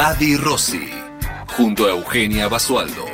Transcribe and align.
Adi 0.00 0.36
Rossi, 0.36 0.88
junto 1.56 1.86
a 1.86 1.90
Eugenia 1.90 2.46
Basualdo. 2.46 3.04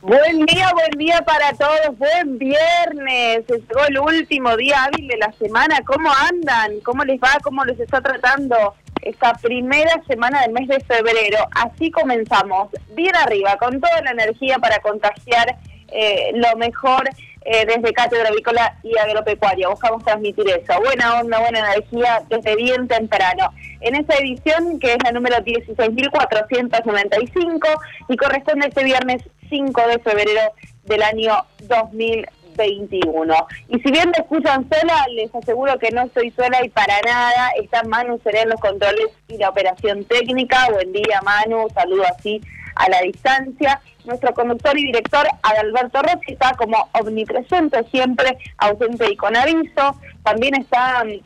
Buen 0.00 0.46
día, 0.46 0.70
buen 0.72 0.90
día 0.96 1.20
para 1.22 1.52
todos, 1.54 1.98
buen 1.98 2.38
viernes, 2.38 3.44
llegó 3.48 3.84
el 3.88 3.98
último 3.98 4.56
día 4.56 4.84
hábil 4.84 5.08
de 5.08 5.16
la 5.16 5.32
semana, 5.32 5.80
¿cómo 5.84 6.08
andan? 6.14 6.78
¿Cómo 6.84 7.02
les 7.02 7.20
va? 7.20 7.36
¿Cómo 7.42 7.64
les 7.64 7.80
está 7.80 8.00
tratando 8.00 8.76
esta 9.02 9.32
primera 9.34 10.00
semana 10.06 10.42
del 10.42 10.52
mes 10.52 10.68
de 10.68 10.78
febrero? 10.78 11.48
Así 11.50 11.90
comenzamos, 11.90 12.68
bien 12.94 13.16
arriba, 13.16 13.56
con 13.56 13.80
toda 13.80 14.02
la 14.02 14.12
energía 14.12 14.60
para 14.60 14.78
contagiar 14.78 15.56
eh, 15.88 16.30
lo 16.34 16.56
mejor 16.56 17.10
eh, 17.42 17.66
desde 17.66 17.92
Cátedra 17.92 18.28
Avícola 18.28 18.76
y 18.82 18.98
Agropecuaria. 18.98 19.68
Buscamos 19.68 20.02
transmitir 20.04 20.48
eso. 20.48 20.80
Buena 20.80 21.20
onda, 21.20 21.38
buena 21.40 21.60
energía 21.60 22.22
desde 22.28 22.56
bien 22.56 22.88
temprano. 22.88 23.52
En 23.80 23.94
esta 23.94 24.16
edición, 24.16 24.80
que 24.80 24.94
es 24.94 24.98
la 25.04 25.12
número 25.12 25.36
16.495 25.36 27.80
y 28.08 28.16
corresponde 28.16 28.64
a 28.66 28.68
este 28.68 28.82
viernes 28.84 29.22
5 29.48 29.88
de 29.88 29.98
febrero 30.00 30.52
del 30.84 31.02
año 31.02 31.44
2021. 31.62 33.34
Y 33.68 33.80
si 33.80 33.90
bien 33.92 34.10
me 34.10 34.18
escuchan 34.18 34.68
sola, 34.68 35.06
les 35.12 35.34
aseguro 35.34 35.78
que 35.78 35.90
no 35.90 36.02
estoy 36.02 36.30
sola 36.32 36.62
y 36.64 36.68
para 36.70 37.00
nada. 37.02 37.50
Está 37.62 37.82
Manu 37.84 38.18
Seré 38.24 38.40
en 38.42 38.48
los 38.50 38.60
controles 38.60 39.06
y 39.28 39.38
la 39.38 39.48
operación 39.50 40.04
técnica. 40.04 40.68
Buen 40.72 40.92
día, 40.92 41.20
Manu. 41.22 41.68
Saludo 41.72 42.02
así 42.04 42.40
a 42.74 42.88
la 42.88 43.00
distancia. 43.02 43.80
Nuestro 44.08 44.32
conductor 44.32 44.78
y 44.78 44.86
director, 44.86 45.26
Adalberto 45.42 46.00
Rossi, 46.00 46.32
está 46.32 46.54
como 46.54 46.88
omnipresente, 46.92 47.84
siempre 47.90 48.38
ausente 48.56 49.04
y 49.12 49.16
con 49.16 49.36
aviso. 49.36 50.00
También 50.22 50.54
están 50.54 51.20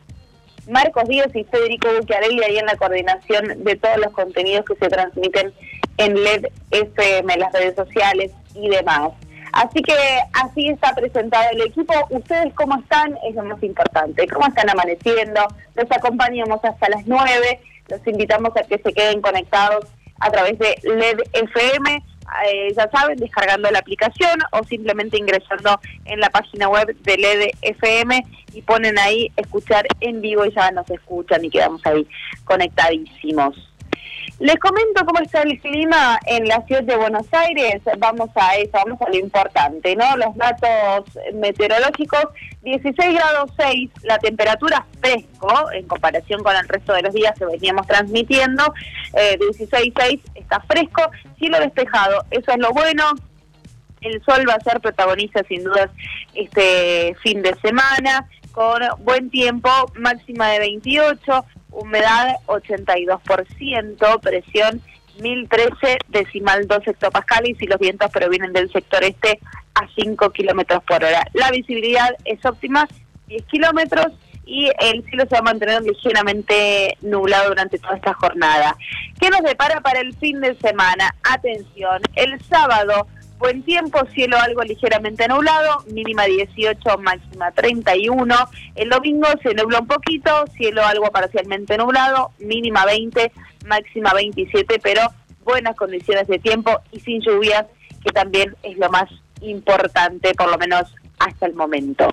Marcos 0.67 1.07
Díaz 1.07 1.33
y 1.33 1.45
Federico 1.45 1.87
Bucchiarelli 1.97 2.43
ahí 2.43 2.57
en 2.57 2.65
la 2.65 2.75
coordinación 2.75 3.63
de 3.63 3.77
todos 3.77 3.97
los 3.99 4.11
contenidos 4.11 4.65
que 4.65 4.75
se 4.75 4.89
transmiten 4.89 5.53
en 5.95 6.13
LED 6.21 6.47
FM, 6.71 7.37
las 7.37 7.53
redes 7.53 7.75
sociales 7.75 8.33
y 8.53 8.67
demás. 8.67 9.11
Así 9.53 9.81
que 9.81 9.95
así 10.33 10.67
está 10.67 10.93
presentado 10.93 11.51
el 11.51 11.61
equipo. 11.61 11.93
Ustedes 12.09 12.53
cómo 12.53 12.77
están 12.81 13.17
es 13.23 13.33
lo 13.35 13.45
más 13.45 13.63
importante. 13.63 14.27
¿Cómo 14.27 14.47
están 14.47 14.69
amaneciendo? 14.69 15.39
Los 15.75 15.89
acompañamos 15.89 16.59
hasta 16.65 16.89
las 16.89 17.07
9. 17.07 17.61
Los 17.87 18.05
invitamos 18.07 18.51
a 18.57 18.63
que 18.63 18.77
se 18.77 18.91
queden 18.91 19.21
conectados 19.21 19.85
a 20.19 20.31
través 20.31 20.57
de 20.59 20.75
LED 20.83 21.19
FM. 21.31 22.03
Eh, 22.47 22.73
ya 22.75 22.89
saben, 22.89 23.17
descargando 23.17 23.69
la 23.71 23.79
aplicación 23.79 24.39
o 24.51 24.63
simplemente 24.63 25.17
ingresando 25.17 25.79
en 26.05 26.19
la 26.19 26.29
página 26.29 26.67
web 26.67 26.95
de 27.01 27.17
LED 27.17 27.51
FM 27.61 28.25
y 28.53 28.61
ponen 28.61 28.97
ahí 28.99 29.31
escuchar 29.35 29.85
en 29.99 30.21
vivo 30.21 30.45
y 30.45 30.53
ya 30.53 30.71
nos 30.71 30.89
escuchan 30.89 31.43
y 31.45 31.49
quedamos 31.49 31.85
ahí 31.85 32.07
conectadísimos. 32.43 33.73
Les 34.39 34.55
comento 34.57 35.05
cómo 35.05 35.19
está 35.19 35.43
el 35.43 35.59
clima 35.59 36.19
en 36.25 36.47
la 36.47 36.61
ciudad 36.65 36.83
de 36.83 36.95
Buenos 36.95 37.27
Aires. 37.31 37.81
Vamos 37.97 38.29
a 38.35 38.55
eso, 38.55 38.71
vamos 38.73 38.99
a 39.01 39.09
lo 39.09 39.15
importante, 39.15 39.95
¿no? 39.95 40.17
Los 40.17 40.35
datos 40.35 41.05
meteorológicos, 41.33 42.25
16 42.63 43.13
grados 43.13 43.51
6, 43.57 43.91
la 44.03 44.17
temperatura 44.17 44.85
fresco 45.01 45.71
en 45.71 45.87
comparación 45.87 46.43
con 46.43 46.55
el 46.55 46.67
resto 46.67 46.93
de 46.93 47.03
los 47.03 47.13
días 47.13 47.37
que 47.37 47.45
veníamos 47.45 47.85
transmitiendo, 47.85 48.73
eh, 49.15 49.37
16.6 49.39 50.19
fresco, 50.61 51.09
cielo 51.37 51.59
despejado, 51.59 52.23
eso 52.31 52.51
es 52.51 52.57
lo 52.57 52.71
bueno. 52.71 53.03
El 54.01 54.21
sol 54.23 54.43
va 54.47 54.55
a 54.55 54.59
ser 54.59 54.81
protagonista 54.81 55.43
sin 55.47 55.63
dudas 55.63 55.89
este 56.33 57.15
fin 57.23 57.41
de 57.41 57.55
semana, 57.61 58.27
con 58.51 58.81
buen 58.99 59.29
tiempo, 59.29 59.69
máxima 59.95 60.49
de 60.49 60.59
28, 60.59 61.45
humedad 61.71 62.35
82%, 62.47 64.19
presión 64.19 64.81
1013 65.19 65.99
decimal 66.09 66.67
2 66.67 66.87
hectopascales 66.87 67.61
y 67.61 67.67
los 67.67 67.79
vientos 67.79 68.11
provienen 68.11 68.53
del 68.53 68.71
sector 68.71 69.03
este 69.03 69.39
a 69.75 69.87
5 69.95 70.29
kilómetros 70.31 70.83
por 70.83 71.03
hora. 71.03 71.25
La 71.33 71.51
visibilidad 71.51 72.09
es 72.25 72.43
óptima, 72.45 72.87
10 73.27 73.43
kilómetros 73.45 74.07
y 74.45 74.69
el 74.79 75.03
cielo 75.05 75.23
se 75.29 75.35
va 75.35 75.39
a 75.39 75.43
mantener 75.43 75.81
ligeramente 75.81 76.97
nublado 77.01 77.49
durante 77.49 77.79
toda 77.79 77.95
esta 77.95 78.13
jornada. 78.13 78.75
¿Qué 79.19 79.29
nos 79.29 79.41
depara 79.41 79.81
para 79.81 79.99
el 79.99 80.15
fin 80.15 80.41
de 80.41 80.55
semana? 80.55 81.15
Atención, 81.23 82.01
el 82.15 82.41
sábado 82.43 83.07
Buen 83.43 83.61
tiempo, 83.63 83.99
cielo 84.13 84.37
algo 84.39 84.63
ligeramente 84.63 85.27
nublado, 85.27 85.83
mínima 85.87 86.23
18, 86.23 86.97
máxima 86.99 87.51
31. 87.51 88.33
El 88.73 88.89
domingo 88.89 89.27
se 89.41 89.53
nubla 89.53 89.79
un 89.79 89.87
poquito, 89.87 90.45
cielo 90.55 90.81
algo 90.85 91.11
parcialmente 91.11 91.77
nublado, 91.77 92.31
mínima 92.39 92.85
20, 92.85 93.33
máxima 93.65 94.13
27, 94.13 94.79
pero 94.81 95.01
buenas 95.43 95.75
condiciones 95.75 96.25
de 96.29 96.39
tiempo 96.39 96.71
y 96.93 97.01
sin 97.01 97.19
lluvias, 97.19 97.65
que 98.01 98.11
también 98.11 98.55
es 98.63 98.77
lo 98.77 98.89
más 98.89 99.09
importante, 99.41 100.33
por 100.35 100.49
lo 100.49 100.57
menos 100.57 100.83
hasta 101.19 101.45
el 101.45 101.53
momento. 101.53 102.07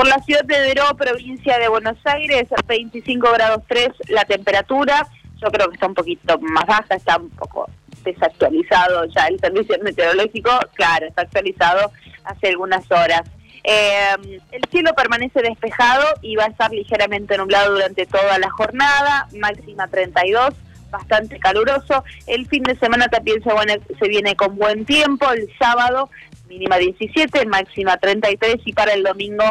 Por 0.00 0.08
la 0.08 0.18
ciudad 0.20 0.44
de 0.44 0.58
Deró, 0.58 0.96
provincia 0.96 1.58
de 1.58 1.68
Buenos 1.68 1.98
Aires, 2.04 2.48
25 2.66 3.32
grados 3.34 3.62
3 3.68 3.90
la 4.08 4.24
temperatura. 4.24 5.06
Yo 5.36 5.48
creo 5.48 5.68
que 5.68 5.74
está 5.74 5.88
un 5.88 5.94
poquito 5.94 6.38
más 6.38 6.64
baja, 6.64 6.94
está 6.94 7.18
un 7.18 7.28
poco 7.28 7.68
desactualizado 8.02 9.04
ya 9.14 9.26
el 9.26 9.38
servicio 9.38 9.76
meteorológico, 9.82 10.58
claro, 10.72 11.06
está 11.06 11.20
actualizado 11.20 11.92
hace 12.24 12.48
algunas 12.48 12.90
horas. 12.90 13.24
Eh, 13.62 14.40
el 14.52 14.62
cielo 14.70 14.94
permanece 14.94 15.42
despejado 15.42 16.06
y 16.22 16.34
va 16.34 16.44
a 16.44 16.48
estar 16.48 16.70
ligeramente 16.70 17.36
nublado 17.36 17.74
durante 17.74 18.06
toda 18.06 18.38
la 18.38 18.48
jornada, 18.48 19.28
máxima 19.38 19.86
32, 19.86 20.54
bastante 20.88 21.38
caluroso. 21.38 22.04
El 22.26 22.46
fin 22.46 22.62
de 22.62 22.78
semana 22.78 23.08
también 23.08 23.42
se, 23.42 23.50
se 23.98 24.08
viene 24.08 24.34
con 24.34 24.56
buen 24.56 24.86
tiempo, 24.86 25.30
el 25.30 25.46
sábado 25.58 26.08
mínima 26.50 26.76
17, 26.76 27.46
máxima 27.46 27.96
33 27.96 28.56
y 28.64 28.72
para 28.72 28.92
el 28.92 29.04
domingo 29.04 29.44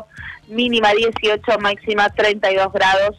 mínima 0.49 0.91
18, 0.91 1.41
máxima 1.59 2.09
32 2.09 2.73
grados 2.73 3.15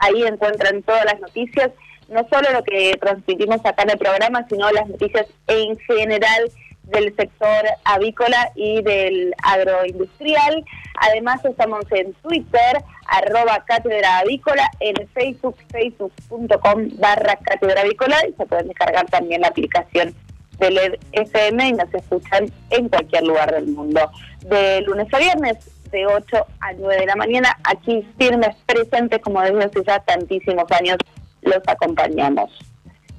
Ahí 0.00 0.22
encuentran 0.24 0.82
todas 0.82 1.04
las 1.04 1.20
noticias, 1.20 1.70
no 2.08 2.26
solo 2.28 2.50
lo 2.52 2.64
que 2.64 2.96
transmitimos 3.00 3.64
acá 3.64 3.82
en 3.84 3.90
el 3.90 3.98
programa, 3.98 4.46
sino 4.48 4.70
las 4.70 4.88
noticias 4.88 5.26
en 5.46 5.78
general 5.78 6.50
del 6.84 7.14
sector 7.16 7.64
avícola 7.84 8.50
y 8.54 8.82
del 8.82 9.34
agroindustrial. 9.42 10.64
Además 11.00 11.44
estamos 11.44 11.84
en 11.92 12.12
Twitter, 12.14 12.82
arroba 13.06 13.64
cátedra 13.64 14.18
avícola, 14.18 14.68
en 14.80 14.94
Facebook, 15.08 15.56
facebook.com 15.70 16.88
barra 16.98 17.36
cátedra 17.36 17.82
avícola 17.82 18.16
y 18.28 18.32
se 18.32 18.46
pueden 18.46 18.68
descargar 18.68 19.06
también 19.06 19.42
la 19.42 19.48
aplicación 19.48 20.14
de 20.58 20.70
LED 20.70 20.94
FM 21.12 21.68
y 21.68 21.72
nos 21.72 21.92
escuchan 21.94 22.46
en 22.70 22.88
cualquier 22.88 23.24
lugar 23.24 23.52
del 23.52 23.68
mundo. 23.68 24.10
De 24.42 24.82
lunes 24.82 25.12
a 25.12 25.18
viernes, 25.18 25.58
de 25.90 26.06
8 26.06 26.46
a 26.60 26.72
9 26.72 26.96
de 27.00 27.06
la 27.06 27.16
mañana, 27.16 27.56
aquí 27.64 28.06
firmes, 28.18 28.56
presentes, 28.66 29.20
como 29.20 29.40
desde 29.42 29.64
hace 29.64 29.84
ya 29.86 29.98
tantísimos 30.00 30.64
años 30.72 30.96
los 31.42 31.60
acompañamos. 31.66 32.50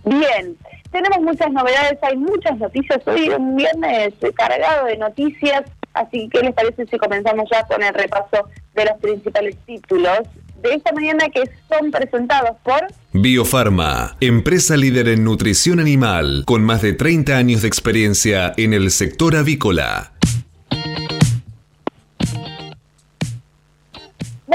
Bien, 0.05 0.57
tenemos 0.91 1.21
muchas 1.21 1.51
novedades, 1.51 1.97
hay 2.01 2.17
muchas 2.17 2.57
noticias. 2.57 2.99
Hoy 3.05 3.29
un 3.29 3.55
viernes 3.55 4.13
cargado 4.35 4.87
de 4.87 4.97
noticias, 4.97 5.63
así 5.93 6.27
que 6.29 6.39
¿qué 6.39 6.45
les 6.45 6.53
parece 6.53 6.85
si 6.87 6.97
comenzamos 6.97 7.49
ya 7.51 7.63
con 7.65 7.81
el 7.83 7.93
repaso 7.93 8.49
de 8.73 8.85
los 8.85 8.97
principales 8.99 9.57
títulos 9.65 10.21
de 10.61 10.75
esta 10.75 10.91
mañana 10.93 11.27
que 11.29 11.43
son 11.69 11.91
presentados 11.91 12.57
por 12.63 12.87
Biofarma, 13.13 14.15
empresa 14.21 14.77
líder 14.77 15.09
en 15.09 15.23
nutrición 15.23 15.79
animal, 15.79 16.43
con 16.45 16.63
más 16.63 16.81
de 16.81 16.93
30 16.93 17.35
años 17.35 17.61
de 17.63 17.67
experiencia 17.67 18.53
en 18.55 18.73
el 18.73 18.89
sector 18.91 19.35
avícola. 19.35 20.10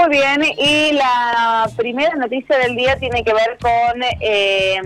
Bien, 0.08 0.40
y 0.56 0.92
la 0.92 1.68
primera 1.76 2.14
noticia 2.14 2.56
del 2.58 2.76
día 2.76 2.96
tiene 2.96 3.24
que 3.24 3.32
ver 3.34 3.58
con 3.60 4.02
eh, 4.20 4.80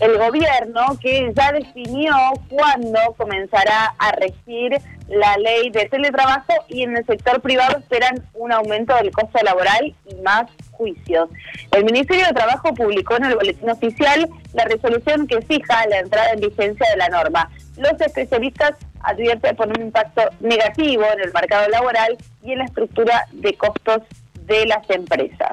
el 0.00 0.18
gobierno 0.18 0.98
que 0.98 1.30
ya 1.36 1.52
definió 1.52 2.14
cuándo 2.48 2.98
comenzará 3.18 3.94
a 3.98 4.12
regir 4.12 4.80
la 5.08 5.36
ley 5.36 5.68
de 5.70 5.86
teletrabajo 5.90 6.54
y 6.68 6.84
en 6.84 6.96
el 6.96 7.04
sector 7.04 7.42
privado 7.42 7.78
esperan 7.78 8.24
un 8.32 8.50
aumento 8.50 8.94
del 8.96 9.10
costo 9.10 9.38
laboral 9.42 9.94
y 10.08 10.14
más 10.22 10.50
juicios. 10.70 11.28
El 11.72 11.84
Ministerio 11.84 12.26
de 12.26 12.32
Trabajo 12.32 12.72
publicó 12.72 13.16
en 13.16 13.24
el 13.24 13.34
boletín 13.34 13.68
oficial 13.68 14.26
la 14.54 14.64
resolución 14.64 15.26
que 15.26 15.42
fija 15.42 15.86
la 15.88 15.98
entrada 15.98 16.32
en 16.32 16.40
vigencia 16.40 16.86
de 16.90 16.96
la 16.96 17.10
norma. 17.10 17.50
Los 17.76 18.00
especialistas 18.00 18.72
advierten 19.02 19.54
por 19.56 19.68
un 19.68 19.82
impacto 19.82 20.22
negativo 20.40 21.04
en 21.12 21.20
el 21.20 21.32
mercado 21.32 21.68
laboral 21.68 22.16
y 22.42 22.52
en 22.52 22.58
la 22.58 22.64
estructura 22.64 23.26
de 23.32 23.54
costos 23.54 24.02
de 24.50 24.66
las 24.66 24.88
empresas. 24.90 25.52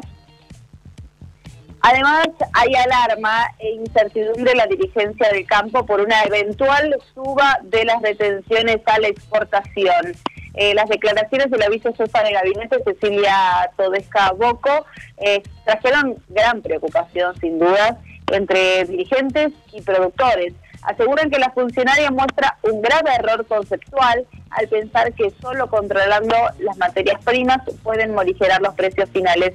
Además, 1.81 2.27
hay 2.53 2.73
alarma 2.75 3.45
e 3.59 3.75
incertidumbre 3.75 4.51
en 4.51 4.57
la 4.57 4.65
dirigencia 4.65 5.29
del 5.29 5.45
campo 5.45 5.85
por 5.85 6.01
una 6.01 6.23
eventual 6.23 6.97
suba 7.13 7.59
de 7.63 7.85
las 7.85 8.01
retenciones 8.01 8.79
a 8.85 8.99
la 8.99 9.07
exportación. 9.07 10.15
Eh, 10.55 10.73
las 10.73 10.89
declaraciones 10.89 11.51
de 11.51 11.57
la 11.59 11.69
vicejefa 11.69 12.23
de 12.23 12.33
gabinete, 12.33 12.83
Cecilia 12.83 13.71
Todesca 13.77 14.31
Boco, 14.31 14.85
eh, 15.17 15.43
trajeron 15.65 16.15
gran 16.29 16.63
preocupación, 16.63 17.39
sin 17.39 17.59
duda, 17.59 18.00
entre 18.31 18.85
dirigentes 18.85 19.53
y 19.71 19.81
productores. 19.81 20.53
Aseguran 20.81 21.29
que 21.29 21.38
la 21.38 21.51
funcionaria 21.51 22.09
muestra 22.09 22.57
un 22.63 22.81
grave 22.81 23.11
error 23.19 23.45
conceptual 23.45 24.25
al 24.51 24.67
pensar 24.67 25.13
que 25.13 25.31
solo 25.41 25.67
controlando 25.67 26.35
las 26.59 26.77
materias 26.77 27.23
primas 27.23 27.59
pueden 27.83 28.13
morigerar 28.13 28.61
los 28.61 28.73
precios 28.75 29.09
finales 29.09 29.53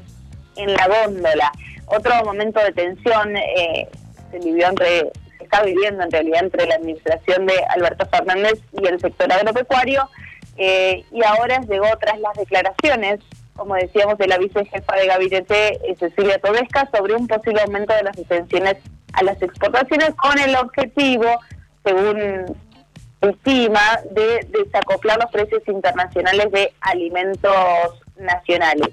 en 0.57 0.73
la 0.75 0.87
góndola. 0.89 1.53
Otro 1.87 2.25
momento 2.25 2.61
de 2.61 2.73
tensión 2.73 3.37
eh, 3.37 3.89
se 4.31 4.39
vivió 4.39 4.69
entre 4.69 5.11
se 5.39 5.45
está 5.45 5.63
viviendo 5.63 6.03
en 6.05 6.11
realidad 6.11 6.45
entre 6.45 6.67
la 6.67 6.77
administración 6.77 7.47
de 7.47 7.55
Alberto 7.71 8.07
Fernández 8.07 8.61
y 8.81 8.87
el 8.87 9.01
sector 9.01 9.33
agropecuario 9.33 10.09
eh, 10.57 11.05
y 11.11 11.25
ahora 11.25 11.61
llegó 11.69 11.87
tras 12.01 12.19
las 12.21 12.35
declaraciones, 12.35 13.21
como 13.57 13.75
decíamos, 13.75 14.19
de 14.19 14.29
la 14.29 14.39
vicejefa 14.39 14.97
de 14.97 15.07
gabinete 15.07 15.91
eh, 15.91 15.97
Cecilia 15.99 16.39
Todesca 16.39 16.89
sobre 16.95 17.15
un 17.15 17.27
posible 17.27 17.63
aumento 17.63 17.95
de 17.95 18.03
las 18.03 18.17
detenciones 18.17 18.77
a 19.15 19.23
las 19.23 19.41
exportaciones 19.43 20.11
con 20.15 20.39
el 20.39 20.55
objetivo, 20.57 21.27
según 21.85 22.57
estima, 23.31 24.01
de 24.11 24.47
desacoplar 24.51 25.19
los 25.19 25.31
precios 25.31 25.63
internacionales 25.67 26.51
de 26.51 26.73
alimentos 26.81 28.03
nacionales. 28.17 28.89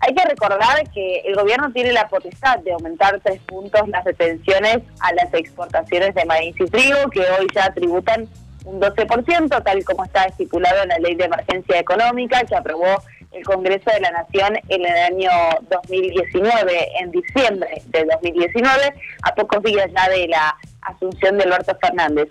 Hay 0.00 0.14
que 0.14 0.24
recordar 0.28 0.90
que 0.92 1.20
el 1.20 1.34
gobierno 1.34 1.72
tiene 1.72 1.92
la 1.92 2.08
potestad 2.08 2.58
de 2.58 2.72
aumentar 2.72 3.20
tres 3.22 3.40
puntos 3.42 3.88
las 3.88 4.04
retenciones 4.04 4.78
a 5.00 5.14
las 5.14 5.32
exportaciones 5.32 6.14
de 6.14 6.24
maíz 6.24 6.54
y 6.58 6.66
trigo, 6.66 7.08
que 7.10 7.20
hoy 7.20 7.46
ya 7.54 7.72
tributan 7.72 8.28
un 8.64 8.80
12%, 8.80 9.62
tal 9.62 9.84
como 9.84 10.04
está 10.04 10.24
estipulado 10.24 10.82
en 10.82 10.88
la 10.88 10.98
Ley 10.98 11.14
de 11.14 11.24
Emergencia 11.24 11.78
Económica 11.78 12.42
que 12.44 12.56
aprobó 12.56 13.02
el 13.32 13.44
Congreso 13.44 13.90
de 13.90 14.00
la 14.00 14.10
Nación 14.10 14.58
en 14.68 14.86
el 14.86 14.96
año 14.96 15.30
2019, 15.68 16.88
en 17.00 17.10
diciembre 17.10 17.82
de 17.86 18.04
2019, 18.04 18.94
a 19.22 19.34
pocos 19.34 19.62
días 19.62 19.90
ya 19.94 20.08
de 20.08 20.28
la 20.28 20.56
asunción 20.82 21.36
de 21.38 21.44
Alberto 21.44 21.76
Fernández. 21.80 22.28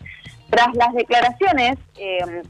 Tras 0.49 0.75
las 0.75 0.93
declaraciones 0.93 1.77
eh, 1.97 2.43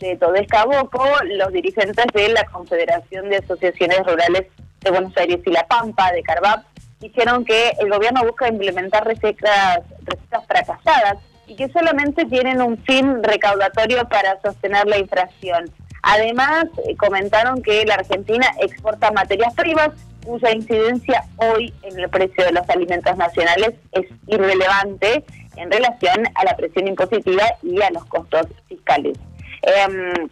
de 0.00 0.16
Todesca 0.16 0.64
Boco, 0.64 1.04
los 1.24 1.52
dirigentes 1.52 2.06
de 2.12 2.28
la 2.30 2.44
Confederación 2.44 3.28
de 3.28 3.36
Asociaciones 3.36 3.98
Rurales 4.06 4.46
de 4.80 4.90
Buenos 4.90 5.16
Aires 5.16 5.40
y 5.44 5.50
La 5.50 5.66
Pampa, 5.66 6.12
de 6.12 6.22
Carvap, 6.22 6.64
dijeron 7.00 7.44
que 7.44 7.72
el 7.80 7.90
gobierno 7.90 8.22
busca 8.24 8.48
implementar 8.48 9.06
recetas, 9.06 9.80
recetas 10.04 10.46
fracasadas 10.46 11.18
y 11.46 11.56
que 11.56 11.68
solamente 11.68 12.24
tienen 12.26 12.60
un 12.60 12.78
fin 12.84 13.22
recaudatorio 13.22 14.08
para 14.08 14.40
sostener 14.40 14.86
la 14.86 14.98
inflación. 14.98 15.70
Además, 16.02 16.66
eh, 16.86 16.96
comentaron 16.96 17.62
que 17.62 17.84
la 17.84 17.94
Argentina 17.94 18.46
exporta 18.60 19.10
materias 19.10 19.54
primas 19.54 19.90
cuya 20.24 20.52
incidencia 20.52 21.24
hoy 21.36 21.72
en 21.82 21.98
el 21.98 22.08
precio 22.10 22.44
de 22.44 22.52
los 22.52 22.68
alimentos 22.68 23.16
nacionales 23.16 23.74
es 23.92 24.06
irrelevante 24.26 25.24
en 25.58 25.70
relación 25.70 26.26
a 26.34 26.44
la 26.44 26.56
presión 26.56 26.86
impositiva 26.86 27.44
y 27.62 27.80
a 27.82 27.90
los 27.90 28.04
costos 28.06 28.46
fiscales. 28.68 29.18
Em, 29.62 30.28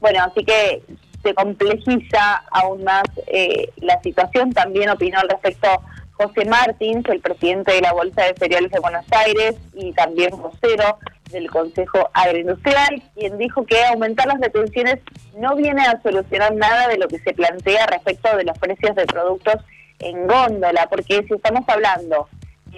bueno, 0.00 0.24
así 0.24 0.44
que 0.44 0.82
se 1.22 1.34
complejiza 1.34 2.44
aún 2.50 2.84
más 2.84 3.04
eh, 3.26 3.70
la 3.76 4.00
situación. 4.02 4.52
También 4.52 4.88
opinó 4.90 5.18
al 5.18 5.28
respecto 5.28 5.68
José 6.12 6.44
Martins, 6.44 7.06
el 7.08 7.20
presidente 7.20 7.72
de 7.72 7.80
la 7.80 7.92
Bolsa 7.92 8.22
de 8.22 8.34
Cereales 8.36 8.70
de 8.70 8.80
Buenos 8.80 9.04
Aires 9.12 9.56
y 9.74 9.92
también 9.92 10.30
vocero 10.30 10.98
del 11.30 11.50
Consejo 11.50 12.08
Agroindustrial, 12.14 13.02
quien 13.14 13.36
dijo 13.36 13.66
que 13.66 13.84
aumentar 13.84 14.26
las 14.28 14.40
detenciones 14.40 15.00
no 15.36 15.56
viene 15.56 15.82
a 15.82 16.00
solucionar 16.02 16.54
nada 16.54 16.88
de 16.88 16.98
lo 16.98 17.08
que 17.08 17.18
se 17.18 17.34
plantea 17.34 17.86
respecto 17.86 18.34
de 18.36 18.44
los 18.44 18.56
precios 18.58 18.94
de 18.94 19.06
productos 19.06 19.56
en 19.98 20.26
góndola, 20.26 20.86
porque 20.88 21.24
si 21.26 21.34
estamos 21.34 21.64
hablando 21.68 22.28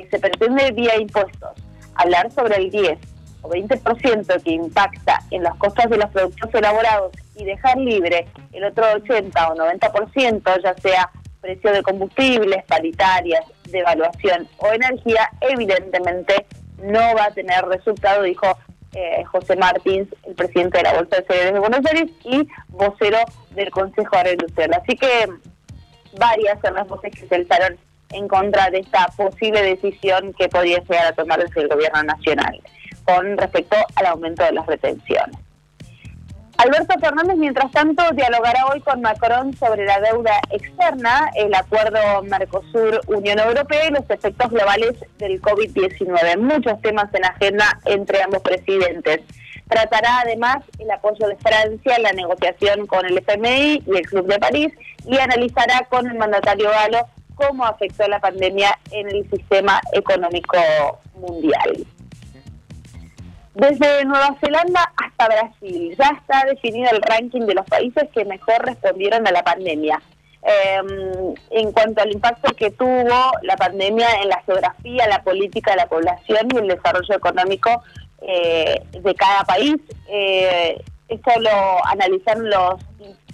se 0.06 0.18
pretende 0.18 0.70
vía 0.72 0.96
impuestos 0.96 1.50
hablar 1.94 2.30
sobre 2.32 2.56
el 2.56 2.70
10 2.70 2.98
o 3.42 3.50
20% 3.50 4.42
que 4.42 4.50
impacta 4.50 5.20
en 5.30 5.42
los 5.42 5.54
costos 5.56 5.90
de 5.90 5.98
los 5.98 6.10
productos 6.10 6.54
elaborados 6.54 7.12
y 7.36 7.44
dejar 7.44 7.76
libre 7.76 8.26
el 8.52 8.64
otro 8.64 8.84
80 8.94 9.48
o 9.48 9.56
90%, 9.56 10.62
ya 10.62 10.74
sea 10.74 11.10
precio 11.40 11.72
de 11.72 11.82
combustibles, 11.82 12.64
paritarias, 12.66 13.44
devaluación 13.70 14.48
o 14.58 14.72
energía, 14.72 15.30
evidentemente 15.40 16.46
no 16.82 17.00
va 17.16 17.26
a 17.26 17.30
tener 17.30 17.64
resultado, 17.64 18.22
dijo 18.22 18.46
eh, 18.94 19.22
José 19.24 19.56
Martins, 19.56 20.08
el 20.24 20.34
presidente 20.34 20.78
de 20.78 20.84
la 20.84 20.94
Bolsa 20.94 21.16
de 21.16 21.26
Cereales 21.26 21.54
de 21.54 21.60
Buenos 21.60 21.86
Aires 21.86 22.10
y 22.24 22.48
vocero 22.68 23.18
del 23.50 23.70
Consejo 23.70 24.16
Agroindustrial. 24.16 24.74
Así 24.74 24.96
que 24.96 25.28
varias 26.18 26.58
son 26.60 26.74
las 26.74 26.88
voces 26.88 27.12
que 27.12 27.28
se 27.28 27.34
alzaron 27.34 27.78
en 28.12 28.28
contra 28.28 28.70
de 28.70 28.80
esta 28.80 29.06
posible 29.16 29.62
decisión 29.62 30.32
que 30.34 30.48
podría 30.48 30.78
llegar 30.80 31.06
a 31.06 31.12
tomar 31.12 31.42
desde 31.42 31.62
el 31.62 31.68
gobierno 31.68 32.02
nacional 32.02 32.60
con 33.04 33.38
respecto 33.38 33.76
al 33.96 34.06
aumento 34.06 34.44
de 34.44 34.52
las 34.52 34.66
retenciones. 34.66 35.38
Alberto 36.58 36.98
Fernández, 36.98 37.36
mientras 37.36 37.70
tanto, 37.70 38.02
dialogará 38.14 38.66
hoy 38.66 38.80
con 38.80 39.00
Macron 39.00 39.56
sobre 39.56 39.84
la 39.84 40.00
deuda 40.00 40.40
externa, 40.50 41.30
el 41.36 41.54
acuerdo 41.54 42.00
Mercosur-Unión 42.24 43.38
Europea 43.38 43.86
y 43.86 43.90
los 43.92 44.10
efectos 44.10 44.50
globales 44.50 44.94
del 45.18 45.40
COVID-19. 45.40 46.36
Muchos 46.38 46.82
temas 46.82 47.14
en 47.14 47.24
agenda 47.24 47.78
entre 47.84 48.24
ambos 48.24 48.42
presidentes. 48.42 49.20
Tratará 49.68 50.22
además 50.22 50.64
el 50.80 50.90
apoyo 50.90 51.28
de 51.28 51.36
Francia 51.36 51.94
en 51.96 52.02
la 52.02 52.12
negociación 52.12 52.88
con 52.88 53.06
el 53.06 53.18
FMI 53.18 53.84
y 53.86 53.96
el 53.96 54.06
Club 54.08 54.26
de 54.26 54.40
París 54.40 54.72
y 55.06 55.16
analizará 55.16 55.86
con 55.88 56.08
el 56.08 56.18
mandatario 56.18 56.70
galo 56.70 57.06
cómo 57.38 57.64
afectó 57.64 58.06
la 58.08 58.18
pandemia 58.18 58.76
en 58.90 59.08
el 59.08 59.30
sistema 59.30 59.80
económico 59.92 60.58
mundial. 61.14 61.86
Desde 63.54 64.04
Nueva 64.04 64.36
Zelanda 64.40 64.92
hasta 64.96 65.26
Brasil 65.26 65.96
ya 65.98 66.10
está 66.10 66.44
definido 66.46 66.90
el 66.90 67.02
ranking 67.02 67.42
de 67.42 67.54
los 67.54 67.66
países 67.66 68.08
que 68.14 68.24
mejor 68.24 68.64
respondieron 68.64 69.26
a 69.26 69.32
la 69.32 69.42
pandemia. 69.42 70.00
Em, 70.42 71.34
en 71.50 71.72
cuanto 71.72 72.00
al 72.00 72.12
impacto 72.12 72.54
que 72.54 72.70
tuvo 72.70 73.32
la 73.42 73.56
pandemia 73.56 74.08
en 74.22 74.28
la 74.28 74.40
geografía, 74.42 75.08
la 75.08 75.22
política 75.22 75.74
la 75.74 75.88
población 75.88 76.48
y 76.54 76.58
el 76.58 76.68
desarrollo 76.68 77.14
económico 77.14 77.82
eh, 78.22 78.80
de 78.92 79.14
cada 79.14 79.42
país, 79.44 79.76
eh, 80.08 80.80
esto 81.08 81.30
lo 81.40 81.84
analizaron 81.86 82.48
los 82.48 82.80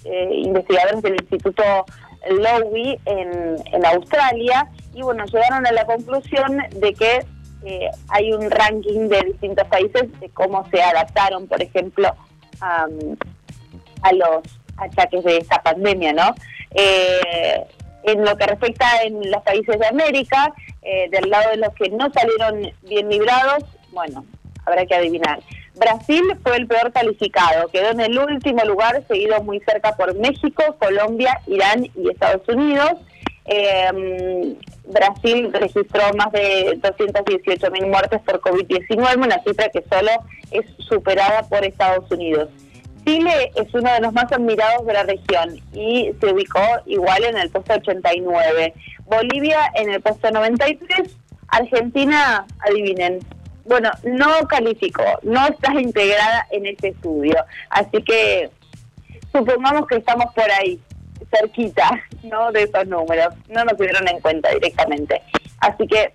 eh, 0.04 0.28
investigadores 0.44 1.02
del 1.02 1.14
Instituto 1.14 1.84
Lowy 2.30 2.98
en, 3.06 3.56
en 3.72 3.86
Australia 3.86 4.68
y 4.94 5.02
bueno, 5.02 5.24
llegaron 5.26 5.66
a 5.66 5.72
la 5.72 5.84
conclusión 5.84 6.58
de 6.76 6.94
que 6.94 7.24
eh, 7.64 7.90
hay 8.08 8.32
un 8.32 8.50
ranking 8.50 9.08
de 9.08 9.22
distintos 9.22 9.66
países 9.68 10.20
de 10.20 10.28
cómo 10.30 10.68
se 10.70 10.82
adaptaron, 10.82 11.46
por 11.46 11.62
ejemplo, 11.62 12.14
a 12.60 14.12
los 14.12 14.42
achaques 14.76 15.24
de 15.24 15.38
esta 15.38 15.62
pandemia, 15.62 16.12
¿no? 16.12 16.34
Eh, 16.74 17.64
en 18.04 18.24
lo 18.24 18.36
que 18.36 18.46
respecta 18.46 19.02
en 19.02 19.30
los 19.30 19.42
países 19.42 19.78
de 19.78 19.86
América, 19.86 20.52
eh, 20.82 21.08
del 21.10 21.30
lado 21.30 21.50
de 21.50 21.56
los 21.56 21.74
que 21.74 21.88
no 21.88 22.10
salieron 22.12 22.72
bien 22.82 23.08
librados, 23.08 23.64
bueno, 23.92 24.24
habrá 24.66 24.84
que 24.84 24.94
adivinar. 24.94 25.40
Brasil 25.74 26.22
fue 26.42 26.56
el 26.56 26.66
peor 26.66 26.92
calificado, 26.92 27.68
quedó 27.68 27.90
en 27.90 28.00
el 28.00 28.18
último 28.18 28.64
lugar, 28.64 29.02
seguido 29.08 29.42
muy 29.42 29.60
cerca 29.60 29.96
por 29.96 30.14
México, 30.14 30.62
Colombia, 30.78 31.40
Irán 31.46 31.86
y 31.96 32.10
Estados 32.10 32.48
Unidos. 32.48 32.92
Eh, 33.46 34.56
Brasil 34.86 35.52
registró 35.52 36.02
más 36.16 36.30
de 36.32 36.78
218 36.80 37.70
mil 37.70 37.86
muertes 37.86 38.20
por 38.22 38.40
COVID-19, 38.40 39.16
una 39.16 39.42
cifra 39.42 39.68
que 39.68 39.82
solo 39.90 40.10
es 40.50 40.64
superada 40.78 41.42
por 41.48 41.64
Estados 41.64 42.10
Unidos. 42.10 42.48
Chile 43.04 43.52
es 43.54 43.72
uno 43.74 43.92
de 43.92 44.00
los 44.00 44.12
más 44.12 44.32
admirados 44.32 44.86
de 44.86 44.92
la 44.92 45.02
región 45.02 45.60
y 45.72 46.12
se 46.20 46.32
ubicó 46.32 46.62
igual 46.86 47.24
en 47.24 47.36
el 47.36 47.50
puesto 47.50 47.74
89. 47.74 48.74
Bolivia 49.04 49.58
en 49.74 49.90
el 49.90 50.00
puesto 50.00 50.30
93. 50.30 51.14
Argentina, 51.48 52.46
adivinen, 52.60 53.20
bueno, 53.64 53.90
no 54.04 54.46
calificó, 54.48 55.04
no 55.22 55.46
está 55.46 55.72
integrada 55.80 56.46
en 56.50 56.66
este 56.66 56.88
estudio. 56.88 57.36
Así 57.70 58.02
que 58.02 58.50
supongamos 59.32 59.86
que 59.86 59.96
estamos 59.96 60.26
por 60.34 60.50
ahí, 60.50 60.80
cerquita, 61.30 61.90
¿no? 62.22 62.52
De 62.52 62.64
esos 62.64 62.86
números. 62.86 63.34
No 63.48 63.64
nos 63.64 63.76
tuvieron 63.76 64.06
en 64.08 64.20
cuenta 64.20 64.50
directamente. 64.50 65.22
Así 65.60 65.86
que 65.86 66.12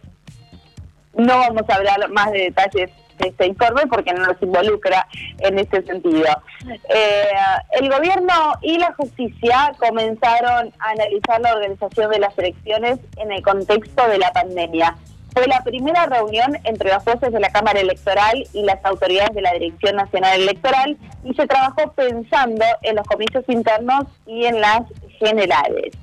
no 1.14 1.40
vamos 1.40 1.64
a 1.70 1.76
hablar 1.76 2.10
más 2.10 2.32
de 2.32 2.40
detalles 2.40 2.92
este 3.20 3.48
informe 3.48 3.82
porque 3.88 4.14
no 4.14 4.26
nos 4.26 4.42
involucra 4.42 5.06
en 5.40 5.60
este 5.60 5.82
sentido. 5.84 6.28
Eh, 6.68 7.32
el 7.72 7.90
gobierno 7.90 8.54
y 8.62 8.78
la 8.78 8.94
justicia 8.94 9.74
comenzaron 9.78 10.74
a 10.80 10.90
analizar 10.92 11.42
la 11.42 11.54
organización 11.54 12.12
de 12.12 12.20
las 12.20 12.38
elecciones 12.38 13.00
en 13.18 13.32
el 13.32 13.42
contexto 13.42 14.08
de 14.08 14.20
la 14.20 14.32
pandemia. 14.32 14.96
Fue 15.34 15.48
la 15.48 15.64
primera 15.64 16.06
reunión 16.08 16.58
entre 16.64 16.94
los 16.94 17.04
jueces 17.04 17.32
de 17.32 17.40
la 17.40 17.52
Cámara 17.52 17.80
Electoral 17.80 18.48
y 18.54 18.64
las 18.64 18.84
autoridades 18.84 19.34
de 19.36 19.42
la 19.42 19.54
Dirección 19.54 19.96
Nacional 19.96 20.42
Electoral 20.42 20.98
y 21.24 21.34
se 21.34 21.48
trabajó 21.48 21.92
pensando 21.94 22.66
en 22.82 22.96
los 22.96 23.08
comicios 23.08 23.44
internos 23.48 24.06
y 24.26 24.46
en 24.46 24.60
las 24.60 24.82
generales. 25.20 25.94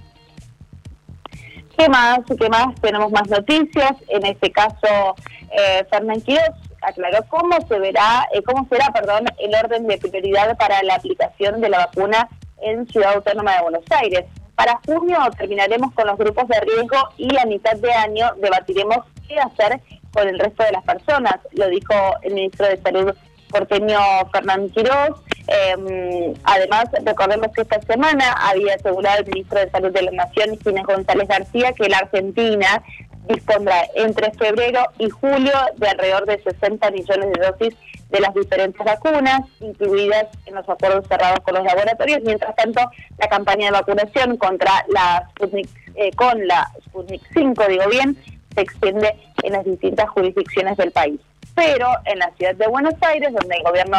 ¿Qué 1.77 1.89
más? 1.89 2.21
¿Qué 2.39 2.49
más? 2.49 2.75
Tenemos 2.81 3.13
más 3.13 3.29
noticias. 3.29 3.93
En 4.09 4.25
este 4.25 4.51
caso, 4.51 5.15
eh, 5.51 5.85
Fernán 5.91 6.23
Quiroz 6.23 6.55
aclaró 6.81 7.19
cómo 7.29 7.57
se 7.69 7.79
verá, 7.79 8.27
eh, 8.33 8.43
cómo 8.43 8.67
será, 8.71 8.93
perdón, 8.93 9.27
el 9.39 9.55
orden 9.55 9.87
de 9.87 9.99
prioridad 9.99 10.57
para 10.57 10.83
la 10.83 10.95
aplicación 10.95 11.61
de 11.61 11.69
la 11.69 11.79
vacuna 11.79 12.29
en 12.63 12.87
Ciudad 12.89 13.15
Autónoma 13.15 13.57
de 13.57 13.63
Buenos 13.63 13.85
Aires. 13.91 14.25
Para 14.55 14.81
junio 14.87 15.19
terminaremos 15.37 15.93
con 15.93 16.07
los 16.07 16.17
grupos 16.17 16.49
de 16.49 16.61
riesgo 16.61 16.97
y 17.19 17.37
a 17.37 17.45
mitad 17.45 17.77
de 17.77 17.93
año 17.93 18.33
debatiremos 18.41 19.01
qué 19.27 19.39
hacer 19.39 19.81
con 20.13 20.29
el 20.29 20.39
resto 20.39 20.65
de 20.65 20.73
las 20.73 20.85
personas, 20.85 21.37
lo 21.53 21.69
dijo 21.69 21.95
el 22.23 22.35
ministro 22.35 22.67
de 22.67 22.77
Salud 22.79 23.15
porteño 23.51 23.99
Fernán 24.33 24.69
Quiroz. 24.71 25.21
Em, 25.47 26.35
además, 26.45 26.87
recordemos 27.05 27.49
que 27.55 27.63
esta 27.63 27.81
semana 27.83 28.33
había 28.33 28.75
asegurado 28.75 29.21
el 29.21 29.27
ministro 29.27 29.61
de 29.61 29.71
Salud 29.71 29.93
de 29.93 30.03
la 30.03 30.11
Nación, 30.11 30.59
Ginés 30.59 30.85
González 30.85 31.29
García, 31.29 31.73
que 31.73 31.89
la 31.89 31.99
Argentina 31.99 32.83
dispondrá 33.29 33.87
entre 33.95 34.33
febrero 34.33 34.81
y 34.99 35.11
julio 35.11 35.53
de 35.77 35.89
alrededor 35.89 36.27
de 36.27 36.43
60 36.43 36.91
millones 36.91 37.33
de 37.33 37.47
dosis 37.47 37.75
de 38.11 38.21
las 38.21 38.33
diferentes 38.35 38.85
vacunas, 38.85 39.41
incluidas 39.61 40.27
en 40.47 40.55
los 40.55 40.69
acuerdos 40.69 41.07
cerrados 41.09 41.41
con 41.41 41.55
los 41.55 41.65
laboratorios. 41.65 42.21
Mientras 42.25 42.55
tanto, 42.55 42.81
la 43.19 43.29
campaña 43.29 43.67
de 43.67 43.73
vacunación 43.73 44.37
contra 44.37 44.85
la 44.89 45.29
Sputnik, 45.31 45.69
eh, 45.97 46.11
con 46.13 46.47
la 46.47 46.71
Sputnik 46.87 47.23
5, 47.35 47.65
digo 47.69 47.89
bien, 47.91 48.17
se 48.57 48.63
extiende 48.63 49.15
en 49.43 49.53
las 49.53 49.65
distintas 49.65 50.09
jurisdicciones 50.09 50.77
del 50.77 50.91
país. 50.91 51.21
Pero 51.55 51.89
en 52.05 52.19
la 52.19 52.33
ciudad 52.37 52.57
de 52.57 52.67
Buenos 52.67 52.95
Aires, 53.03 53.33
donde 53.33 53.57
el 53.57 53.63
gobierno 53.63 53.97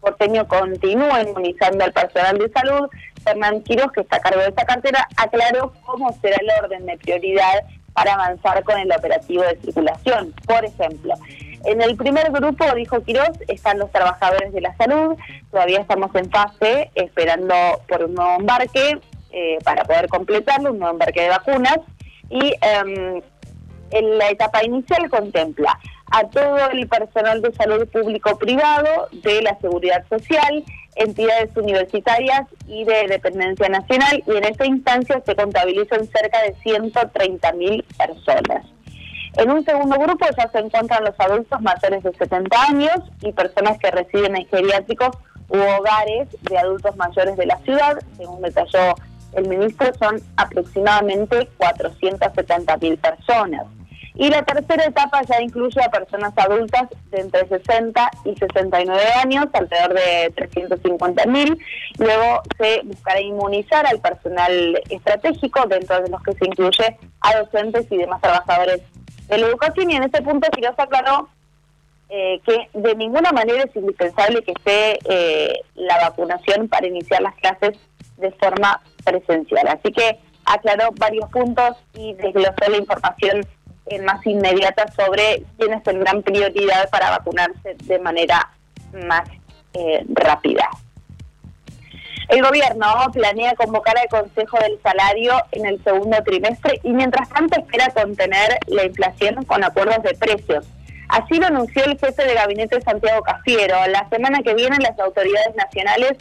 porteño 0.00 0.48
continúa 0.48 1.22
inmunizando 1.22 1.84
al 1.84 1.92
personal 1.92 2.38
de 2.38 2.48
salud, 2.50 2.88
Fernán 3.22 3.62
Quiroz, 3.62 3.92
que 3.92 4.00
está 4.00 4.16
a 4.16 4.20
cargo 4.20 4.40
de 4.40 4.48
esta 4.48 4.64
cartera, 4.64 5.06
aclaró 5.16 5.74
cómo 5.84 6.10
será 6.22 6.36
el 6.40 6.64
orden 6.64 6.86
de 6.86 6.96
prioridad 6.96 7.64
para 7.92 8.14
avanzar 8.14 8.62
con 8.64 8.78
el 8.78 8.90
operativo 8.92 9.42
de 9.42 9.58
circulación. 9.60 10.32
Por 10.46 10.64
ejemplo, 10.64 11.14
en 11.64 11.82
el 11.82 11.96
primer 11.96 12.30
grupo, 12.32 12.64
dijo 12.74 13.02
Quiroz, 13.02 13.38
están 13.48 13.78
los 13.78 13.90
trabajadores 13.92 14.52
de 14.52 14.62
la 14.62 14.74
salud, 14.76 15.16
todavía 15.50 15.80
estamos 15.80 16.14
en 16.14 16.30
fase 16.30 16.90
esperando 16.94 17.54
por 17.86 18.04
un 18.04 18.14
nuevo 18.14 18.36
embarque 18.40 18.98
eh, 19.32 19.58
para 19.64 19.84
poder 19.84 20.08
completarlo, 20.08 20.70
un 20.70 20.78
nuevo 20.78 20.94
embarque 20.94 21.20
de 21.22 21.28
vacunas, 21.28 21.78
y 22.30 22.54
em, 22.62 23.20
en 23.90 24.18
la 24.18 24.30
etapa 24.30 24.64
inicial 24.64 25.08
contempla 25.10 25.78
a 26.10 26.24
todo 26.28 26.70
el 26.70 26.88
personal 26.88 27.40
de 27.40 27.52
salud 27.52 27.88
público-privado, 27.88 29.08
de 29.12 29.42
la 29.42 29.58
seguridad 29.60 30.04
social, 30.08 30.64
entidades 30.96 31.56
universitarias 31.56 32.42
y 32.66 32.84
de 32.84 33.06
dependencia 33.08 33.68
nacional, 33.68 34.22
y 34.26 34.36
en 34.36 34.44
esta 34.44 34.66
instancia 34.66 35.22
se 35.24 35.36
contabilizan 35.36 36.06
cerca 36.06 36.42
de 36.42 36.54
130 36.62 37.52
mil 37.52 37.84
personas. 37.96 38.66
En 39.36 39.50
un 39.50 39.64
segundo 39.64 39.96
grupo 39.96 40.26
ya 40.36 40.50
se 40.50 40.58
encuentran 40.58 41.04
los 41.04 41.14
adultos 41.18 41.60
mayores 41.60 42.02
de 42.02 42.12
70 42.12 42.62
años 42.62 42.98
y 43.22 43.32
personas 43.32 43.78
que 43.78 43.90
residen 43.92 44.36
en 44.36 44.46
geriátricos 44.48 45.10
u 45.48 45.56
hogares 45.56 46.28
de 46.42 46.58
adultos 46.58 46.96
mayores 46.96 47.36
de 47.36 47.46
la 47.46 47.56
ciudad, 47.58 47.98
según 48.16 48.42
detalló 48.42 48.94
el 49.34 49.48
ministro, 49.48 49.92
son 49.94 50.20
aproximadamente 50.36 51.48
470 51.58 52.76
mil 52.78 52.98
personas. 52.98 53.66
Y 54.14 54.28
la 54.28 54.42
tercera 54.42 54.84
etapa 54.84 55.22
ya 55.22 55.40
incluye 55.40 55.80
a 55.82 55.90
personas 55.90 56.32
adultas 56.36 56.88
de 57.10 57.20
entre 57.20 57.46
60 57.46 58.10
y 58.24 58.34
69 58.36 59.02
años, 59.22 59.46
alrededor 59.52 59.94
de 59.94 60.32
350 60.36 61.26
mil. 61.26 61.58
Luego 61.98 62.42
se 62.58 62.80
buscará 62.84 63.20
inmunizar 63.20 63.86
al 63.86 64.00
personal 64.00 64.80
estratégico, 64.88 65.66
dentro 65.66 66.02
de 66.02 66.10
los 66.10 66.22
que 66.22 66.32
se 66.32 66.46
incluye 66.46 66.98
a 67.20 67.38
docentes 67.38 67.86
y 67.90 67.96
demás 67.96 68.20
trabajadores 68.20 68.82
de 69.28 69.38
la 69.38 69.46
educación. 69.46 69.90
Y 69.90 69.96
en 69.96 70.04
ese 70.04 70.22
punto 70.22 70.50
Quiroz 70.50 70.78
aclaró 70.78 71.28
eh, 72.08 72.40
que 72.44 72.68
de 72.74 72.96
ninguna 72.96 73.30
manera 73.30 73.62
es 73.62 73.76
indispensable 73.76 74.42
que 74.42 74.52
esté 74.52 74.98
eh, 75.04 75.60
la 75.76 75.96
vacunación 76.08 76.68
para 76.68 76.88
iniciar 76.88 77.22
las 77.22 77.36
clases 77.36 77.78
de 78.16 78.32
forma 78.32 78.80
presencial. 79.04 79.68
Así 79.68 79.92
que 79.92 80.18
aclaró 80.44 80.88
varios 80.98 81.30
puntos 81.30 81.76
y 81.94 82.14
desglosó 82.14 82.68
la 82.68 82.76
información 82.76 83.46
más 83.98 84.24
inmediata 84.26 84.86
sobre 84.92 85.42
quiénes 85.58 85.82
tendrán 85.82 86.22
prioridad 86.22 86.88
para 86.90 87.10
vacunarse 87.10 87.76
de 87.84 87.98
manera 87.98 88.50
más 88.92 89.28
eh, 89.74 90.04
rápida. 90.08 90.68
El 92.28 92.42
gobierno 92.42 92.86
planea 93.12 93.54
convocar 93.56 93.98
al 93.98 94.08
Consejo 94.08 94.56
del 94.60 94.80
Salario 94.82 95.32
en 95.50 95.66
el 95.66 95.82
segundo 95.82 96.16
trimestre 96.24 96.78
y 96.84 96.90
mientras 96.90 97.28
tanto 97.28 97.58
espera 97.58 97.90
contener 97.90 98.56
la 98.68 98.84
inflación 98.84 99.44
con 99.44 99.64
acuerdos 99.64 100.02
de 100.04 100.14
precios. 100.14 100.64
Así 101.08 101.40
lo 101.40 101.46
anunció 101.46 101.84
el 101.84 101.98
jefe 101.98 102.24
de 102.24 102.34
gabinete 102.34 102.80
Santiago 102.82 103.22
Cafiero. 103.22 103.84
La 103.88 104.08
semana 104.10 104.42
que 104.44 104.54
viene 104.54 104.76
las 104.78 104.96
autoridades 105.00 105.56
nacionales 105.56 106.12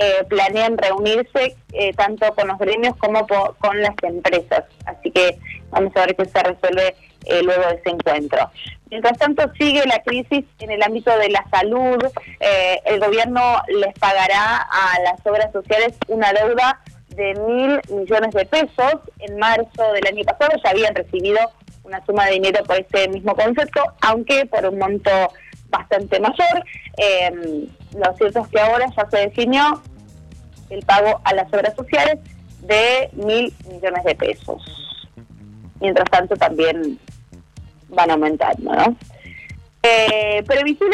eh, 0.00 0.24
planean 0.28 0.76
reunirse 0.76 1.56
eh, 1.72 1.94
tanto 1.94 2.34
con 2.34 2.48
los 2.48 2.58
gremios 2.58 2.94
como 2.96 3.26
con 3.26 3.80
las 3.80 3.94
empresas. 4.02 4.64
Así 4.84 5.10
que 5.10 5.38
vamos 5.70 5.96
a 5.96 6.00
ver 6.00 6.14
qué 6.14 6.26
se 6.26 6.42
resuelve 6.42 6.94
eh, 7.26 7.42
luego 7.42 7.62
de 7.68 7.74
ese 7.76 7.90
encuentro. 7.90 8.50
Mientras 8.90 9.18
tanto, 9.18 9.42
sigue 9.58 9.84
la 9.86 10.02
crisis 10.02 10.44
en 10.58 10.70
el 10.70 10.82
ámbito 10.82 11.16
de 11.18 11.30
la 11.30 11.44
salud. 11.50 11.98
Eh, 12.40 12.80
el 12.84 13.00
gobierno 13.00 13.62
les 13.68 13.92
pagará 13.98 14.56
a 14.70 15.00
las 15.02 15.26
obras 15.26 15.50
sociales 15.52 15.94
una 16.08 16.32
deuda 16.32 16.80
de 17.08 17.34
mil 17.34 17.80
millones 17.88 18.34
de 18.34 18.44
pesos. 18.44 19.00
En 19.18 19.38
marzo 19.38 19.92
del 19.92 20.06
año 20.06 20.24
pasado 20.24 20.52
ya 20.62 20.70
habían 20.70 20.94
recibido 20.94 21.38
una 21.82 22.04
suma 22.06 22.26
de 22.26 22.32
dinero 22.32 22.62
por 22.64 22.78
este 22.78 23.08
mismo 23.08 23.34
concepto, 23.34 23.82
aunque 24.00 24.46
por 24.46 24.64
un 24.66 24.78
monto 24.78 25.10
bastante 25.68 26.20
mayor. 26.20 26.64
Eh, 26.96 27.66
lo 27.96 28.16
cierto 28.16 28.40
es 28.40 28.48
que 28.48 28.60
ahora 28.60 28.86
ya 28.96 29.08
se 29.10 29.18
definió 29.18 29.82
el 30.70 30.84
pago 30.84 31.20
a 31.24 31.34
las 31.34 31.52
obras 31.52 31.74
sociales 31.74 32.18
de 32.60 33.10
mil 33.12 33.52
millones 33.68 34.04
de 34.04 34.14
pesos. 34.14 34.62
Mientras 35.80 36.08
tanto, 36.10 36.36
también 36.36 36.98
van 37.94 38.10
aumentando, 38.10 38.74
¿no? 38.74 38.96
Eh, 39.82 40.42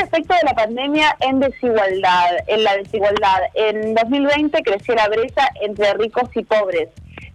efecto 0.02 0.35
de 0.35 0.45
la 0.45 0.54
pandemia 0.54 1.16
en 1.21 1.38
desigualdad, 1.40 2.30
en 2.47 2.64
la 2.64 2.76
desigualdad. 2.76 3.40
En 3.54 3.95
2020 3.95 4.62
creció 4.62 4.95
la 4.95 5.09
brecha 5.09 5.49
entre 5.62 5.95
ricos 5.95 6.28
y 6.35 6.45
pobres. 6.45 6.88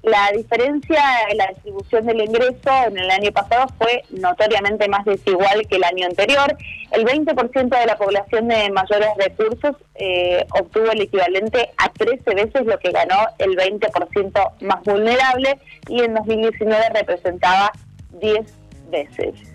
La 0.03 0.31
diferencia 0.35 1.01
en 1.31 1.37
la 1.37 1.47
distribución 1.47 2.05
del 2.05 2.21
ingreso 2.21 2.69
en 2.87 2.97
el 2.97 3.09
año 3.09 3.31
pasado 3.31 3.67
fue 3.79 4.03
notoriamente 4.11 4.87
más 4.87 5.03
desigual 5.05 5.65
que 5.67 5.77
el 5.77 5.83
año 5.83 6.05
anterior. 6.05 6.55
El 6.91 7.05
20% 7.05 7.79
de 7.79 7.85
la 7.85 7.97
población 7.97 8.47
de 8.49 8.69
mayores 8.69 9.09
recursos 9.17 9.75
eh, 9.95 10.45
obtuvo 10.59 10.91
el 10.91 11.01
equivalente 11.01 11.71
a 11.77 11.89
13 11.89 12.35
veces 12.35 12.65
lo 12.65 12.77
que 12.77 12.91
ganó 12.91 13.17
el 13.39 13.55
20% 13.57 14.51
más 14.61 14.83
vulnerable 14.83 15.57
y 15.89 16.03
en 16.03 16.13
2019 16.13 16.89
representaba 16.93 17.71
10 18.11 18.45
veces. 18.91 19.54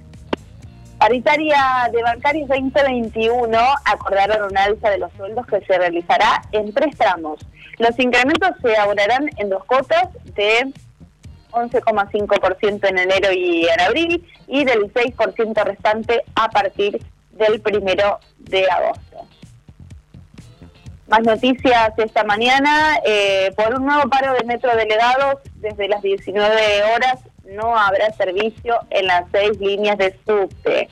Paritaria 1.00 1.88
de 1.90 2.02
Bancarios 2.02 2.46
2021 2.50 3.58
acordaron 3.86 4.50
una 4.50 4.64
alza 4.64 4.90
de 4.90 4.98
los 4.98 5.10
sueldos 5.14 5.46
que 5.46 5.62
se 5.62 5.78
realizará 5.78 6.42
en 6.52 6.74
tres 6.74 6.94
tramos. 6.94 7.40
Los 7.78 7.98
incrementos 7.98 8.50
se 8.60 8.76
abonarán 8.76 9.30
en 9.38 9.48
dos 9.48 9.64
cuotas 9.64 10.10
de 10.34 10.70
11,5% 11.52 12.86
en 12.86 12.98
enero 12.98 13.32
y 13.32 13.66
en 13.66 13.80
abril 13.80 14.28
y 14.46 14.64
del 14.66 14.92
6% 14.92 15.64
restante 15.64 16.22
a 16.34 16.50
partir 16.50 17.02
del 17.30 17.62
primero 17.62 18.20
de 18.38 18.70
agosto. 18.70 19.26
Más 21.08 21.22
noticias 21.22 21.94
esta 21.96 22.24
mañana. 22.24 22.98
Eh, 23.06 23.52
por 23.56 23.74
un 23.74 23.86
nuevo 23.86 24.06
paro 24.10 24.34
de 24.34 24.44
metro 24.44 24.76
delegados, 24.76 25.36
desde 25.56 25.88
las 25.88 26.02
19 26.02 26.82
horas 26.94 27.20
no 27.50 27.76
habrá 27.76 28.12
servicio 28.12 28.78
en 28.90 29.06
las 29.06 29.24
seis 29.32 29.58
líneas 29.60 29.98
de 29.98 30.16
subte. 30.26 30.88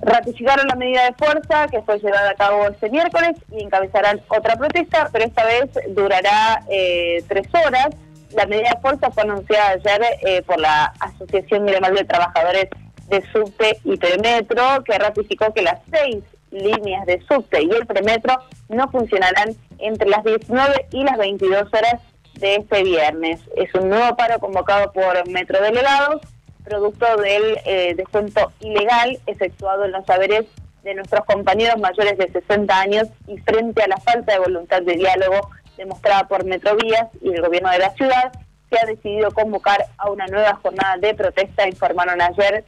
Ratificaron 0.00 0.68
la 0.68 0.76
medida 0.76 1.04
de 1.04 1.14
fuerza 1.14 1.66
que 1.68 1.82
fue 1.82 1.98
llevada 1.98 2.30
a 2.30 2.34
cabo 2.34 2.68
este 2.68 2.88
miércoles 2.88 3.36
y 3.50 3.62
encabezarán 3.64 4.20
otra 4.28 4.56
protesta, 4.56 5.08
pero 5.12 5.24
esta 5.24 5.44
vez 5.44 5.70
durará 5.88 6.62
eh, 6.70 7.24
tres 7.28 7.48
horas. 7.52 7.88
La 8.34 8.46
medida 8.46 8.70
de 8.74 8.80
fuerza 8.80 9.10
fue 9.10 9.24
anunciada 9.24 9.70
ayer 9.70 10.02
eh, 10.24 10.42
por 10.42 10.60
la 10.60 10.92
Asociación 11.00 11.66
Gremial 11.66 11.94
de 11.94 12.04
Trabajadores 12.04 12.68
de 13.08 13.22
Subte 13.32 13.80
y 13.84 13.96
Premetro, 13.96 14.84
que 14.84 14.98
ratificó 14.98 15.52
que 15.52 15.62
las 15.62 15.80
seis 15.90 16.22
líneas 16.50 17.04
de 17.06 17.20
subte 17.26 17.62
y 17.62 17.70
el 17.70 17.86
premetro 17.86 18.34
no 18.68 18.88
funcionarán 18.90 19.54
entre 19.78 20.08
las 20.08 20.24
19 20.24 20.86
y 20.92 21.04
las 21.04 21.18
22 21.18 21.68
horas 21.72 22.00
de 22.38 22.56
este 22.56 22.82
viernes. 22.82 23.40
Es 23.56 23.74
un 23.74 23.88
nuevo 23.88 24.16
paro 24.16 24.38
convocado 24.38 24.92
por 24.92 25.28
Metro 25.28 25.60
Delegados, 25.60 26.22
producto 26.64 27.16
del 27.16 27.58
eh, 27.64 27.94
descuento 27.96 28.52
ilegal 28.60 29.18
efectuado 29.26 29.84
en 29.84 29.92
los 29.92 30.04
saberes 30.06 30.46
de 30.82 30.94
nuestros 30.94 31.24
compañeros 31.24 31.78
mayores 31.80 32.16
de 32.18 32.30
60 32.30 32.80
años 32.80 33.08
y 33.26 33.38
frente 33.38 33.82
a 33.82 33.88
la 33.88 33.96
falta 33.98 34.32
de 34.32 34.38
voluntad 34.38 34.82
de 34.82 34.96
diálogo 34.96 35.50
demostrada 35.76 36.26
por 36.28 36.44
Metrovías 36.44 37.08
y 37.20 37.32
el 37.32 37.40
gobierno 37.40 37.70
de 37.70 37.78
la 37.78 37.90
ciudad, 37.94 38.32
que 38.70 38.78
ha 38.78 38.86
decidido 38.86 39.30
convocar 39.30 39.86
a 39.96 40.10
una 40.10 40.26
nueva 40.26 40.54
jornada 40.56 40.96
de 40.98 41.14
protesta, 41.14 41.66
informaron 41.66 42.20
ayer 42.20 42.64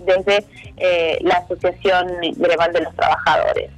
desde 0.00 0.44
eh, 0.76 1.18
la 1.22 1.36
Asociación 1.36 2.06
Gremial 2.36 2.72
de 2.72 2.82
los 2.82 2.94
Trabajadores. 2.94 3.77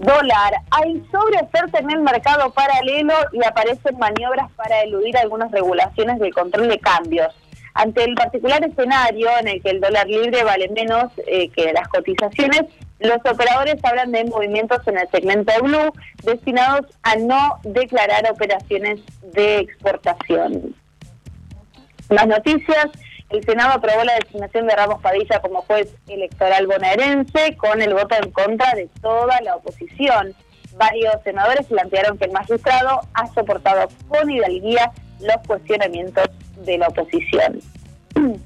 Dólar. 0.00 0.54
Hay 0.70 1.02
sobreoferta 1.12 1.78
en 1.78 1.90
el 1.90 2.00
mercado 2.00 2.50
paralelo 2.52 3.12
y 3.32 3.44
aparecen 3.44 3.98
maniobras 3.98 4.50
para 4.52 4.82
eludir 4.82 5.16
algunas 5.18 5.50
regulaciones 5.52 6.18
del 6.18 6.32
control 6.32 6.68
de 6.68 6.78
cambios. 6.78 7.28
Ante 7.74 8.04
el 8.04 8.14
particular 8.14 8.64
escenario 8.64 9.28
en 9.38 9.48
el 9.48 9.62
que 9.62 9.70
el 9.70 9.80
dólar 9.80 10.06
libre 10.06 10.42
vale 10.42 10.68
menos 10.70 11.12
eh, 11.26 11.50
que 11.50 11.72
las 11.72 11.86
cotizaciones, 11.88 12.62
los 12.98 13.18
operadores 13.18 13.76
hablan 13.82 14.10
de 14.12 14.24
movimientos 14.24 14.80
en 14.86 14.98
el 14.98 15.08
segmento 15.10 15.52
Blue 15.62 15.92
destinados 16.24 16.86
a 17.02 17.16
no 17.16 17.58
declarar 17.62 18.24
operaciones 18.30 19.00
de 19.34 19.58
exportación. 19.58 20.74
Las 22.08 22.26
noticias. 22.26 22.86
El 23.30 23.44
Senado 23.44 23.74
aprobó 23.74 24.02
la 24.02 24.14
designación 24.14 24.66
de 24.66 24.74
Ramos 24.74 25.00
Padilla 25.00 25.40
como 25.40 25.62
juez 25.62 25.94
electoral 26.08 26.66
bonaerense 26.66 27.56
con 27.56 27.80
el 27.80 27.94
voto 27.94 28.16
en 28.20 28.32
contra 28.32 28.74
de 28.74 28.88
toda 29.00 29.40
la 29.42 29.54
oposición. 29.54 30.34
Varios 30.76 31.14
senadores 31.22 31.66
plantearon 31.66 32.18
que 32.18 32.24
el 32.24 32.32
magistrado 32.32 33.02
ha 33.14 33.26
soportado 33.28 33.88
con 34.08 34.28
hidalguía 34.28 34.90
los 35.20 35.36
cuestionamientos 35.46 36.28
de 36.56 36.78
la 36.78 36.88
oposición. 36.88 37.60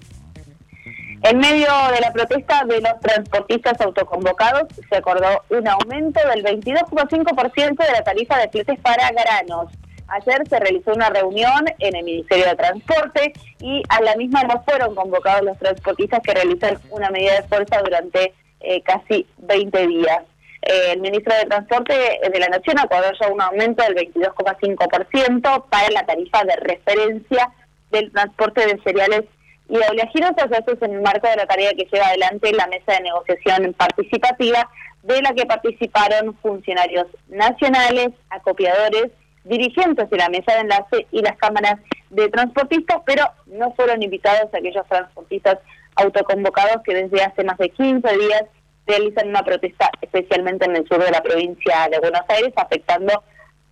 En 1.27 1.39
medio 1.39 1.69
de 1.91 2.01
la 2.03 2.13
protesta 2.13 2.65
de 2.67 2.83
los 2.83 3.01
transportistas 3.01 3.81
autoconvocados, 3.81 4.65
se 4.87 4.95
acordó 4.95 5.43
un 5.49 5.67
aumento 5.67 6.21
del 6.29 6.45
22,5% 6.45 7.77
de 7.79 7.93
la 7.93 8.05
tarifa 8.05 8.37
de 8.37 8.51
fletes 8.51 8.79
para 8.81 9.11
granos. 9.11 9.73
Ayer 10.09 10.43
se 10.49 10.59
realizó 10.59 10.93
una 10.93 11.09
reunión 11.09 11.65
en 11.79 11.97
el 11.97 12.05
Ministerio 12.05 12.47
de 12.47 12.57
Transporte 12.57 13.33
y 13.61 13.83
a 13.89 14.03
la 14.03 14.15
misma 14.17 14.43
no 14.45 14.63
fueron 14.65 14.95
convocados 14.95 15.43
los 15.43 15.59
transportistas 15.59 16.21
que 16.23 16.35
realizan 16.35 16.79
una 16.91 17.11
medida 17.11 17.41
de 17.41 17.49
fuerza 17.49 17.81
durante 17.83 18.35
eh, 18.61 18.83
casi 18.83 19.27
20 19.39 19.87
días. 19.87 20.23
Eh, 20.63 20.93
el 20.93 21.01
ministro 21.01 21.35
de 21.35 21.47
Transporte 21.47 21.95
de 21.95 22.39
la 22.39 22.49
Nación 22.49 22.79
acordó 22.79 23.11
ya 23.19 23.29
un 23.29 23.41
aumento 23.41 23.83
del 23.83 23.95
22,5% 24.13 25.65
para 25.69 25.91
la 25.91 26.07
tarifa 26.07 26.45
de 26.45 26.57
referencia 26.57 27.53
del 27.91 28.11
transporte 28.13 28.67
de 28.67 28.81
cereales 28.83 29.25
y 29.69 29.77
oleaginosas. 29.77 30.51
Esto 30.51 30.73
es 30.73 30.83
en 30.83 30.95
el 30.95 31.03
marco 31.03 31.29
de 31.29 31.37
la 31.37 31.47
tarea 31.47 31.73
que 31.73 31.87
lleva 31.91 32.09
adelante 32.09 32.53
la 32.53 32.67
mesa 32.67 32.93
de 32.93 33.01
negociación 33.01 33.75
participativa, 33.75 34.69
de 35.03 35.21
la 35.23 35.35
que 35.35 35.47
participaron 35.47 36.35
funcionarios 36.39 37.07
nacionales, 37.29 38.09
acopiadores, 38.31 39.11
dirigentes 39.45 40.09
de 40.11 40.17
la 40.17 40.29
mesa 40.29 40.55
de 40.55 40.61
enlace 40.61 41.07
y 41.11 41.23
las 41.23 41.37
cámaras 41.37 41.77
de 42.11 42.29
transportistas, 42.29 43.03
pero 43.05 43.25
no 43.47 43.73
fueron 43.75 44.03
invitados 44.03 44.53
aquellos 44.53 44.87
transportistas 44.89 45.59
autoconvocados 45.97 46.83
que 46.85 46.95
desde 46.95 47.23
hace 47.23 47.45
más 47.45 47.59
de 47.59 47.71
15 47.71 48.19
días 48.19 48.45
realizan 48.87 49.29
una 49.29 49.43
protesta 49.43 49.91
especialmente 50.01 50.65
en 50.67 50.77
el 50.77 50.87
sur 50.87 51.03
de 51.03 51.11
la 51.11 51.23
provincia 51.23 51.89
de 51.91 51.99
Buenos 52.01 52.23
Aires, 52.29 52.53
afectando 52.57 53.23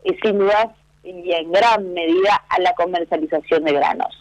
eh, 0.05 0.17
sin 0.23 0.39
dudas 0.39 0.69
y 1.05 1.33
en 1.33 1.53
gran 1.53 1.93
medida 1.93 2.45
a 2.49 2.61
la 2.61 2.75
comercialización 2.75 3.65
de 3.65 3.73
granos. 3.73 4.19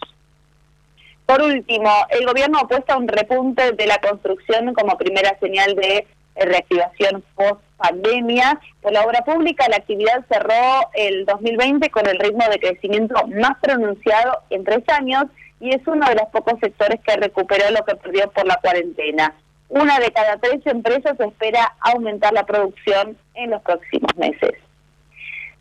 Por 1.25 1.41
último, 1.43 1.89
el 2.09 2.25
gobierno 2.25 2.59
apuesta 2.59 2.93
a 2.93 2.97
un 2.97 3.07
repunte 3.07 3.71
de 3.71 3.87
la 3.87 3.99
construcción 3.99 4.73
como 4.73 4.97
primera 4.97 5.37
señal 5.39 5.75
de 5.75 6.07
reactivación 6.35 7.23
post 7.35 7.61
pandemia. 7.81 8.59
Por 8.81 8.93
la 8.93 9.03
obra 9.03 9.21
pública, 9.23 9.67
la 9.69 9.77
actividad 9.77 10.23
cerró 10.29 10.89
el 10.93 11.25
2020 11.25 11.89
con 11.89 12.07
el 12.07 12.19
ritmo 12.19 12.45
de 12.49 12.59
crecimiento 12.59 13.27
más 13.27 13.57
pronunciado 13.61 14.39
en 14.49 14.63
tres 14.63 14.87
años 14.89 15.25
y 15.59 15.75
es 15.75 15.85
uno 15.85 16.07
de 16.07 16.15
los 16.15 16.27
pocos 16.29 16.59
sectores 16.59 16.99
que 17.01 17.15
recuperó 17.15 17.69
lo 17.71 17.85
que 17.85 17.95
perdió 17.95 18.29
por 18.31 18.45
la 18.45 18.57
cuarentena. 18.57 19.35
Una 19.69 19.99
de 19.99 20.11
cada 20.11 20.37
tres 20.37 20.65
empresas 20.65 21.19
espera 21.19 21.75
aumentar 21.79 22.33
la 22.33 22.45
producción 22.45 23.17
en 23.35 23.51
los 23.51 23.61
próximos 23.61 24.11
meses. 24.17 24.53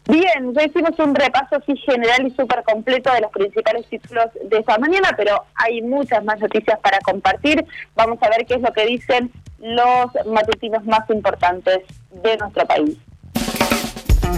Bien, 0.08 0.52
ya 0.54 0.64
hicimos 0.64 0.98
un 0.98 1.14
repaso 1.14 1.56
así 1.56 1.76
general 1.76 2.26
y 2.26 2.30
súper 2.30 2.64
completo 2.64 3.12
de 3.12 3.20
los 3.20 3.30
principales 3.30 3.86
títulos 3.86 4.26
de 4.42 4.58
esta 4.58 4.78
mañana, 4.78 5.10
pero 5.16 5.44
hay 5.54 5.82
muchas 5.82 6.24
más 6.24 6.40
noticias 6.40 6.80
para 6.80 6.98
compartir. 7.00 7.64
Vamos 7.94 8.18
a 8.22 8.30
ver 8.30 8.44
qué 8.46 8.54
es 8.54 8.62
lo 8.62 8.72
que 8.72 8.86
dicen 8.86 9.30
los 9.60 10.10
matutinos 10.26 10.84
más 10.84 11.08
importantes 11.10 11.80
de 12.10 12.36
nuestro 12.38 12.66
país. 12.66 12.96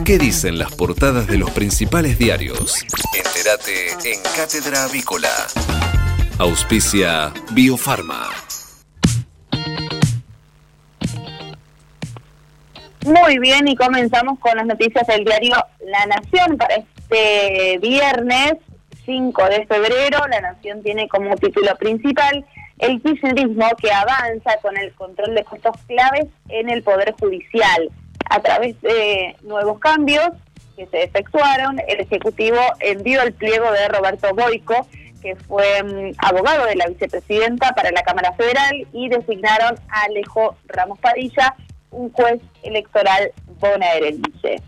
¿Qué 0.05 0.19
dicen 0.19 0.59
las 0.59 0.75
portadas 0.75 1.29
de 1.29 1.39
los 1.39 1.51
principales 1.51 2.19
diarios? 2.19 2.83
Entérate 3.15 4.13
en 4.13 4.21
Cátedra 4.37 4.85
Avícola. 4.85 5.29
Auspicia 6.39 7.33
Biofarma. 7.53 8.29
Muy 13.07 13.39
bien, 13.39 13.69
y 13.69 13.77
comenzamos 13.77 14.39
con 14.41 14.57
las 14.57 14.67
noticias 14.67 15.07
del 15.07 15.25
diario 15.25 15.57
La 15.87 16.07
Nación 16.07 16.57
para 16.57 16.77
este 16.77 17.79
viernes 17.79 18.55
5 19.05 19.45
de 19.49 19.67
febrero. 19.67 20.19
La 20.29 20.41
Nación 20.41 20.83
tiene 20.83 21.09
como 21.09 21.37
título 21.37 21.77
principal 21.77 22.45
el 22.83 23.01
kirchnerismo 23.01 23.71
que 23.81 23.93
avanza 23.93 24.57
con 24.61 24.77
el 24.77 24.93
control 24.95 25.37
de 25.37 25.45
puestos 25.45 25.77
claves 25.87 26.27
en 26.49 26.69
el 26.69 26.83
Poder 26.83 27.15
Judicial. 27.19 27.91
A 28.29 28.41
través 28.41 28.81
de 28.83 29.37
nuevos 29.43 29.79
cambios 29.79 30.31
que 30.77 30.87
se 30.87 31.05
efectuaron, 31.05 31.79
el 31.87 32.01
Ejecutivo 32.01 32.59
envió 32.81 33.23
el 33.23 33.35
pliego 33.35 33.71
de 33.71 33.89
Roberto 33.89 34.35
Boico, 34.35 34.89
que 35.23 35.37
fue 35.37 35.83
mm, 35.85 36.15
abogado 36.19 36.67
de 36.67 36.75
la 36.75 36.89
vicepresidenta 36.89 37.73
para 37.73 37.93
la 37.93 38.03
Cámara 38.03 38.33
Federal, 38.33 38.87
y 38.93 39.09
designaron 39.09 39.79
a 39.89 40.03
Alejo 40.03 40.57
Ramos 40.67 40.99
Padilla 40.99 41.55
un 41.93 42.11
juez 42.11 42.41
electoral 42.65 43.31
bonaerense. 43.61 44.61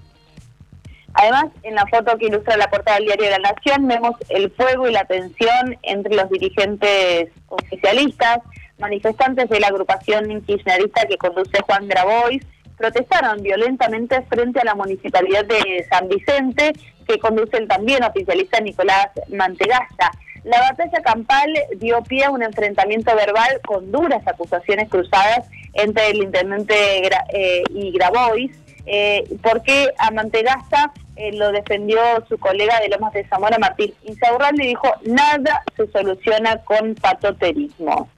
Además, 1.15 1.47
en 1.63 1.77
la 1.77 1.87
foto 1.87 2.19
que 2.19 2.27
ilustra 2.27 2.57
la 2.57 2.69
portada 2.69 2.97
del 2.97 3.07
diario 3.07 3.31
la 3.31 3.39
Nación, 3.39 3.87
vemos 3.87 4.17
el 4.29 4.51
fuego 4.53 4.89
y 4.89 4.93
la 4.93 5.05
tensión 5.05 5.79
entre 5.83 6.15
los 6.17 6.29
dirigentes 6.29 7.31
oficialistas, 7.49 8.39
manifestantes 8.79 9.49
de 9.49 9.61
la 9.61 9.69
agrupación 9.69 10.43
kirchnerista 10.43 11.07
que 11.07 11.17
conduce 11.17 11.63
Juan 11.63 11.87
Grabois, 11.87 12.45
protestaron 12.77 13.41
violentamente 13.43 14.23
frente 14.23 14.61
a 14.61 14.65
la 14.65 14.75
municipalidad 14.75 15.45
de 15.45 15.87
San 15.89 16.09
Vicente, 16.09 16.73
que 17.07 17.19
conduce 17.19 17.59
el 17.59 17.69
también 17.69 18.03
oficialista 18.03 18.61
Nicolás 18.61 19.11
Mantegasta. 19.29 20.11
La 20.43 20.61
batalla 20.61 21.01
campal 21.03 21.55
dio 21.77 22.03
pie 22.03 22.25
a 22.25 22.31
un 22.31 22.43
enfrentamiento 22.43 23.15
verbal 23.15 23.61
con 23.67 23.91
duras 23.93 24.27
acusaciones 24.27 24.89
cruzadas 24.91 25.49
entre 25.75 26.11
el 26.11 26.25
intendente 26.25 27.07
eh, 27.33 27.63
y 27.71 27.93
Grabois, 27.93 28.51
eh, 28.87 29.25
porque 29.43 29.91
a 29.97 30.11
Mantegasta 30.11 30.93
eh, 31.17 31.33
lo 31.33 31.53
defendió 31.53 32.01
su 32.29 32.39
colega 32.39 32.81
de 32.81 32.89
Lomas 32.89 33.13
de 33.13 33.27
Zamora, 33.29 33.59
Martín 33.59 33.95
Insaurralde, 34.03 34.67
dijo, 34.67 34.89
nada 35.05 35.63
se 35.77 35.87
soluciona 35.93 36.57
con 36.65 36.95
patoterismo. 36.95 38.09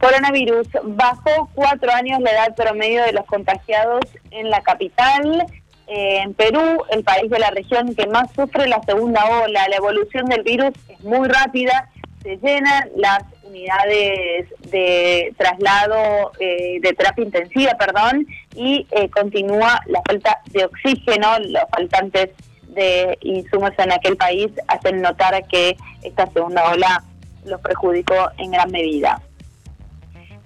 Coronavirus. 0.00 0.68
Bajó 0.84 1.48
cuatro 1.54 1.90
años 1.92 2.20
la 2.20 2.32
edad 2.32 2.54
promedio 2.54 3.02
de 3.04 3.12
los 3.12 3.24
contagiados 3.26 4.04
en 4.30 4.50
la 4.50 4.60
capital. 4.62 5.46
Eh, 5.86 6.18
en 6.18 6.34
Perú, 6.34 6.82
el 6.90 7.04
país 7.04 7.30
de 7.30 7.38
la 7.38 7.50
región 7.50 7.94
que 7.94 8.06
más 8.06 8.30
sufre 8.32 8.66
la 8.66 8.82
segunda 8.82 9.24
ola. 9.42 9.66
La 9.68 9.76
evolución 9.76 10.26
del 10.26 10.42
virus 10.42 10.72
es 10.88 11.00
muy 11.02 11.28
rápida. 11.28 11.88
Se 12.22 12.36
llenan 12.36 12.90
las 12.96 13.22
unidades 13.48 14.48
de 14.70 15.34
traslado 15.36 16.32
eh, 16.40 16.78
de 16.80 16.92
terapia 16.92 17.24
intensiva, 17.24 17.72
perdón, 17.78 18.26
y 18.54 18.86
eh, 18.90 19.08
continúa 19.10 19.80
la 19.86 20.02
falta 20.06 20.38
de 20.46 20.64
oxígeno. 20.64 21.38
Los 21.40 21.62
faltantes 21.70 22.30
de 22.68 23.18
insumos 23.22 23.72
en 23.78 23.92
aquel 23.92 24.16
país 24.16 24.48
hacen 24.68 25.02
notar 25.02 25.46
que 25.48 25.76
esta 26.02 26.26
segunda 26.32 26.70
ola 26.70 27.02
los 27.44 27.60
perjudicó 27.60 28.30
en 28.38 28.50
gran 28.50 28.70
medida. 28.70 29.20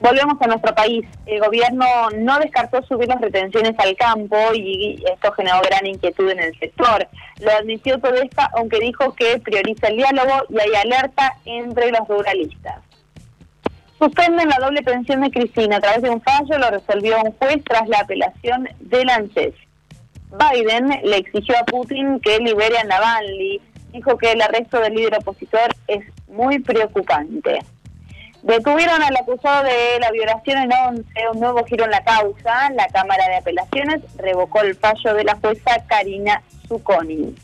Volvemos 0.01 0.41
a 0.41 0.47
nuestro 0.47 0.75
país. 0.75 1.05
El 1.27 1.41
gobierno 1.41 1.85
no 2.17 2.39
descartó 2.39 2.83
subir 2.85 3.07
las 3.07 3.21
retenciones 3.21 3.75
al 3.79 3.95
campo 3.97 4.37
y 4.55 5.05
esto 5.13 5.31
generó 5.33 5.61
gran 5.61 5.87
inquietud 5.87 6.31
en 6.31 6.41
el 6.41 6.59
sector. 6.59 7.07
Lo 7.41 7.51
admitió 7.51 7.99
Todesca, 7.99 8.49
aunque 8.57 8.81
dijo 8.81 9.15
que 9.15 9.39
prioriza 9.41 9.89
el 9.89 9.99
diálogo 9.99 10.47
y 10.49 10.59
hay 10.59 10.75
alerta 10.75 11.35
entre 11.45 11.91
los 11.91 12.09
ruralistas. 12.09 12.81
Suspenden 14.01 14.49
la 14.49 14.57
doble 14.59 14.83
pensión 14.83 15.21
de 15.21 15.31
Cristina 15.31 15.77
a 15.77 15.81
través 15.81 16.01
de 16.01 16.09
un 16.09 16.23
fallo, 16.23 16.59
lo 16.59 16.71
resolvió 16.71 17.21
un 17.23 17.33
juez 17.33 17.63
tras 17.65 17.87
la 17.87 17.99
apelación 17.99 18.67
del 18.81 19.11
ANSES. 19.11 19.53
Biden 20.31 20.89
le 21.05 21.19
exigió 21.19 21.55
a 21.59 21.65
Putin 21.65 22.19
que 22.21 22.39
libere 22.39 22.79
a 22.79 22.85
Navalny. 22.85 23.61
Dijo 23.93 24.17
que 24.17 24.33
el 24.33 24.41
arresto 24.41 24.81
del 24.81 24.95
líder 24.95 25.19
opositor 25.19 25.77
es 25.87 26.03
muy 26.29 26.61
preocupante. 26.61 27.59
Detuvieron 28.43 29.03
al 29.03 29.17
acusado 29.17 29.65
de 29.65 30.01
la 30.01 30.11
violación 30.13 30.63
en 30.63 30.73
11, 30.73 31.05
un 31.35 31.41
nuevo 31.41 31.63
giro 31.67 31.85
en 31.85 31.91
la 31.91 32.03
causa. 32.03 32.71
La 32.71 32.87
Cámara 32.89 33.29
de 33.29 33.37
Apelaciones 33.37 34.01
revocó 34.17 34.63
el 34.63 34.77
fallo 34.77 35.13
de 35.13 35.25
la 35.25 35.35
jueza 35.35 35.85
Karina 35.87 36.43
Zucconi. 36.67 37.35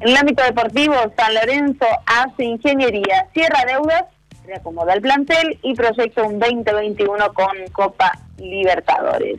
En 0.00 0.08
el 0.08 0.16
ámbito 0.16 0.42
deportivo, 0.42 0.94
San 1.16 1.34
Lorenzo 1.34 1.86
hace 2.06 2.42
ingeniería, 2.42 3.28
cierra 3.32 3.64
deudas, 3.64 4.06
reacomoda 4.50 4.94
el 4.94 5.00
plantel 5.00 5.58
y 5.62 5.74
proyecta 5.74 6.22
un 6.24 6.38
2021 6.38 7.32
con 7.32 7.56
Copa 7.72 8.12
Libertadores. 8.38 9.38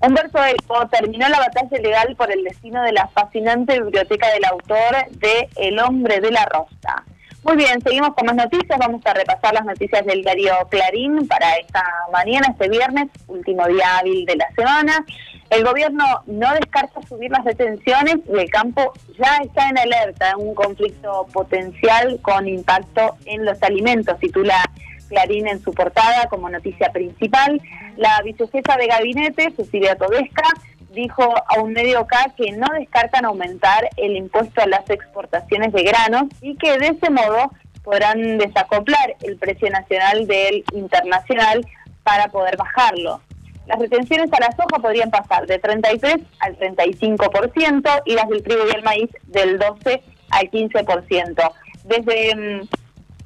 Humberto 0.00 0.44
Eco 0.44 0.88
terminó 0.88 1.28
la 1.28 1.38
batalla 1.38 1.78
legal 1.78 2.16
por 2.16 2.32
el 2.32 2.42
destino 2.42 2.82
de 2.82 2.92
la 2.92 3.06
fascinante 3.08 3.80
biblioteca 3.80 4.28
del 4.30 4.44
autor 4.46 5.08
de 5.12 5.48
El 5.56 5.78
hombre 5.78 6.20
de 6.20 6.32
la 6.32 6.44
rosa. 6.46 7.04
Muy 7.44 7.56
bien, 7.56 7.80
seguimos 7.82 8.14
con 8.14 8.26
más 8.26 8.34
noticias. 8.34 8.78
Vamos 8.78 9.00
a 9.04 9.14
repasar 9.14 9.54
las 9.54 9.64
noticias 9.64 10.04
del 10.04 10.22
diario 10.22 10.54
Clarín 10.70 11.26
para 11.28 11.54
esta 11.56 11.84
mañana, 12.12 12.48
este 12.50 12.68
viernes, 12.68 13.08
último 13.28 13.66
día 13.68 13.98
hábil 13.98 14.24
de 14.26 14.36
la 14.36 14.48
semana. 14.56 15.04
El 15.52 15.64
gobierno 15.64 16.02
no 16.24 16.50
descarta 16.54 17.02
subir 17.06 17.30
las 17.30 17.44
detenciones 17.44 18.16
y 18.26 18.38
el 18.38 18.48
campo 18.48 18.94
ya 19.18 19.36
está 19.44 19.68
en 19.68 19.76
alerta 19.76 20.30
en 20.30 20.48
un 20.48 20.54
conflicto 20.54 21.26
potencial 21.30 22.18
con 22.22 22.48
impacto 22.48 23.18
en 23.26 23.44
los 23.44 23.62
alimentos, 23.62 24.18
titula 24.18 24.64
Clarín 25.10 25.46
en 25.46 25.62
su 25.62 25.74
portada 25.74 26.26
como 26.30 26.48
noticia 26.48 26.90
principal. 26.90 27.60
La 27.98 28.22
vicejefa 28.22 28.78
de 28.78 28.86
gabinete, 28.86 29.52
Cecilia 29.54 29.94
Todesca, 29.94 30.48
dijo 30.94 31.34
a 31.46 31.60
un 31.60 31.74
medio 31.74 31.98
acá 31.98 32.32
que 32.34 32.52
no 32.52 32.68
descartan 32.72 33.26
aumentar 33.26 33.90
el 33.98 34.16
impuesto 34.16 34.62
a 34.62 34.66
las 34.66 34.88
exportaciones 34.88 35.74
de 35.74 35.82
granos 35.82 36.28
y 36.40 36.56
que 36.56 36.78
de 36.78 36.96
ese 36.96 37.10
modo 37.10 37.50
podrán 37.84 38.38
desacoplar 38.38 39.16
el 39.20 39.36
precio 39.36 39.68
nacional 39.68 40.26
del 40.26 40.64
internacional 40.72 41.66
para 42.04 42.28
poder 42.28 42.56
bajarlo. 42.56 43.20
Las 43.66 43.78
retenciones 43.78 44.32
a 44.32 44.40
la 44.40 44.50
soja 44.52 44.80
podrían 44.80 45.10
pasar 45.10 45.46
de 45.46 45.58
33 45.58 46.16
al 46.40 46.58
35% 46.58 48.02
y 48.04 48.14
las 48.14 48.28
del 48.28 48.42
trigo 48.42 48.62
y 48.66 48.74
el 48.74 48.82
maíz 48.82 49.10
del 49.26 49.58
12 49.58 50.02
al 50.30 50.50
15%. 50.50 51.52
Desde 51.84 52.34
mm, 52.34 52.68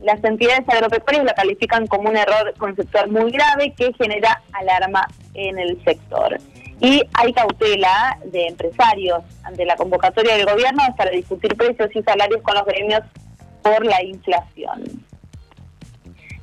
las 0.00 0.22
entidades 0.22 0.68
agropecuarias 0.68 1.24
la 1.24 1.34
califican 1.34 1.86
como 1.86 2.10
un 2.10 2.16
error 2.16 2.54
conceptual 2.58 3.10
muy 3.10 3.30
grave 3.30 3.74
que 3.76 3.92
genera 3.94 4.42
alarma 4.52 5.08
en 5.34 5.58
el 5.58 5.82
sector 5.84 6.38
y 6.80 7.02
hay 7.14 7.32
cautela 7.32 8.18
de 8.24 8.48
empresarios 8.48 9.22
ante 9.44 9.64
la 9.64 9.76
convocatoria 9.76 10.36
del 10.36 10.46
gobierno 10.46 10.82
para 10.96 11.10
discutir 11.10 11.56
precios 11.56 11.88
y 11.94 12.02
salarios 12.02 12.42
con 12.42 12.54
los 12.54 12.66
gremios 12.66 13.00
por 13.62 13.84
la 13.84 14.02
inflación. 14.02 14.84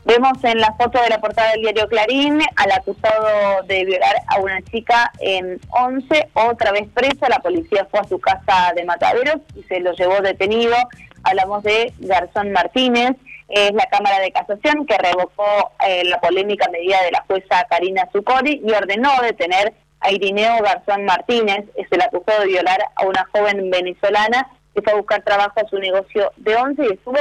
Vemos 0.05 0.43
en 0.43 0.59
la 0.59 0.73
foto 0.73 1.01
de 1.01 1.09
la 1.09 1.21
portada 1.21 1.51
del 1.51 1.61
diario 1.61 1.87
Clarín 1.87 2.41
al 2.57 2.71
acusado 2.71 3.63
de 3.65 3.85
violar 3.85 4.15
a 4.27 4.39
una 4.39 4.61
chica 4.63 5.11
en 5.19 5.61
11, 5.69 6.29
otra 6.33 6.73
vez 6.73 6.89
preso. 6.93 7.25
La 7.29 7.39
policía 7.39 7.87
fue 7.89 8.01
a 8.01 8.03
su 8.03 8.19
casa 8.19 8.73
de 8.75 8.83
Mataderos 8.83 9.37
y 9.55 9.63
se 9.63 9.79
lo 9.79 9.93
llevó 9.93 10.19
detenido. 10.19 10.75
Hablamos 11.23 11.63
de 11.63 11.93
Garzón 11.99 12.51
Martínez. 12.51 13.15
Es 13.47 13.71
la 13.73 13.85
Cámara 13.85 14.19
de 14.19 14.31
Casación 14.31 14.85
que 14.85 14.97
revocó 14.97 15.71
eh, 15.87 16.03
la 16.05 16.19
polémica 16.19 16.69
medida 16.69 17.01
de 17.03 17.11
la 17.11 17.23
jueza 17.25 17.65
Karina 17.69 18.09
Zucori 18.11 18.61
y 18.65 18.71
ordenó 18.73 19.09
detener 19.21 19.73
a 20.03 20.11
Irineo 20.11 20.61
Garzón 20.61 21.05
Martínez, 21.05 21.65
es 21.75 21.87
el 21.91 22.01
acusado 22.01 22.41
de 22.41 22.47
violar 22.47 22.79
a 22.95 23.05
una 23.05 23.25
joven 23.31 23.69
venezolana 23.69 24.49
que 24.73 24.81
fue 24.81 24.91
a 24.91 24.97
buscar 24.97 25.23
trabajo 25.23 25.53
a 25.61 25.69
su 25.69 25.79
negocio 25.79 26.31
de 26.37 26.55
once 26.55 26.83
y 26.83 26.93
estuvo 26.93 27.19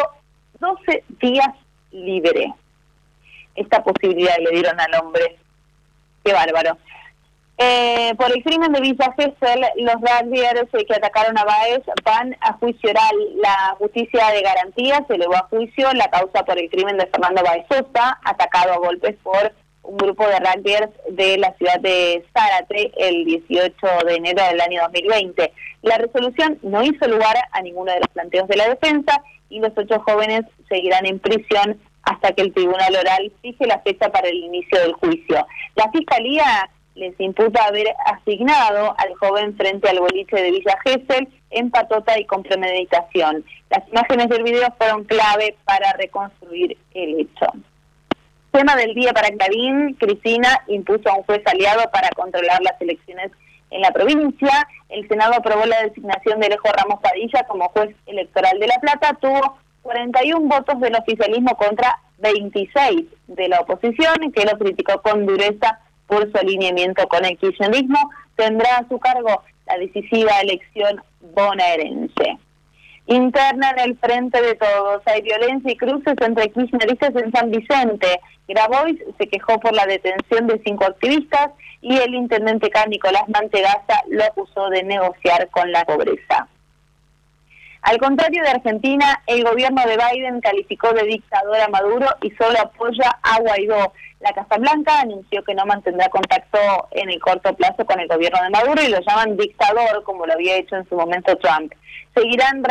12 0.59 1.05
días 1.21 1.49
libre. 1.93 2.53
Esta 3.55 3.83
posibilidad 3.83 4.37
le 4.39 4.51
dieron 4.51 4.79
al 4.81 4.95
hombre. 5.01 5.37
Qué 6.25 6.33
bárbaro. 6.33 6.79
Eh, 7.59 8.15
por 8.17 8.35
el 8.35 8.43
crimen 8.43 8.73
de 8.73 8.81
Villa 8.81 9.15
Gesell, 9.17 9.65
los 9.77 9.95
rugbyers 9.95 10.69
que 10.71 10.95
atacaron 10.95 11.39
a 11.39 11.45
Baez 11.45 11.83
van 12.03 12.37
a 12.41 12.55
juicio 12.55 12.91
oral. 12.91 13.15
La 13.37 13.77
justicia 13.79 14.31
de 14.31 14.43
garantía 14.43 15.05
se 15.07 15.15
elevó 15.15 15.37
a 15.37 15.49
juicio 15.49 15.93
la 15.93 16.11
causa 16.11 16.45
por 16.45 16.59
el 16.59 16.69
crimen 16.71 16.97
de 16.97 17.07
Fernando 17.07 17.43
Baez 17.45 17.65
Sosa, 17.69 18.19
atacado 18.25 18.73
a 18.73 18.79
golpes 18.79 19.17
por 19.23 19.53
un 19.83 19.97
grupo 19.97 20.27
de 20.27 20.39
rugbyers 20.39 20.91
de 21.11 21.39
la 21.39 21.53
ciudad 21.55 21.79
de 21.81 22.25
Zárate 22.33 22.93
el 22.97 23.25
18 23.25 23.75
de 24.07 24.15
enero 24.15 24.43
del 24.45 24.61
año 24.61 24.83
2020. 24.83 25.53
La 25.83 25.99
resolución 25.99 26.59
no 26.63 26.83
hizo 26.83 27.07
lugar 27.07 27.37
a 27.53 27.61
ninguno 27.61 27.93
de 27.93 28.01
los 28.01 28.09
planteos 28.09 28.49
de 28.49 28.57
la 28.57 28.69
defensa 28.69 29.23
y 29.51 29.61
los 29.61 29.73
ocho 29.77 30.01
jóvenes 30.01 30.43
seguirán 30.69 31.07
en 31.07 31.19
prisión 31.19 31.81
hasta 32.03 32.33
que 32.33 32.43
el 32.43 32.53
tribunal 32.53 32.95
oral 32.95 33.33
fije 33.43 33.67
la 33.67 33.81
fecha 33.81 34.11
para 34.11 34.29
el 34.29 34.37
inicio 34.37 34.79
del 34.81 34.93
juicio. 34.95 35.47
La 35.77 35.91
fiscalía 35.91 36.69
les 36.95 37.19
imputa 37.19 37.65
haber 37.65 37.87
asignado 38.07 38.95
al 38.99 39.15
joven 39.15 39.57
frente 39.57 39.89
al 39.89 40.01
boliche 40.01 40.37
de 40.37 40.51
Villa 40.51 40.77
Gesell 40.85 41.29
en 41.51 41.71
patota 41.71 42.19
y 42.19 42.27
con 42.27 42.43
premeditación. 42.43 43.45
Las 43.71 43.89
imágenes 43.89 44.29
del 44.29 44.43
video 44.43 44.69
fueron 44.77 45.05
clave 45.05 45.57
para 45.65 45.93
reconstruir 45.95 46.77
el 46.95 47.21
hecho. 47.21 47.47
Tema 48.51 48.77
del 48.77 48.95
día 48.95 49.13
para 49.15 49.31
Clarín, 49.31 49.95
Cristina 49.95 50.63
impuso 50.67 51.09
a 51.09 51.15
un 51.15 51.23
juez 51.23 51.41
aliado 51.47 51.91
para 51.91 52.11
controlar 52.11 52.61
las 52.63 52.79
elecciones 52.81 53.31
en 53.71 53.81
la 53.81 53.91
provincia. 53.93 54.69
El 54.91 55.09
Senado 55.09 55.35
aprobó 55.35 55.65
la 55.65 55.83
designación 55.83 56.39
de 56.39 56.47
Alejo 56.47 56.69
Ramos 56.71 57.01
Padilla 57.01 57.45
como 57.49 57.71
juez 57.71 57.97
electoral 58.05 58.59
de 58.59 58.67
La 58.67 58.79
Plata. 58.81 59.17
Tuvo 59.21 59.57
41 59.83 60.49
votos 60.49 60.81
del 60.81 60.95
oficialismo 60.95 61.57
contra 61.57 61.99
26 62.19 63.05
de 63.27 63.49
la 63.49 63.61
oposición, 63.61 64.33
que 64.33 64.45
lo 64.45 64.59
criticó 64.59 65.03
con 65.03 65.27
dureza 65.27 65.81
por 66.07 66.31
su 66.31 66.39
alineamiento 66.39 67.07
con 67.09 67.25
el 67.25 67.37
kirchnerismo. 67.37 68.11
Tendrá 68.37 68.79
a 68.79 68.89
su 68.89 68.99
cargo 68.99 69.43
la 69.67 69.77
decisiva 69.79 70.41
elección 70.41 71.03
bonaerense. 71.35 72.39
Interna 73.07 73.71
en 73.71 73.91
el 73.91 73.99
frente 73.99 74.41
de 74.41 74.55
todos. 74.55 75.03
Hay 75.07 75.23
violencia 75.23 75.73
y 75.73 75.77
cruces 75.77 76.15
entre 76.21 76.51
kirchneristas 76.51 77.15
en 77.17 77.33
San 77.33 77.51
Vicente. 77.51 78.21
Grabois 78.47 78.99
se 79.19 79.27
quejó 79.27 79.59
por 79.59 79.73
la 79.73 79.87
detención 79.87 80.47
de 80.47 80.61
cinco 80.65 80.85
activistas 80.85 81.51
y 81.81 81.97
el 81.97 82.15
intendente 82.15 82.71
K. 82.71 82.87
Nicolás 82.87 83.29
Mantegaza 83.29 84.03
lo 84.09 84.23
acusó 84.25 84.69
de 84.71 84.85
negociar 84.85 85.49
con 85.51 85.73
la 85.73 85.85
pobreza. 85.85 86.49
Al 87.83 87.99
contrario 87.99 88.45
de 88.45 88.51
Argentina, 88.51 89.23
el 89.27 89.43
gobierno 89.43 89.83
de 89.85 89.97
Biden 89.97 90.41
calificó 90.41 90.93
de 90.93 91.03
dictador 91.03 91.61
a 91.61 91.69
Maduro 91.69 92.07
y 92.23 92.31
solo 92.31 92.61
apoya 92.61 93.19
a 93.23 93.41
Guaidó. 93.41 93.93
La 94.21 94.33
Casa 94.33 94.57
Blanca 94.57 95.01
anunció 95.01 95.43
que 95.43 95.55
no 95.55 95.67
mantendrá 95.67 96.09
contacto 96.09 96.59
en 96.93 97.11
el 97.11 97.19
corto 97.19 97.53
plazo 97.55 97.85
con 97.85 97.99
el 97.99 98.07
gobierno 98.07 98.41
de 98.41 98.51
Maduro 98.51 98.81
y 98.83 98.89
lo 98.89 99.01
llaman 99.01 99.37
dictador, 99.37 100.05
como 100.05 100.27
lo 100.27 100.33
había 100.33 100.59
hecho 100.59 100.77
en 100.77 100.89
su 100.89 100.95
momento 100.95 101.37
Trump. 101.39 101.73
Seguirán 102.15 102.63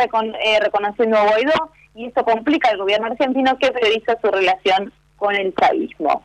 eh, 0.42 0.60
reconociendo 0.60 1.18
a 1.18 1.26
Guaidó 1.26 1.72
y 1.94 2.06
esto 2.06 2.24
complica 2.24 2.70
al 2.70 2.78
gobierno 2.78 3.08
argentino 3.08 3.58
que 3.58 3.70
prioriza 3.70 4.18
su 4.18 4.30
relación 4.30 4.94
con 5.18 5.34
el 5.36 5.54
chavismo. 5.54 6.24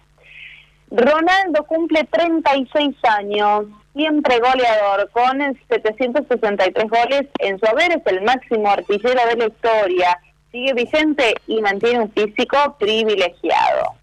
Ronaldo 0.91 1.65
cumple 1.65 2.05
36 2.05 2.95
años, 3.03 3.65
siempre 3.97 4.39
goleador, 4.39 5.09
con 5.11 5.39
763 5.69 6.89
goles 6.89 7.23
en 7.39 7.59
su 7.59 7.65
haber, 7.65 7.91
es 7.91 8.05
el 8.05 8.21
máximo 8.21 8.69
artillero 8.69 9.19
de 9.27 9.35
la 9.35 9.47
historia, 9.47 10.19
sigue 10.51 10.73
vigente 10.73 11.33
y 11.47 11.61
mantiene 11.61 12.01
un 12.01 12.11
físico 12.11 12.77
privilegiado 12.79 13.95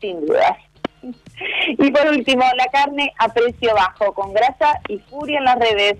sin 0.00 0.26
dudas. 0.26 0.56
Y 1.76 1.90
por 1.90 2.06
último, 2.06 2.44
la 2.56 2.66
carne 2.66 3.12
a 3.18 3.28
precio 3.28 3.74
bajo, 3.74 4.14
con 4.14 4.32
grasa 4.32 4.80
y 4.88 4.98
furia 5.00 5.38
en 5.38 5.44
las 5.44 5.58
redes. 5.58 5.96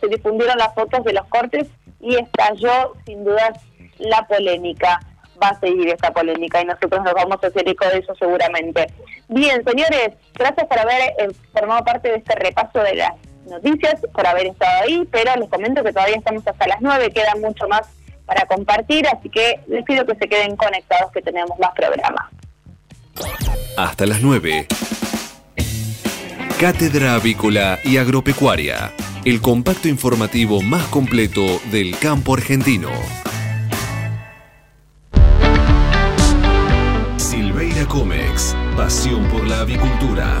se 0.00 0.08
difundieron 0.08 0.58
las 0.58 0.74
fotos 0.74 1.04
de 1.04 1.12
los 1.12 1.24
cortes 1.28 1.68
y 2.00 2.16
estalló 2.16 2.94
sin 3.06 3.24
dudas 3.24 3.52
la 3.98 4.26
polémica. 4.26 5.00
Va 5.42 5.48
a 5.48 5.60
seguir 5.60 5.88
esta 5.88 6.12
polémica 6.12 6.60
y 6.60 6.66
nosotros 6.66 7.02
nos 7.02 7.14
vamos 7.14 7.38
a 7.42 7.46
hacer 7.46 7.68
eco 7.68 7.86
de 7.88 7.98
eso 7.98 8.14
seguramente. 8.14 8.86
Bien, 9.28 9.64
señores, 9.64 10.10
gracias 10.34 10.66
por 10.66 10.78
haber 10.78 11.00
eh, 11.18 11.28
formado 11.52 11.84
parte 11.84 12.10
de 12.10 12.16
este 12.16 12.34
repaso 12.36 12.78
de 12.80 12.94
las 12.94 13.12
noticias, 13.46 14.00
por 14.12 14.26
haber 14.26 14.46
estado 14.46 14.82
ahí, 14.82 15.06
pero 15.10 15.34
les 15.36 15.48
comento 15.48 15.82
que 15.82 15.92
todavía 15.92 16.16
estamos 16.16 16.46
hasta 16.46 16.66
las 16.66 16.80
9, 16.80 17.10
queda 17.10 17.34
mucho 17.40 17.66
más 17.68 17.82
para 18.26 18.46
compartir, 18.46 19.06
así 19.08 19.28
que 19.28 19.60
les 19.66 19.84
pido 19.84 20.06
que 20.06 20.14
se 20.14 20.28
queden 20.28 20.56
conectados 20.56 21.10
que 21.12 21.22
tenemos 21.22 21.58
más 21.58 21.72
programas. 21.72 22.30
Hasta 23.76 24.06
las 24.06 24.20
9. 24.20 24.66
Cátedra 26.60 27.14
Avícola 27.14 27.78
y 27.82 27.96
Agropecuaria, 27.96 28.92
el 29.24 29.40
compacto 29.40 29.88
informativo 29.88 30.62
más 30.62 30.86
completo 30.88 31.60
del 31.72 31.98
campo 31.98 32.34
argentino. 32.34 32.90
Comex, 37.92 38.56
pasión 38.74 39.28
por 39.28 39.46
la 39.46 39.60
avicultura. 39.60 40.40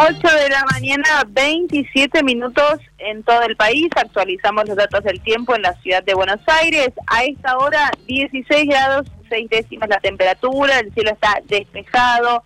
8 0.00 0.16
de 0.16 0.48
la 0.48 0.64
mañana, 0.72 1.24
27 1.26 2.22
minutos 2.22 2.78
en 2.98 3.22
todo 3.24 3.42
el 3.42 3.56
país. 3.56 3.88
Actualizamos 3.96 4.68
los 4.68 4.76
datos 4.76 5.02
del 5.02 5.20
tiempo 5.20 5.56
en 5.56 5.62
la 5.62 5.74
ciudad 5.82 6.04
de 6.04 6.14
Buenos 6.14 6.40
Aires. 6.46 6.90
A 7.08 7.24
esta 7.24 7.58
hora, 7.58 7.90
16 8.06 8.68
grados, 8.68 9.08
6 9.28 9.50
décimas 9.50 9.88
la 9.88 9.98
temperatura. 9.98 10.78
El 10.78 10.94
cielo 10.94 11.10
está 11.10 11.40
despejado, 11.46 12.42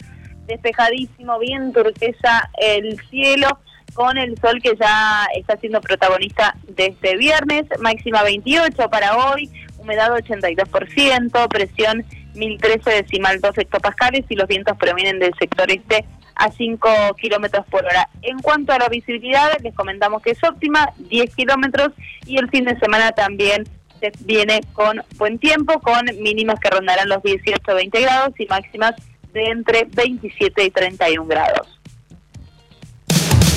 despejadísimo, 0.46 1.38
bien 1.38 1.72
turquesa 1.72 2.50
el 2.58 2.98
cielo 3.10 3.58
con 3.94 4.18
el 4.18 4.38
sol 4.38 4.60
que 4.62 4.76
ya 4.80 5.26
está 5.34 5.56
siendo 5.56 5.80
protagonista 5.80 6.56
de 6.68 6.86
este 6.86 7.16
viernes, 7.16 7.64
máxima 7.80 8.22
28 8.22 8.88
para 8.90 9.16
hoy, 9.16 9.50
humedad 9.78 10.10
82%, 10.10 11.48
presión 11.48 12.04
1013 12.34 13.02
decimal 13.02 13.40
2 13.40 13.58
hectopascales 13.58 14.24
y 14.28 14.36
los 14.36 14.48
vientos 14.48 14.76
provienen 14.78 15.18
del 15.18 15.34
sector 15.38 15.70
este 15.70 16.04
a 16.34 16.50
5 16.50 16.88
kilómetros 17.20 17.66
por 17.66 17.84
hora. 17.84 18.08
En 18.22 18.38
cuanto 18.38 18.72
a 18.72 18.78
la 18.78 18.88
visibilidad, 18.88 19.50
les 19.62 19.74
comentamos 19.74 20.22
que 20.22 20.30
es 20.30 20.42
óptima, 20.44 20.88
10 20.96 21.34
kilómetros, 21.34 21.92
y 22.26 22.38
el 22.38 22.48
fin 22.48 22.64
de 22.64 22.78
semana 22.78 23.12
también 23.12 23.64
se 24.00 24.12
viene 24.20 24.62
con 24.72 25.02
buen 25.16 25.38
tiempo, 25.38 25.78
con 25.80 26.04
mínimas 26.20 26.58
que 26.58 26.70
rondarán 26.70 27.08
los 27.08 27.18
18-20 27.18 28.00
grados 28.00 28.34
y 28.38 28.46
máximas 28.46 28.94
de 29.32 29.44
entre 29.44 29.84
27 29.84 30.64
y 30.64 30.70
31 30.70 31.26
grados. 31.26 31.81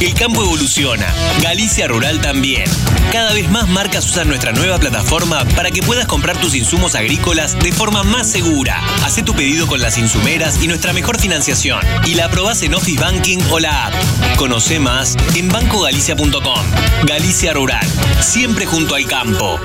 El 0.02 0.14
campo 0.14 0.44
evoluciona, 0.44 1.08
Galicia 1.42 1.88
Rural 1.88 2.20
también. 2.20 2.66
Cada 3.14 3.34
vez 3.34 3.50
más 3.50 3.70
marcas 3.70 4.06
usan 4.06 4.28
nuestra 4.28 4.52
nueva 4.52 4.78
plataforma 4.78 5.46
para 5.56 5.72
que 5.72 5.82
puedas 5.82 6.06
comprar 6.06 6.38
tus 6.38 6.54
insumos 6.54 6.96
agrícolas 6.96 7.58
de 7.58 7.72
forma 7.72 8.04
más 8.04 8.30
segura. 8.30 8.82
Haz 9.06 9.24
tu 9.24 9.34
pedido 9.34 9.68
con 9.68 9.80
las 9.80 9.98
insumeras 9.98 10.62
y 10.62 10.68
nuestra 10.68 10.92
mejor 10.92 11.18
financiación. 11.18 11.80
Y 12.06 12.16
la 12.16 12.26
aprobás 12.26 12.62
en 12.64 12.74
Office 12.74 13.00
Banking 13.00 13.40
o 13.52 13.60
la 13.60 13.88
app. 13.88 13.94
Conoce 14.38 14.82
más 14.82 15.16
en 15.34 15.48
bancogalicia.com. 15.48 16.66
Galicia 17.06 17.54
Rural, 17.54 17.88
siempre 18.20 18.66
junto 18.66 18.96
al 18.96 19.08
campo. 19.08 19.58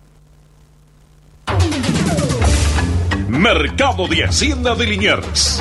Mercado 3.28 4.08
de 4.08 4.24
Hacienda 4.24 4.74
de 4.74 4.86
Liniers. 4.86 5.60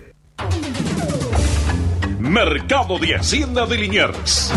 Mercado 2.45 2.97
de 2.97 3.13
Hacienda 3.13 3.67
de 3.67 3.77
Liniers. 3.77 4.51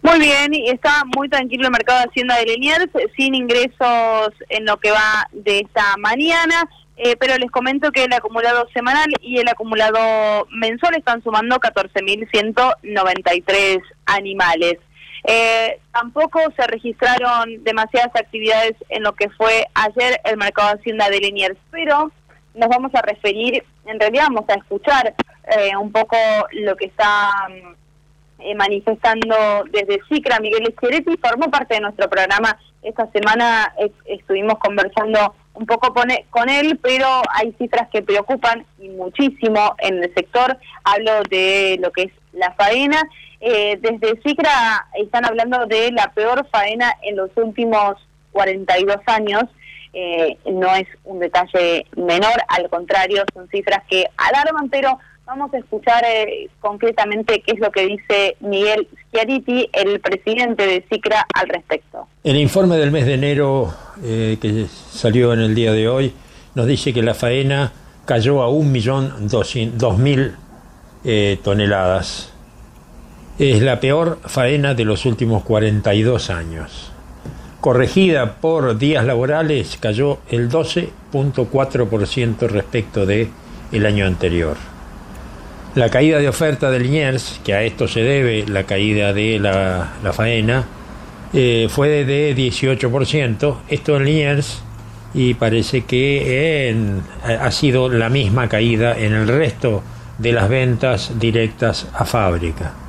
Muy 0.00 0.18
bien, 0.18 0.54
y 0.54 0.70
está 0.70 1.04
muy 1.14 1.28
tranquilo 1.28 1.66
el 1.66 1.72
mercado 1.72 1.98
de 1.98 2.06
Hacienda 2.06 2.36
de 2.36 2.46
Liniers, 2.46 2.88
sin 3.14 3.34
ingresos 3.34 4.30
en 4.48 4.64
lo 4.64 4.78
que 4.78 4.92
va 4.92 5.28
de 5.32 5.58
esta 5.58 5.98
mañana. 5.98 6.66
eh, 6.96 7.16
pero 7.20 7.36
les 7.36 7.50
comento 7.50 7.92
que 7.92 8.04
el 8.04 8.12
acumulado 8.14 8.66
semanal 8.72 9.08
y 9.20 9.36
el 9.38 9.48
acumulado 9.48 10.46
mensual 10.50 10.94
están 10.94 11.22
sumando 11.22 11.56
14.193 11.56 13.82
animales. 14.06 14.78
Eh, 15.24 15.80
tampoco 15.92 16.40
se 16.56 16.66
registraron 16.66 17.62
demasiadas 17.62 18.12
actividades 18.14 18.72
en 18.88 19.02
lo 19.02 19.12
que 19.12 19.28
fue 19.30 19.66
ayer 19.74 20.18
el 20.24 20.38
mercado 20.38 20.68
de 20.68 20.76
Hacienda 20.80 21.10
de 21.10 21.18
Liniers, 21.18 21.58
pero 21.70 22.10
nos 22.54 22.68
vamos 22.68 22.94
a 22.94 23.02
referir, 23.02 23.64
en 23.86 24.00
realidad 24.00 24.24
vamos 24.28 24.44
a 24.48 24.54
escuchar 24.54 25.14
eh, 25.56 25.76
un 25.76 25.92
poco 25.92 26.16
lo 26.52 26.76
que 26.76 26.86
está 26.86 27.30
mm, 27.48 28.56
manifestando 28.56 29.64
desde 29.70 30.00
SICRA 30.08 30.40
Miguel 30.40 30.74
Schieretti, 30.78 31.16
formó 31.16 31.50
parte 31.50 31.74
de 31.74 31.80
nuestro 31.80 32.08
programa 32.08 32.58
esta 32.82 33.10
semana, 33.12 33.74
estuvimos 34.04 34.58
conversando 34.58 35.34
un 35.54 35.66
poco 35.66 35.94
con 36.30 36.50
él, 36.50 36.78
pero 36.82 37.06
hay 37.32 37.52
cifras 37.58 37.88
que 37.90 38.02
preocupan 38.02 38.66
y 38.78 38.88
muchísimo 38.88 39.74
en 39.78 40.02
el 40.02 40.12
sector. 40.14 40.58
Hablo 40.82 41.22
de 41.30 41.78
lo 41.80 41.90
que 41.92 42.02
es 42.02 42.12
la 42.32 42.52
faena. 42.52 43.08
Eh, 43.40 43.78
desde 43.80 44.20
CICRA 44.22 44.88
están 44.94 45.24
hablando 45.24 45.66
de 45.66 45.92
la 45.92 46.12
peor 46.12 46.46
faena 46.50 46.94
en 47.02 47.16
los 47.16 47.30
últimos 47.36 47.96
42 48.32 48.96
años. 49.06 49.44
Eh, 49.94 50.36
no 50.50 50.74
es 50.74 50.86
un 51.04 51.20
detalle 51.20 51.86
menor, 51.96 52.42
al 52.48 52.68
contrario, 52.68 53.24
son 53.32 53.48
cifras 53.48 53.82
que 53.88 54.06
alarman, 54.16 54.68
pero 54.68 54.98
Vamos 55.26 55.54
a 55.54 55.58
escuchar 55.58 56.04
eh, 56.04 56.50
concretamente 56.60 57.40
qué 57.40 57.52
es 57.52 57.58
lo 57.58 57.70
que 57.70 57.86
dice 57.86 58.36
Miguel 58.40 58.86
Schiariti, 59.08 59.70
el 59.72 59.98
presidente 60.00 60.66
de 60.66 60.84
CICRA, 60.90 61.26
al 61.34 61.48
respecto. 61.48 62.06
El 62.22 62.36
informe 62.36 62.76
del 62.76 62.90
mes 62.90 63.06
de 63.06 63.14
enero 63.14 63.72
eh, 64.02 64.36
que 64.40 64.66
salió 64.66 65.32
en 65.32 65.40
el 65.40 65.54
día 65.54 65.72
de 65.72 65.88
hoy 65.88 66.12
nos 66.54 66.66
dice 66.66 66.92
que 66.92 67.02
la 67.02 67.14
faena 67.14 67.72
cayó 68.04 68.42
a 68.42 68.50
1.200.000 68.50 70.34
eh, 71.04 71.38
toneladas. 71.42 72.34
Es 73.38 73.62
la 73.62 73.80
peor 73.80 74.18
faena 74.26 74.74
de 74.74 74.84
los 74.84 75.06
últimos 75.06 75.42
42 75.42 76.28
años. 76.28 76.93
Corregida 77.64 78.34
por 78.42 78.76
días 78.76 79.06
laborales, 79.06 79.78
cayó 79.80 80.18
el 80.28 80.50
12.4% 80.50 82.46
respecto 82.46 83.06
de 83.06 83.30
el 83.72 83.86
año 83.86 84.04
anterior. 84.04 84.58
La 85.74 85.88
caída 85.88 86.18
de 86.18 86.28
oferta 86.28 86.70
de 86.70 86.78
Liniers, 86.78 87.40
que 87.42 87.54
a 87.54 87.62
esto 87.62 87.88
se 87.88 88.02
debe 88.02 88.44
la 88.46 88.64
caída 88.64 89.14
de 89.14 89.38
la, 89.38 90.12
faena, 90.12 90.66
eh, 91.32 91.68
fue 91.70 92.04
de 92.04 92.36
18%. 92.36 93.56
Esto 93.66 93.96
en 93.96 94.04
Liniers 94.04 94.62
y 95.14 95.32
parece 95.32 95.86
que 95.86 97.02
ha 97.24 97.50
sido 97.50 97.88
la 97.88 98.10
misma 98.10 98.46
caída 98.46 98.94
en 98.94 99.14
el 99.14 99.26
resto 99.26 99.82
de 100.18 100.32
las 100.32 100.50
ventas 100.50 101.18
directas 101.18 101.88
a 101.94 102.04
fábrica. 102.04 102.83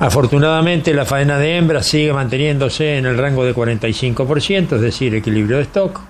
Afortunadamente 0.00 0.94
la 0.94 1.04
faena 1.04 1.38
de 1.38 1.56
hembras 1.56 1.86
sigue 1.86 2.12
manteniéndose 2.12 2.98
en 2.98 3.06
el 3.06 3.18
rango 3.18 3.44
de 3.44 3.52
45%, 3.52 4.76
es 4.76 4.80
decir, 4.80 5.12
equilibrio 5.12 5.56
de 5.56 5.64
stock. 5.64 6.00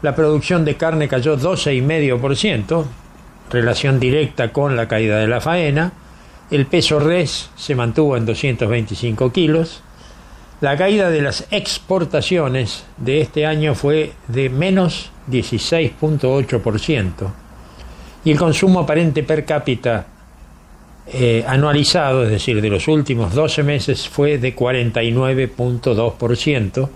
La 0.00 0.14
producción 0.14 0.64
de 0.64 0.78
carne 0.78 1.08
cayó 1.08 1.36
12,5%, 1.36 2.86
relación 3.50 4.00
directa 4.00 4.50
con 4.50 4.76
la 4.76 4.88
caída 4.88 5.18
de 5.18 5.28
la 5.28 5.42
faena. 5.42 5.92
El 6.50 6.64
peso 6.64 7.00
res 7.00 7.50
se 7.54 7.74
mantuvo 7.74 8.16
en 8.16 8.24
225 8.24 9.30
kilos. 9.30 9.82
La 10.62 10.78
caída 10.78 11.10
de 11.10 11.20
las 11.20 11.46
exportaciones 11.50 12.86
de 12.96 13.20
este 13.20 13.44
año 13.44 13.74
fue 13.74 14.14
de 14.28 14.48
menos 14.48 15.10
16.8%. 15.30 17.10
Y 18.24 18.30
el 18.30 18.38
consumo 18.38 18.80
aparente 18.80 19.22
per 19.22 19.44
cápita 19.44 20.06
eh, 21.12 21.44
anualizado, 21.46 22.24
es 22.24 22.30
decir, 22.30 22.60
de 22.60 22.68
los 22.68 22.88
últimos 22.88 23.32
12 23.34 23.62
meses, 23.62 24.06
fue 24.08 24.36
de 24.38 24.54
49.2%. 24.54 26.88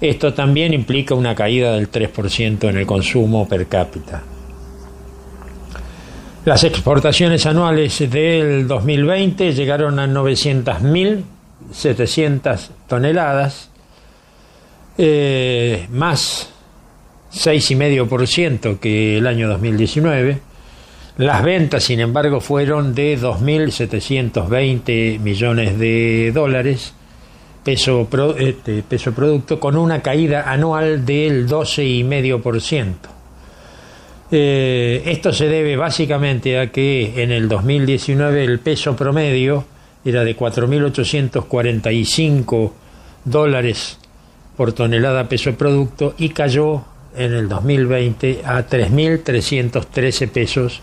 Esto 0.00 0.34
también 0.34 0.74
implica 0.74 1.14
una 1.14 1.34
caída 1.34 1.74
del 1.74 1.90
3% 1.90 2.68
en 2.68 2.76
el 2.76 2.86
consumo 2.86 3.48
per 3.48 3.66
cápita. 3.66 4.22
Las 6.44 6.62
exportaciones 6.64 7.46
anuales 7.46 8.10
del 8.10 8.68
2020 8.68 9.54
llegaron 9.54 9.98
a 9.98 10.06
900.700 10.06 12.68
toneladas, 12.86 13.70
eh, 14.98 15.86
más 15.90 16.50
6,5% 17.32 18.78
que 18.78 19.16
el 19.16 19.26
año 19.26 19.48
2019. 19.48 20.53
Las 21.16 21.44
ventas, 21.44 21.84
sin 21.84 22.00
embargo, 22.00 22.40
fueron 22.40 22.92
de 22.92 23.16
2.720 23.16 25.20
millones 25.20 25.78
de 25.78 26.32
dólares, 26.34 26.92
peso, 27.62 28.08
este, 28.36 28.82
peso 28.82 29.12
producto, 29.12 29.60
con 29.60 29.76
una 29.76 30.02
caída 30.02 30.50
anual 30.50 31.06
del 31.06 31.48
12,5%. 31.48 32.94
Eh, 34.32 35.04
esto 35.06 35.32
se 35.32 35.46
debe 35.46 35.76
básicamente 35.76 36.58
a 36.58 36.72
que 36.72 37.22
en 37.22 37.30
el 37.30 37.48
2019 37.48 38.42
el 38.42 38.58
peso 38.58 38.96
promedio 38.96 39.66
era 40.04 40.24
de 40.24 40.36
4.845 40.36 42.72
dólares 43.24 44.00
por 44.56 44.72
tonelada 44.72 45.28
peso 45.28 45.54
producto 45.54 46.16
y 46.18 46.30
cayó 46.30 46.82
en 47.16 47.34
el 47.34 47.48
2020 47.48 48.40
a 48.44 48.66
3.313 48.66 50.28
pesos 50.28 50.82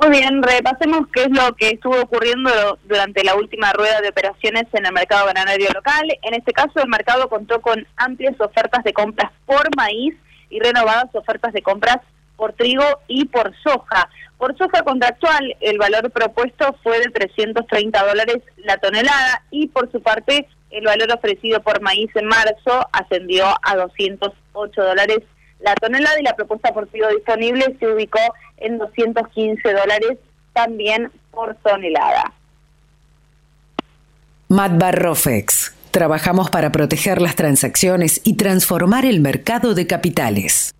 Muy 0.00 0.18
bien, 0.18 0.42
repasemos 0.42 1.08
qué 1.12 1.24
es 1.24 1.30
lo 1.30 1.54
que 1.56 1.68
estuvo 1.68 2.00
ocurriendo 2.00 2.78
durante 2.84 3.22
la 3.22 3.34
última 3.34 3.70
rueda 3.74 4.00
de 4.00 4.08
operaciones 4.08 4.64
en 4.72 4.86
el 4.86 4.94
mercado 4.94 5.26
granario 5.26 5.68
local. 5.74 6.08
En 6.22 6.32
este 6.32 6.52
caso, 6.52 6.80
el 6.82 6.88
mercado 6.88 7.28
contó 7.28 7.60
con 7.60 7.86
amplias 7.96 8.40
ofertas 8.40 8.82
de 8.82 8.94
compras 8.94 9.30
por 9.44 9.68
maíz 9.76 10.14
y 10.48 10.58
renovadas 10.58 11.14
ofertas 11.14 11.52
de 11.52 11.60
compras 11.60 11.98
por 12.36 12.54
trigo 12.54 12.82
y 13.08 13.26
por 13.26 13.52
soja. 13.62 14.08
Por 14.38 14.56
soja 14.56 14.82
contractual, 14.84 15.54
el 15.60 15.76
valor 15.76 16.10
propuesto 16.10 16.74
fue 16.82 16.98
de 17.00 17.10
330 17.10 18.06
dólares 18.06 18.38
la 18.56 18.78
tonelada 18.78 19.44
y 19.50 19.66
por 19.66 19.92
su 19.92 20.00
parte, 20.00 20.48
el 20.70 20.86
valor 20.86 21.12
ofrecido 21.12 21.60
por 21.60 21.82
maíz 21.82 22.10
en 22.16 22.24
marzo 22.24 22.88
ascendió 22.92 23.44
a 23.62 23.76
208 23.76 24.82
dólares 24.82 25.18
la 25.62 25.74
tonelada 25.74 26.18
y 26.20 26.24
la 26.24 26.34
propuesta 26.34 26.72
por 26.72 26.86
trigo 26.86 27.08
disponible 27.08 27.76
se 27.78 27.88
ubicó 27.88 28.20
en 28.58 28.78
215 28.78 29.72
dólares 29.72 30.18
también 30.52 31.10
por 31.30 31.54
tonelada. 31.56 32.32
Rofex. 34.92 35.74
Trabajamos 35.90 36.50
para 36.50 36.70
proteger 36.70 37.20
las 37.20 37.36
transacciones 37.36 38.20
y 38.24 38.36
transformar 38.36 39.04
el 39.04 39.20
mercado 39.20 39.74
de 39.74 39.86
capitales. 39.86 40.72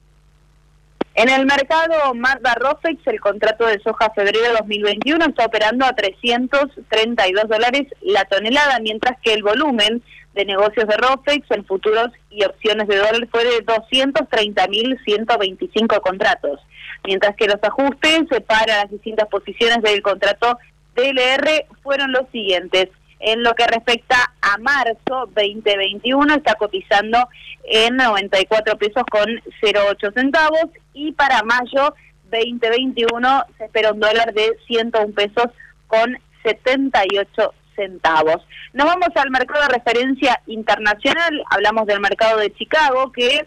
En 1.14 1.28
el 1.28 1.44
mercado 1.44 2.14
Mazda 2.14 2.54
Rofex, 2.54 3.06
el 3.06 3.20
contrato 3.20 3.66
de 3.66 3.80
soja 3.80 4.10
febrero 4.10 4.54
2021 4.58 5.24
está 5.26 5.46
operando 5.46 5.84
a 5.84 5.92
332 5.92 7.48
dólares 7.48 7.86
la 8.00 8.24
tonelada, 8.24 8.78
mientras 8.80 9.18
que 9.20 9.34
el 9.34 9.42
volumen 9.42 10.02
de 10.34 10.44
negocios 10.44 10.86
de 10.86 10.96
Rofex 10.96 11.50
en 11.50 11.64
futuros 11.64 12.10
y 12.30 12.44
opciones 12.44 12.86
de 12.88 12.96
dólar 12.96 13.28
fue 13.30 13.44
de 13.44 13.64
230.125 13.66 16.00
contratos, 16.00 16.60
mientras 17.04 17.36
que 17.36 17.46
los 17.46 17.62
ajustes 17.62 18.24
para 18.46 18.82
las 18.82 18.90
distintas 18.90 19.28
posiciones 19.28 19.82
del 19.82 20.02
contrato 20.02 20.58
DLR 20.94 21.66
fueron 21.82 22.12
los 22.12 22.28
siguientes. 22.30 22.88
En 23.22 23.42
lo 23.42 23.54
que 23.54 23.66
respecta 23.66 24.32
a 24.40 24.56
marzo 24.58 25.28
2021 25.34 26.36
está 26.36 26.54
cotizando 26.54 27.28
en 27.64 27.96
94 27.96 28.78
pesos 28.78 29.02
con 29.10 29.26
08 29.62 30.12
centavos 30.14 30.70
y 30.94 31.12
para 31.12 31.42
mayo 31.42 31.94
2021 32.30 33.44
se 33.58 33.64
espera 33.64 33.92
un 33.92 34.00
dólar 34.00 34.32
de 34.32 34.56
101 34.66 35.12
pesos 35.12 35.48
con 35.86 36.18
78 36.42 37.52
centavos. 37.80 38.46
Nos 38.74 38.86
vamos 38.86 39.08
al 39.14 39.30
mercado 39.30 39.62
de 39.62 39.74
referencia 39.78 40.40
internacional, 40.46 41.42
hablamos 41.50 41.86
del 41.86 42.00
mercado 42.00 42.38
de 42.38 42.52
Chicago 42.52 43.10
que 43.12 43.46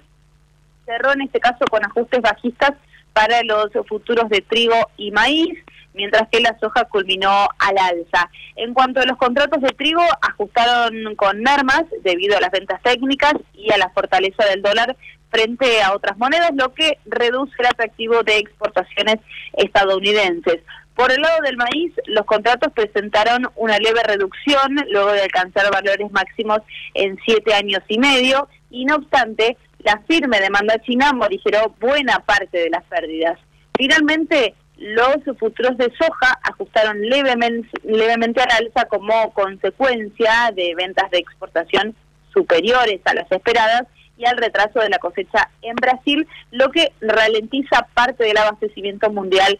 cerró 0.86 1.13
en 1.13 1.21
este 1.21 1.39
caso 1.39 1.65
con 1.69 1.86
ajustes 1.86 2.21
bajistas 2.21 2.73
para 3.13 3.43
los 3.43 3.69
futuros 3.88 4.27
de 4.29 4.41
trigo 4.41 4.75
y 4.97 5.11
maíz, 5.11 5.53
mientras 5.93 6.27
que 6.29 6.39
la 6.39 6.57
soja 6.59 6.86
culminó 6.86 7.47
al 7.59 7.77
alza. 7.77 8.29
En 8.55 8.73
cuanto 8.73 8.99
a 8.99 9.05
los 9.05 9.17
contratos 9.17 9.61
de 9.61 9.69
trigo, 9.69 10.01
ajustaron 10.21 11.15
con 11.15 11.39
mermas 11.41 11.84
debido 12.01 12.36
a 12.36 12.41
las 12.41 12.49
ventas 12.49 12.81
técnicas 12.81 13.36
y 13.53 13.71
a 13.71 13.77
la 13.77 13.89
fortaleza 13.89 14.43
del 14.45 14.63
dólar 14.63 14.97
frente 15.29 15.81
a 15.81 15.93
otras 15.93 16.17
monedas, 16.17 16.51
lo 16.55 16.73
que 16.73 16.97
reduce 17.05 17.53
el 17.59 17.67
atractivo 17.67 18.23
de 18.23 18.38
exportaciones 18.38 19.17
estadounidenses. 19.53 20.59
Por 20.95 21.11
el 21.11 21.21
lado 21.21 21.41
del 21.41 21.57
maíz, 21.57 21.91
los 22.05 22.25
contratos 22.25 22.71
presentaron 22.73 23.49
una 23.55 23.77
leve 23.79 24.03
reducción 24.03 24.75
luego 24.91 25.11
de 25.11 25.23
alcanzar 25.23 25.71
valores 25.71 26.11
máximos 26.11 26.59
en 26.93 27.17
siete 27.25 27.53
años 27.53 27.81
y 27.87 27.97
medio 27.97 28.47
y 28.69 28.85
no 28.85 28.95
obstante, 28.95 29.57
la 29.79 29.99
firme 30.07 30.39
demanda 30.39 30.79
china 30.79 31.11
morigeró 31.13 31.75
buena 31.79 32.19
parte 32.19 32.57
de 32.57 32.69
las 32.69 32.83
pérdidas. 32.85 33.39
Finalmente, 33.77 34.55
los 34.77 35.17
futuros 35.39 35.77
de 35.77 35.91
soja 35.97 36.39
ajustaron 36.43 37.01
levemente, 37.01 37.69
levemente 37.83 38.41
al 38.41 38.65
alza 38.65 38.85
como 38.85 39.33
consecuencia 39.33 40.51
de 40.55 40.73
ventas 40.75 41.09
de 41.11 41.19
exportación 41.19 41.95
superiores 42.33 43.01
a 43.05 43.13
las 43.13 43.31
esperadas 43.31 43.83
y 44.17 44.25
al 44.25 44.37
retraso 44.37 44.79
de 44.79 44.89
la 44.89 44.99
cosecha 44.99 45.49
en 45.61 45.75
Brasil, 45.75 46.27
lo 46.51 46.69
que 46.69 46.91
ralentiza 47.01 47.87
parte 47.93 48.23
del 48.23 48.37
abastecimiento 48.37 49.09
mundial 49.09 49.59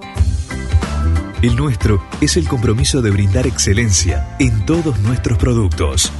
El 1.41 1.55
nuestro 1.55 2.03
es 2.21 2.37
el 2.37 2.47
compromiso 2.47 3.01
de 3.01 3.09
brindar 3.09 3.47
excelencia 3.47 4.35
en 4.37 4.63
todos 4.63 4.99
nuestros 4.99 5.39
productos. 5.39 6.13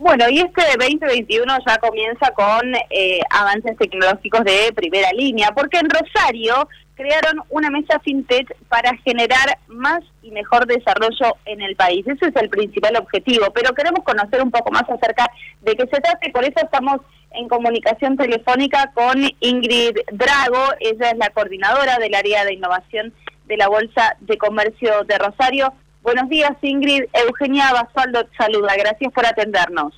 Bueno, 0.00 0.28
y 0.28 0.38
este 0.38 0.62
2021 0.76 1.56
ya 1.64 1.78
comienza 1.78 2.32
con 2.32 2.74
eh, 2.90 3.20
avances 3.30 3.76
tecnológicos 3.76 4.42
de 4.42 4.72
primera 4.74 5.12
línea, 5.12 5.52
porque 5.52 5.78
en 5.78 5.88
Rosario 5.88 6.68
crearon 6.96 7.42
una 7.50 7.70
mesa 7.70 8.00
fintech 8.00 8.56
para 8.68 8.96
generar 9.04 9.58
más 9.68 10.00
y 10.22 10.30
mejor 10.30 10.66
desarrollo 10.66 11.36
en 11.44 11.60
el 11.60 11.76
país. 11.76 12.06
Ese 12.06 12.28
es 12.28 12.36
el 12.36 12.48
principal 12.48 12.96
objetivo, 12.96 13.52
pero 13.54 13.74
queremos 13.74 14.02
conocer 14.02 14.42
un 14.42 14.50
poco 14.50 14.70
más 14.72 14.84
acerca 14.88 15.26
de 15.60 15.76
qué 15.76 15.82
se 15.82 16.00
trata 16.00 16.18
y 16.26 16.32
por 16.32 16.44
eso 16.44 16.58
estamos 16.62 17.00
en 17.32 17.48
comunicación 17.48 18.16
telefónica 18.16 18.90
con 18.94 19.14
Ingrid 19.40 19.98
Drago, 20.10 20.72
ella 20.80 21.10
es 21.10 21.18
la 21.18 21.30
coordinadora 21.30 21.98
del 21.98 22.14
área 22.14 22.44
de 22.44 22.54
innovación 22.54 23.12
de 23.44 23.56
la 23.58 23.68
Bolsa 23.68 24.16
de 24.20 24.38
Comercio 24.38 25.04
de 25.04 25.18
Rosario. 25.18 25.72
Buenos 26.02 26.28
días, 26.30 26.52
Ingrid. 26.62 27.04
Eugenia 27.12 27.72
Basualdo 27.72 28.26
saluda. 28.38 28.72
Gracias 28.78 29.12
por 29.12 29.26
atendernos. 29.26 29.92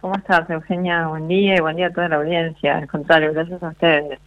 ¿Cómo 0.00 0.14
estás, 0.14 0.48
Eugenia? 0.50 1.06
Buen 1.06 1.28
día 1.28 1.56
y 1.56 1.60
buen 1.60 1.76
día 1.76 1.86
a 1.86 1.92
toda 1.92 2.08
la 2.08 2.16
audiencia. 2.16 2.78
Al 2.78 2.88
contrario, 2.88 3.32
gracias 3.32 3.62
a 3.62 3.68
ustedes. 3.68 4.18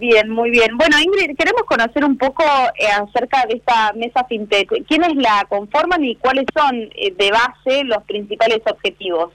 Bien, 0.00 0.30
muy 0.30 0.50
bien. 0.50 0.78
Bueno, 0.78 0.96
Ingrid, 0.98 1.36
queremos 1.36 1.64
conocer 1.64 2.06
un 2.06 2.16
poco 2.16 2.42
eh, 2.42 2.86
acerca 2.90 3.44
de 3.44 3.56
esta 3.56 3.92
mesa 3.92 4.24
fintech. 4.24 4.86
¿Quiénes 4.88 5.14
la 5.16 5.44
conforman 5.46 6.02
y 6.02 6.16
cuáles 6.16 6.46
son 6.56 6.74
eh, 6.74 7.12
de 7.14 7.30
base 7.30 7.84
los 7.84 8.02
principales 8.04 8.62
objetivos? 8.64 9.30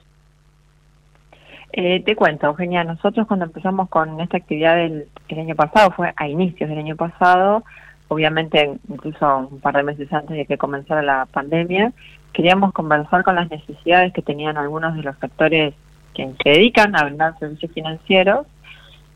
Eh, 1.72 2.02
te 2.04 2.16
cuento, 2.16 2.48
Eugenia, 2.48 2.82
nosotros 2.82 3.28
cuando 3.28 3.44
empezamos 3.44 3.88
con 3.88 4.20
esta 4.20 4.38
actividad 4.38 4.80
el, 4.80 5.06
año 5.30 5.54
pasado, 5.54 5.92
fue 5.92 6.12
a 6.16 6.26
inicios 6.26 6.68
del 6.68 6.80
año 6.80 6.96
pasado, 6.96 7.62
obviamente 8.08 8.72
incluso 8.88 9.48
un 9.48 9.60
par 9.60 9.76
de 9.76 9.84
meses 9.84 10.12
antes 10.12 10.36
de 10.36 10.46
que 10.46 10.58
comenzara 10.58 11.00
la 11.00 11.26
pandemia, 11.26 11.92
queríamos 12.32 12.72
conversar 12.72 13.22
con 13.22 13.36
las 13.36 13.48
necesidades 13.50 14.12
que 14.12 14.22
tenían 14.22 14.56
algunos 14.56 14.96
de 14.96 15.02
los 15.04 15.16
sectores 15.18 15.74
que 16.12 16.28
se 16.42 16.50
dedican 16.50 16.96
a 16.96 17.04
brindar 17.04 17.38
servicios 17.38 17.70
financieros 17.70 18.48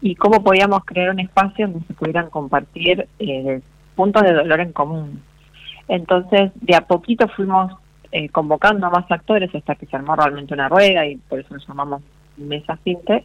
y 0.01 0.15
cómo 0.15 0.43
podíamos 0.43 0.85
crear 0.85 1.11
un 1.11 1.21
espacio 1.21 1.69
donde 1.69 1.87
se 1.87 1.95
pudieran 1.95 2.31
compartir 2.31 3.07
eh, 3.19 3.61
puntos 3.95 4.23
de 4.23 4.33
dolor 4.33 4.61
en 4.61 4.73
común. 4.73 5.23
Entonces, 5.89 6.53
de 6.55 6.75
a 6.75 6.83
poquito 6.83 7.29
fuimos 7.29 7.73
eh, 8.13 8.29
convocando 8.29 8.87
a 8.87 8.91
más 8.91 9.11
actores 9.11 9.55
hasta 9.55 9.75
que 9.75 9.87
se 9.87 9.97
armó 9.97 10.17
realmente 10.17 10.55
una 10.55 10.69
rueda 10.69 11.07
y 11.07 11.17
por 11.17 11.41
eso 11.41 11.55
nos 11.55 11.67
llamamos 11.67 12.03
Mesa 12.37 12.77
FinTech, 12.79 13.25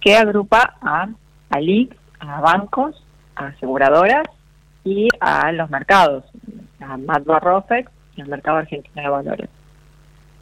que 0.00 0.16
agrupa 0.16 0.74
a, 0.80 1.08
a 1.50 1.58
a 2.20 2.40
bancos, 2.40 3.04
a 3.34 3.48
aseguradoras 3.48 4.24
y 4.84 5.08
a 5.20 5.52
los 5.52 5.68
mercados, 5.68 6.24
a 6.80 6.96
Madba 6.96 7.40
Rofex 7.40 7.90
y 8.16 8.22
al 8.22 8.28
mercado 8.28 8.58
argentino 8.58 9.02
de 9.02 9.08
valores. 9.08 9.50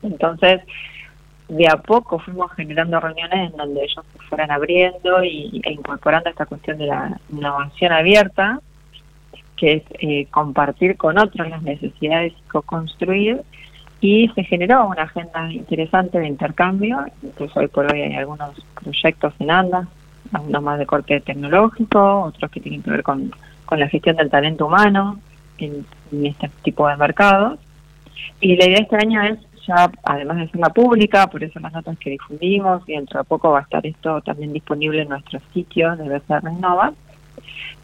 Entonces, 0.03 0.61
de 1.49 1.69
a 1.69 1.77
poco 1.77 2.19
fuimos 2.19 2.51
generando 2.53 2.99
reuniones 3.01 3.51
en 3.51 3.57
donde 3.57 3.85
ellos 3.85 4.05
se 4.13 4.19
fueran 4.29 4.51
abriendo 4.51 5.23
y, 5.23 5.61
e 5.65 5.73
incorporando 5.73 6.31
esta 6.31 6.47
cuestión 6.47 6.79
de 6.79 6.87
la 6.87 7.19
innovación 7.31 7.93
abierta, 7.93 8.61
que 9.57 9.75
es 9.75 9.83
eh, 10.01 10.27
compartir 10.31 10.97
con 10.97 11.19
otros 11.19 11.49
las 11.49 11.63
necesidades 11.63 12.33
y 12.33 12.49
co-construir, 12.49 13.43
y 14.01 14.29
se 14.35 14.45
generó 14.45 14.87
una 14.87 15.05
agenda 15.05 15.51
interesante 15.51 16.19
de 16.19 16.29
intercambio, 16.29 17.07
incluso 17.23 17.61
hoy 17.61 17.69
por 17.69 17.91
hoy 17.91 18.03
hay 18.03 18.15
algunos 18.15 18.51
proyectos 18.83 19.33
en 19.39 19.51
andas, 19.51 19.89
algunos 20.33 20.63
más 20.63 20.79
de 20.79 20.87
corte 20.87 21.21
tecnológico, 21.21 22.25
otros 22.25 22.51
que 22.51 22.61
tienen 22.61 22.83
que 22.83 22.91
ver 22.91 23.03
con, 23.03 23.33
la 23.71 23.89
gestión 23.89 24.17
del 24.17 24.31
talento 24.31 24.67
humano 24.67 25.19
en, 25.59 25.87
este 26.23 26.49
tipo 26.63 26.87
de 26.87 26.97
mercados. 26.97 27.59
Y 28.41 28.57
la 28.57 28.67
idea 28.67 28.77
de 28.77 28.83
este 28.83 28.97
año 28.97 29.23
es 29.23 29.39
ya, 29.67 29.91
además 30.03 30.51
de 30.53 30.59
la 30.59 30.69
pública, 30.71 31.27
por 31.27 31.43
eso 31.43 31.61
las 31.61 31.73
notas 31.73 31.99
que 31.99 32.11
difundimos, 32.11 32.83
y 32.87 32.93
dentro 32.93 33.19
de 33.19 33.25
poco 33.25 33.51
va 33.51 33.61
a 33.61 33.63
estar 33.63 33.85
esto 33.87 34.21
también 34.23 34.53
disponible 34.53 35.03
en 35.03 35.09
nuestro 35.09 35.41
sitio 35.53 35.97
de 35.97 36.09
BCR 36.09 36.51
Innova, 36.51 36.93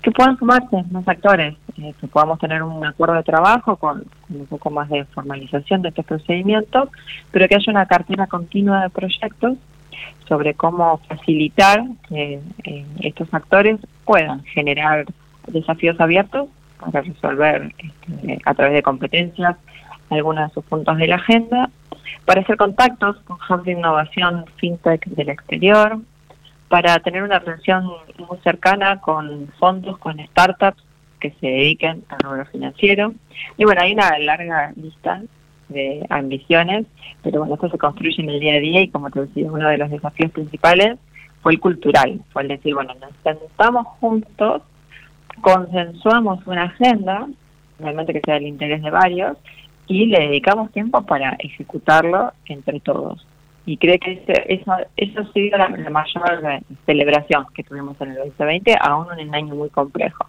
que 0.03 0.11
puedan 0.11 0.39
sumarse 0.39 0.83
más 0.91 1.07
actores, 1.07 1.57
eh, 1.79 1.95
que 2.01 2.07
podamos 2.07 2.39
tener 2.39 2.63
un 2.63 2.85
acuerdo 2.85 3.15
de 3.15 3.23
trabajo 3.23 3.77
con, 3.77 4.05
un 4.29 4.47
poco 4.47 4.71
más 4.71 4.89
de 4.89 5.05
formalización 5.07 5.83
de 5.83 5.91
estos 5.91 6.07
procedimientos, 6.07 6.89
pero 7.31 7.47
que 7.49 7.57
haya 7.57 7.71
una 7.71 7.87
cartera 7.87 8.27
continua 8.27 8.83
de 8.83 8.91
proyectos 8.91 9.59
sobre 10.27 10.55
cómo 10.55 10.99
facilitar 11.09 11.83
que 12.09 12.41
eh, 12.65 12.87
estos 13.01 13.33
actores 13.35 13.79
puedan 14.05 14.43
generar 14.45 15.05
desafíos 15.49 16.01
abiertos 16.01 16.49
para 16.79 17.03
resolver 17.03 17.75
este, 17.79 18.39
a 18.45 18.55
través 18.55 18.75
de 18.75 18.83
competencias 18.83 19.57
algunos 20.11 20.49
de 20.49 20.55
sus 20.55 20.65
puntos 20.65 20.97
de 20.97 21.07
la 21.07 21.17
agenda, 21.17 21.71
para 22.25 22.43
hacer 22.43 22.57
contactos 22.57 23.17
con 23.25 23.39
hubs 23.49 23.65
de 23.65 23.73
innovación 23.73 24.45
fintech 24.57 25.05
del 25.07 25.31
exterior, 25.31 25.99
para 26.69 26.99
tener 27.01 27.23
una 27.23 27.39
relación 27.39 27.85
muy 28.19 28.39
cercana 28.45 29.01
con 29.01 29.49
fondos, 29.59 29.99
con 29.99 30.19
startups 30.19 30.83
que 31.19 31.31
se 31.33 31.47
dediquen 31.47 32.05
al 32.09 32.19
rubro 32.21 32.47
financiero. 32.47 33.13
Y 33.57 33.65
bueno, 33.65 33.83
hay 33.83 33.93
una 33.93 34.19
larga 34.19 34.73
lista 34.77 35.23
de 35.69 36.05
ambiciones, 36.09 36.87
pero 37.23 37.41
bueno, 37.41 37.55
esto 37.55 37.71
se 37.71 37.79
construye 37.79 38.23
en 38.23 38.31
el 38.31 38.41
día 38.41 38.55
a 38.55 38.61
día 38.61 38.83
y 38.83 38.89
como 38.89 39.11
te 39.11 39.21
decía, 39.21 39.51
uno 39.51 39.69
de 39.69 39.79
los 39.79 39.91
desafíos 39.91 40.31
principales 40.33 40.99
fue 41.43 41.53
el 41.53 41.61
cultural, 41.61 42.21
fue 42.33 42.43
el 42.43 42.49
decir, 42.49 42.75
bueno, 42.75 42.95
nos 43.01 43.11
sentamos 43.23 43.87
juntos, 43.99 44.63
consensuamos 45.41 46.47
una 46.47 46.65
agenda, 46.65 47.27
realmente 47.79 48.13
que 48.13 48.21
sea 48.25 48.35
del 48.35 48.47
interés 48.47 48.83
de 48.83 48.91
varios, 48.91 49.37
y 49.91 50.07
le 50.07 50.21
dedicamos 50.21 50.71
tiempo 50.71 51.03
para 51.03 51.37
ejecutarlo 51.41 52.33
entre 52.47 52.79
todos. 52.79 53.27
Y 53.67 53.77
creo 53.77 53.99
que 53.99 54.23
eso, 54.49 54.73
eso 54.97 55.21
ha 55.21 55.33
sido 55.33 55.59
la, 55.59 55.69
mayor 55.69 56.63
celebración 56.87 57.45
que 57.53 57.65
tuvimos 57.65 58.01
en 58.01 58.13
el 58.13 58.17
2020, 58.19 58.77
aún 58.81 59.07
en 59.19 59.29
un 59.29 59.35
año 59.35 59.55
muy 59.57 59.69
complejo. 59.69 60.25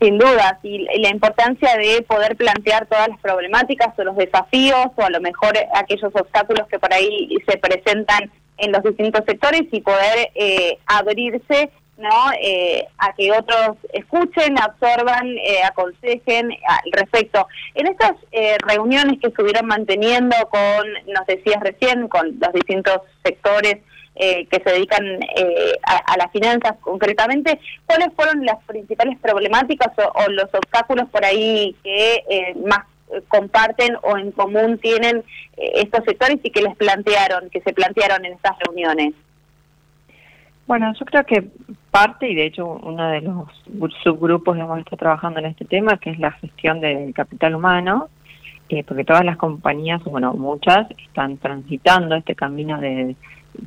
Sin 0.00 0.16
duda, 0.16 0.58
y 0.62 0.86
la 0.98 1.10
importancia 1.10 1.76
de 1.76 2.02
poder 2.08 2.36
plantear 2.36 2.86
todas 2.86 3.08
las 3.08 3.20
problemáticas 3.20 3.98
o 3.98 4.04
los 4.04 4.16
desafíos 4.16 4.86
o 4.96 5.02
a 5.02 5.10
lo 5.10 5.20
mejor 5.20 5.52
aquellos 5.74 6.10
obstáculos 6.14 6.66
que 6.68 6.78
por 6.78 6.92
ahí 6.94 7.28
se 7.46 7.58
presentan 7.58 8.30
en 8.56 8.72
los 8.72 8.82
distintos 8.82 9.26
sectores 9.26 9.64
y 9.70 9.80
poder 9.82 10.30
eh, 10.34 10.78
abrirse 10.86 11.70
¿no? 11.98 12.30
Eh, 12.40 12.86
a 12.98 13.12
que 13.14 13.32
otros 13.32 13.76
escuchen, 13.92 14.58
absorban, 14.58 15.26
eh, 15.38 15.62
aconsejen 15.64 16.50
al 16.68 16.92
respecto. 16.92 17.48
En 17.74 17.86
estas 17.86 18.12
eh, 18.32 18.56
reuniones 18.66 19.18
que 19.20 19.28
estuvieron 19.28 19.66
manteniendo 19.66 20.36
con, 20.50 21.12
nos 21.12 21.26
decías 21.26 21.60
recién, 21.60 22.08
con 22.08 22.38
los 22.38 22.52
distintos 22.52 23.00
sectores 23.24 23.78
que 24.18 24.62
se 24.64 24.72
dedican 24.72 25.04
a, 25.82 26.16
las 26.16 26.32
finanzas 26.32 26.76
concretamente, 26.80 27.60
¿cuáles 27.84 28.08
fueron 28.16 28.46
las 28.46 28.56
principales 28.64 29.18
problemáticas 29.20 29.92
o, 29.98 30.30
los 30.30 30.46
obstáculos 30.54 31.06
por 31.10 31.22
ahí 31.22 31.76
que 31.84 32.54
más 32.64 32.86
comparten 33.28 33.94
o 34.00 34.16
en 34.16 34.32
común 34.32 34.78
tienen 34.78 35.22
estos 35.58 36.02
sectores 36.06 36.38
y 36.42 36.50
que 36.50 36.62
les 36.62 36.74
plantearon, 36.76 37.50
que 37.50 37.60
se 37.60 37.74
plantearon 37.74 38.24
en 38.24 38.32
estas 38.32 38.58
reuniones? 38.60 39.12
Bueno, 40.66 40.92
yo 40.98 41.04
creo 41.06 41.24
que 41.24 41.48
parte, 41.90 42.28
y 42.28 42.34
de 42.34 42.46
hecho 42.46 42.66
uno 42.66 43.08
de 43.08 43.20
los 43.20 43.46
subgrupos 44.02 44.56
que 44.56 44.80
está 44.80 44.96
trabajando 44.96 45.38
en 45.38 45.46
este 45.46 45.64
tema, 45.64 45.96
que 45.98 46.10
es 46.10 46.18
la 46.18 46.32
gestión 46.32 46.80
del 46.80 47.14
capital 47.14 47.54
humano, 47.54 48.08
eh, 48.68 48.82
porque 48.82 49.04
todas 49.04 49.24
las 49.24 49.36
compañías, 49.36 50.02
bueno, 50.04 50.34
muchas, 50.34 50.90
están 50.90 51.36
transitando 51.38 52.16
este 52.16 52.34
camino 52.34 52.80
de, 52.80 53.14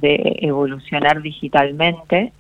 evolucionar 0.02 1.22
digitalmente 1.22 2.32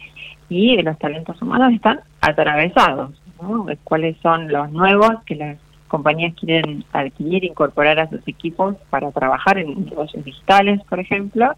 y 0.49 0.79
los 0.83 0.99
talentos 0.99 1.41
humanos 1.41 1.73
están 1.73 2.01
atravesados. 2.21 3.19
¿no? 3.41 3.65
¿Cuáles 3.83 4.17
son 4.17 4.51
los 4.51 4.69
nuevos 4.71 5.23
que 5.25 5.35
las 5.35 5.57
compañías 5.89 6.33
quieren 6.35 6.85
adquirir, 6.93 7.43
incorporar 7.43 7.99
a 7.99 8.09
sus 8.09 8.25
equipos 8.27 8.77
para 8.89 9.11
trabajar 9.11 9.57
en 9.57 9.85
negocios 9.85 10.23
digitales, 10.23 10.79
por 10.87 10.99
ejemplo? 11.01 11.53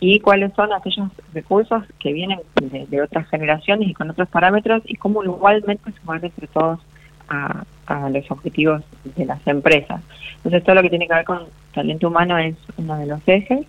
y 0.00 0.18
cuáles 0.20 0.52
son 0.54 0.72
aquellos 0.72 1.08
recursos 1.34 1.84
que 1.98 2.14
vienen 2.14 2.40
de, 2.54 3.02
otras 3.02 3.28
generaciones 3.28 3.90
y 3.90 3.94
con 3.94 4.08
otros 4.08 4.28
parámetros 4.28 4.82
y 4.86 4.96
cómo 4.96 5.22
igualmente 5.22 5.92
sumar 6.00 6.24
entre 6.24 6.46
todos 6.48 6.80
a, 7.28 7.64
los 8.10 8.30
objetivos 8.30 8.82
de 9.16 9.24
las 9.24 9.44
empresas. 9.48 10.00
Entonces 10.36 10.62
todo 10.62 10.76
lo 10.76 10.82
que 10.82 10.90
tiene 10.90 11.08
que 11.08 11.14
ver 11.14 11.24
con 11.24 11.40
talento 11.74 12.06
humano 12.06 12.38
es 12.38 12.54
uno 12.76 12.96
de 12.96 13.06
los 13.06 13.20
ejes. 13.26 13.66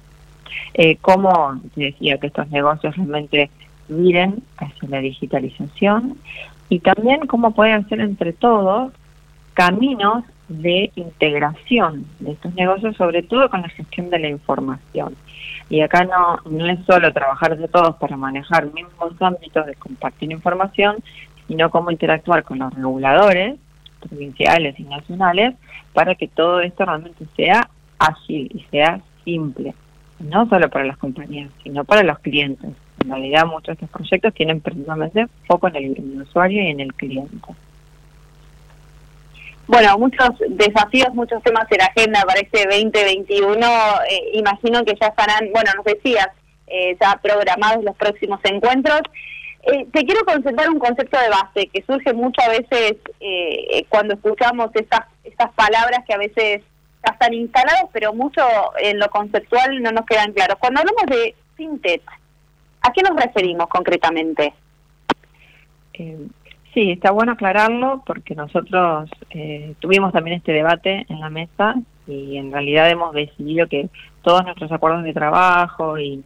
Eh, 0.76 0.98
cómo 1.02 1.60
decía 1.76 2.20
que 2.20 2.28
estos 2.28 2.48
negocios 2.52 2.96
realmente 2.96 3.50
miren 3.90 4.44
hacia 4.58 4.90
la 4.90 5.00
digitalización 5.00 6.18
y 6.70 6.80
también 6.80 7.26
cómo 7.26 7.52
pueden 7.52 7.90
ser 7.90 8.00
entre 8.00 8.32
todos 8.32 8.94
caminos 9.62 10.24
de 10.48 10.92
integración 10.96 12.08
de 12.20 12.32
estos 12.32 12.52
negocios, 12.56 12.98
sobre 12.98 13.22
todo 13.22 13.48
con 13.48 13.62
la 13.62 13.70
gestión 13.70 14.10
de 14.10 14.18
la 14.18 14.28
información. 14.28 15.16
Y 15.70 15.82
acá 15.82 16.04
no, 16.04 16.40
no 16.50 16.66
es 16.66 16.84
solo 16.88 17.14
trabajar 17.14 17.56
de 17.56 17.68
todos 17.68 17.96
para 17.98 18.18
manejar 18.18 18.74
mismos 18.74 19.14
ámbitos 19.20 19.68
de 19.68 19.76
compartir 19.76 20.32
información, 20.32 20.96
sino 21.48 21.70
cómo 21.70 21.92
interactuar 21.92 22.44
con 22.44 22.58
los 22.58 22.74
reguladores 22.74 23.60
provinciales 24.00 24.80
y 24.80 24.84
nacionales 24.84 25.54
para 25.94 26.16
que 26.16 26.28
todo 26.28 26.62
esto 26.62 26.84
realmente 26.84 27.24
sea 27.36 27.70
ágil 28.00 28.50
y 28.56 28.66
sea 28.72 29.00
simple, 29.24 29.76
no 30.18 30.50
solo 30.50 30.72
para 30.72 30.86
las 30.86 30.98
compañías, 30.98 31.52
sino 31.62 31.84
para 31.84 32.02
los 32.02 32.18
clientes. 32.18 32.72
En 33.04 33.10
realidad 33.12 33.46
muchos 33.46 33.78
de 33.78 33.86
estos 33.86 33.90
proyectos 33.92 34.34
tienen 34.34 34.60
precisamente 34.60 35.28
foco 35.46 35.68
en 35.68 35.76
el 35.76 36.22
usuario 36.24 36.64
y 36.64 36.68
en 36.68 36.80
el 36.80 36.96
cliente 36.96 37.38
bueno, 39.72 39.98
muchos 39.98 40.32
desafíos, 40.50 41.14
muchos 41.14 41.42
temas 41.44 41.66
en 41.72 41.78
la 41.78 41.86
agenda 41.86 42.24
para 42.24 42.42
este 42.42 42.66
2021. 42.66 43.58
Eh, 44.10 44.32
imagino 44.34 44.84
que 44.84 44.98
ya 45.00 45.08
estarán, 45.08 45.50
bueno, 45.54 45.72
nos 45.78 45.86
decías, 45.86 46.28
eh, 46.68 46.98
ya 47.00 47.18
programados 47.24 47.82
los 47.82 47.96
próximos 47.96 48.42
encuentros. 48.44 49.00
Eh, 49.64 49.88
te 49.94 50.04
quiero 50.04 50.26
concentrar 50.26 50.70
un 50.70 50.78
concepto 50.78 51.18
de 51.18 51.30
base 51.30 51.68
que 51.68 51.84
surge 51.84 52.12
muchas 52.14 52.50
veces 52.50 52.98
cuando 53.88 54.16
escuchamos 54.16 54.72
estas, 54.74 55.06
estas 55.24 55.52
palabras 55.54 56.00
que 56.06 56.16
a 56.16 56.18
veces 56.18 56.64
ya 57.06 57.14
están 57.14 57.34
instaladas, 57.34 57.86
pero 57.94 58.14
mucho 58.14 58.42
en 58.78 59.00
lo 59.00 59.10
conceptual 59.10 59.82
no 59.82 59.92
nos 59.94 60.06
quedan 60.06 60.34
claros. 60.34 60.58
Cuando 60.60 60.82
hablamos 60.82 61.06
de 61.06 61.34
fintech, 61.56 62.04
¿a 62.82 62.92
qué 62.92 63.02
nos 63.04 63.16
referimos 63.16 63.68
concretamente? 63.68 64.54
Sí, 66.74 66.92
está 66.92 67.12
bueno 67.12 67.34
aclararlo 67.34 68.02
porque 68.06 68.34
nosotros 68.34 69.10
eh, 69.32 69.74
tuvimos 69.80 70.14
también 70.14 70.38
este 70.38 70.54
debate 70.54 71.06
en 71.10 71.20
la 71.20 71.30
mesa 71.30 71.76
y 72.08 72.38
en 72.38 72.52
realidad 72.52 72.90
hemos 72.90 73.14
decidido 73.14 73.68
que 73.68 73.90
todos 74.22 74.46
nuestros 74.46 74.72
acuerdos 74.72 75.04
de 75.04 75.14
trabajo 75.14 76.00
y, 76.00 76.24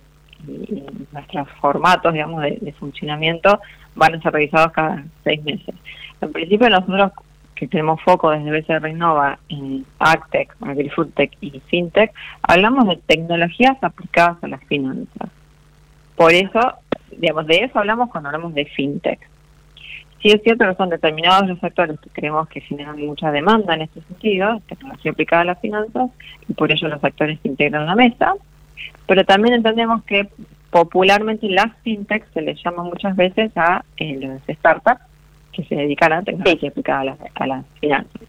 nuestros 1.11 1.49
formatos, 1.59 2.13
digamos, 2.13 2.43
de, 2.43 2.75
funcionamiento 2.77 3.59
van 3.95 4.13
a 4.13 4.21
ser 4.21 4.31
revisados 4.31 4.71
cada 4.73 5.03
seis 5.23 5.43
meses. 5.43 5.73
En 6.21 6.31
principio 6.31 6.69
nosotros 6.69 7.13
que 7.55 7.67
tenemos 7.67 7.99
foco 8.01 8.29
desde 8.29 8.51
BCR 8.51 8.87
Innova 8.87 9.39
en 9.49 9.85
AgTech, 9.97 10.55
AgriFoodTech 10.61 11.37
y 11.41 11.59
FinTech, 11.61 12.13
hablamos 12.43 12.87
de 12.87 12.97
tecnologías 12.97 13.77
aplicadas 13.81 14.43
a 14.43 14.47
las 14.49 14.63
finanzas. 14.65 15.29
Por 16.15 16.31
eso, 16.33 16.73
digamos, 17.17 17.47
de 17.47 17.63
eso 17.63 17.79
hablamos 17.79 18.11
cuando 18.11 18.29
hablamos 18.29 18.53
de 18.53 18.65
FinTech 18.65 19.19
sí 20.25 20.31
es 20.31 20.41
cierto 20.41 20.65
que 20.65 20.73
son 20.73 20.89
determinados 20.89 21.47
los 21.47 21.59
sectores 21.59 21.99
que 21.99 22.09
creemos 22.09 22.47
que 22.47 22.59
generan 22.59 22.99
mucha 23.05 23.31
demanda 23.31 23.75
en 23.75 23.83
este 23.83 24.01
sentido, 24.01 24.59
tecnología 24.67 25.11
aplicada 25.11 25.43
a 25.43 25.45
las 25.45 25.61
finanzas, 25.61 26.09
y 26.49 26.53
por 26.53 26.71
ello 26.71 26.87
los 26.87 27.03
actores 27.03 27.37
se 27.43 27.47
integran 27.47 27.85
la 27.85 27.95
mesa, 27.95 28.33
pero 29.05 29.23
también 29.23 29.53
entendemos 29.53 30.03
que 30.05 30.27
popularmente 30.71 31.47
las 31.47 31.77
fintechs 31.83 32.27
se 32.33 32.41
les 32.41 32.59
llama 32.63 32.81
muchas 32.81 33.15
veces 33.15 33.51
a 33.55 33.85
eh, 33.97 34.17
los 34.19 34.57
startups 34.57 35.01
que 35.51 35.63
se 35.65 35.75
dedican 35.75 36.11
a 36.11 36.23
tecnología 36.23 36.69
aplicada 36.69 37.01
a 37.01 37.03
las, 37.03 37.19
a 37.35 37.45
las 37.45 37.65
finanzas. 37.79 38.21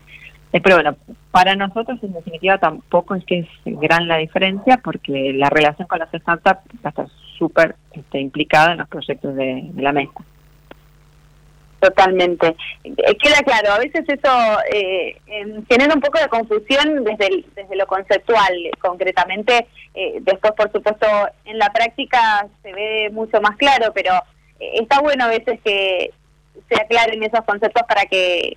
Eh, 0.53 0.61
pero 0.61 0.76
bueno, 0.76 0.97
para 1.30 1.57
nosotros 1.57 1.99
en 2.03 2.12
definitiva 2.12 2.59
tampoco 2.59 3.14
es 3.14 3.24
que 3.24 3.38
es 3.40 3.49
gran 3.64 4.07
la 4.07 4.18
diferencia 4.18 4.80
porque 4.84 5.32
la 5.32 5.49
relación 5.49 5.88
con 5.88 5.99
las 5.99 6.11
startups 6.11 6.61
está 6.74 6.92
súper 7.38 7.74
este, 7.92 8.20
implicada 8.20 8.72
en 8.72 8.78
los 8.78 8.88
proyectos 8.88 9.34
de, 9.34 9.70
la 9.76 9.92
mesa. 9.92 10.12
Totalmente. 11.81 12.57
Eh, 12.85 13.16
queda 13.18 13.43
claro, 13.45 13.72
a 13.72 13.79
veces 13.79 14.05
eso 14.09 14.59
eh, 14.72 15.16
genera 15.68 15.95
un 15.95 16.01
poco 16.01 16.18
de 16.18 16.29
confusión 16.29 17.05
desde, 17.05 17.45
desde 17.55 17.77
lo 17.77 17.87
conceptual, 17.87 18.55
concretamente. 18.81 19.66
Eh, 19.95 20.18
después, 20.22 20.53
por 20.55 20.72
supuesto, 20.72 21.07
en 21.45 21.59
la 21.59 21.70
práctica 21.70 22.47
se 22.62 22.72
ve 22.72 23.11
mucho 23.12 23.41
más 23.41 23.57
claro, 23.57 23.93
pero 23.95 24.12
está 24.59 25.01
bueno 25.01 25.24
a 25.24 25.29
veces 25.29 25.61
que 25.62 26.12
se 26.68 26.81
aclaren 26.81 27.22
esos 27.22 27.45
conceptos 27.45 27.83
para 27.87 28.07
que 28.07 28.57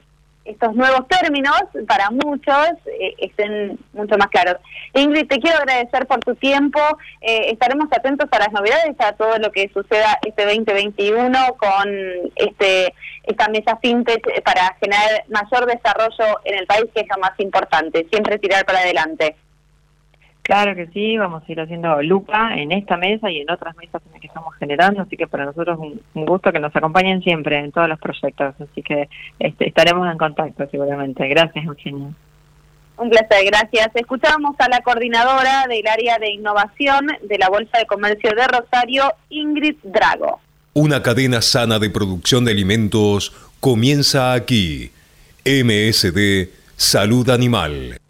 estos 0.50 0.76
nuevos 0.76 1.08
términos 1.08 1.62
para 1.88 2.10
muchos 2.10 2.70
eh, 2.88 3.16
estén 3.20 3.78
mucho 3.94 4.18
más 4.18 4.28
claros. 4.28 4.58
Ingrid, 4.94 5.28
te 5.28 5.40
quiero 5.40 5.60
agradecer 5.60 6.08
por 6.08 6.20
tu 6.20 6.36
tiempo. 6.36 6.80
Eh, 7.22 7.52
estaremos 7.52 7.88
atentos 7.92 8.28
a 8.32 8.40
las 8.40 8.52
novedades, 8.52 8.96
a 9.00 9.14
todo 9.14 9.38
lo 9.38 9.52
que 9.52 9.70
suceda 9.74 10.18
este 10.26 10.46
2021 10.46 11.38
con 11.58 11.90
este 12.36 12.94
esta 13.24 13.48
mesa 13.50 13.78
fintech 13.78 14.44
para 14.44 14.76
generar 14.80 15.24
mayor 15.28 15.68
desarrollo 15.68 16.40
en 16.46 16.58
el 16.58 16.66
país, 16.66 16.86
que 16.96 17.02
es 17.02 17.08
lo 17.10 17.22
más 17.22 17.40
importante, 17.40 18.08
siempre 18.10 18.40
tirar 18.40 18.66
para 18.66 18.80
adelante. 18.80 19.36
Claro 20.50 20.76
que 20.76 20.88
sí, 20.88 21.16
vamos 21.16 21.44
a 21.48 21.52
ir 21.52 21.62
haciendo 21.62 22.02
lupa 22.02 22.56
en 22.56 22.72
esta 22.72 22.98
mesa 22.98 23.30
y 23.30 23.38
en 23.38 23.52
otras 23.52 23.78
mesas 23.78 24.02
en 24.04 24.14
las 24.14 24.20
que 24.20 24.26
estamos 24.26 24.56
generando, 24.56 25.04
así 25.04 25.16
que 25.16 25.28
para 25.28 25.46
nosotros 25.46 25.78
es 25.78 26.02
un, 26.16 26.26
gusto 26.26 26.52
que 26.52 26.60
nos 26.60 26.76
acompañen 26.76 27.22
siempre 27.22 27.60
en 27.60 27.72
todos 27.72 27.88
los 27.88 28.00
proyectos, 28.00 28.56
así 28.60 28.82
que 28.82 29.08
este, 29.38 29.68
estaremos 29.68 30.12
en 30.12 30.18
contacto 30.18 30.68
seguramente. 30.72 31.28
Gracias, 31.28 31.64
Eugenia. 31.64 32.10
Un 32.98 33.10
placer, 33.12 33.46
gracias. 33.46 33.92
Escuchamos 33.94 34.56
a 34.58 34.68
la 34.70 34.82
coordinadora 34.82 35.68
del 35.70 35.86
área 35.86 36.18
de 36.18 36.32
innovación 36.32 37.06
de 37.22 37.38
la 37.38 37.50
Bolsa 37.50 37.78
de 37.78 37.86
Comercio 37.86 38.32
de 38.32 38.48
Rosario, 38.48 39.04
Ingrid 39.30 39.76
Drago. 39.84 40.42
Una 40.74 41.04
cadena 41.04 41.44
sana 41.44 41.78
de 41.78 41.92
producción 41.92 42.44
de 42.44 42.54
alimentos 42.54 43.32
comienza 43.60 44.34
aquí. 44.34 44.90
MSD 45.46 46.50
Salud 46.76 47.30
Animal. 47.30 48.00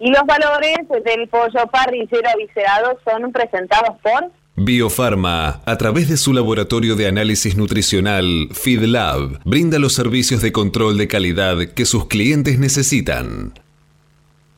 Y 0.00 0.10
los 0.10 0.24
valores 0.26 0.78
del 1.04 1.28
pollo 1.28 1.66
parrillero 1.70 2.30
viscerado 2.38 2.98
son 3.04 3.30
presentados 3.32 4.00
por 4.02 4.32
Biofarma, 4.56 5.62
a 5.64 5.78
través 5.78 6.08
de 6.10 6.18
su 6.18 6.34
laboratorio 6.34 6.94
de 6.94 7.06
análisis 7.06 7.56
nutricional, 7.56 8.48
FeedLab, 8.52 9.40
brinda 9.44 9.78
los 9.78 9.94
servicios 9.94 10.42
de 10.42 10.52
control 10.52 10.98
de 10.98 11.08
calidad 11.08 11.56
que 11.74 11.86
sus 11.86 12.08
clientes 12.08 12.58
necesitan. 12.58 13.54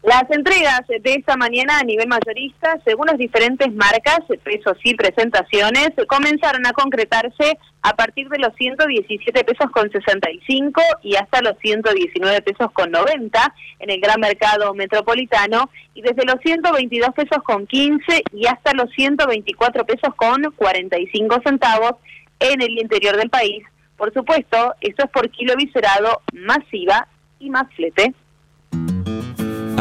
Las 0.03 0.25
entregas 0.31 0.83
de 0.89 1.15
esta 1.15 1.37
mañana 1.37 1.79
a 1.79 1.85
nivel 1.85 2.09
mayorista, 2.09 2.77
según 2.85 3.07
las 3.07 3.19
diferentes 3.19 3.73
marcas, 3.73 4.19
pesos 4.43 4.77
y 4.83 4.95
presentaciones, 4.95 5.91
comenzaron 6.09 6.67
a 6.67 6.73
concretarse 6.73 7.57
a 7.83 7.95
partir 7.95 8.29
de 8.29 8.41
los 8.41 8.53
117 8.57 9.45
pesos 9.45 9.71
con 9.71 9.89
65 9.93 10.83
y 11.05 11.15
hasta 11.15 11.41
los 11.41 11.57
119 11.59 12.43
pesos 12.43 12.73
con 12.73 12.91
90 12.91 13.55
en 13.79 13.91
el 13.91 14.01
gran 14.01 14.19
mercado 14.19 14.75
metropolitano 14.75 15.71
y 15.95 16.03
desde 16.03 16.25
los 16.25 16.41
122 16.43 17.11
pesos 17.15 17.39
con 17.45 17.69
15 17.69 18.25
y 18.33 18.47
hasta 18.47 18.73
los 18.75 18.91
124 18.91 19.87
pesos 19.87 20.15
con 20.17 20.43
45 20.57 21.43
centavos 21.47 21.93
en 22.41 22.61
el 22.61 22.77
interior 22.77 23.17
del 23.17 23.31
país. 23.31 23.63
Por 23.97 24.13
supuesto, 24.13 24.75
eso 24.81 25.05
es 25.05 25.11
por 25.11 25.31
kilo 25.31 25.55
viscerado, 25.55 26.23
masiva 26.33 27.07
y 27.39 27.51
más 27.51 27.73
flete. 27.77 28.15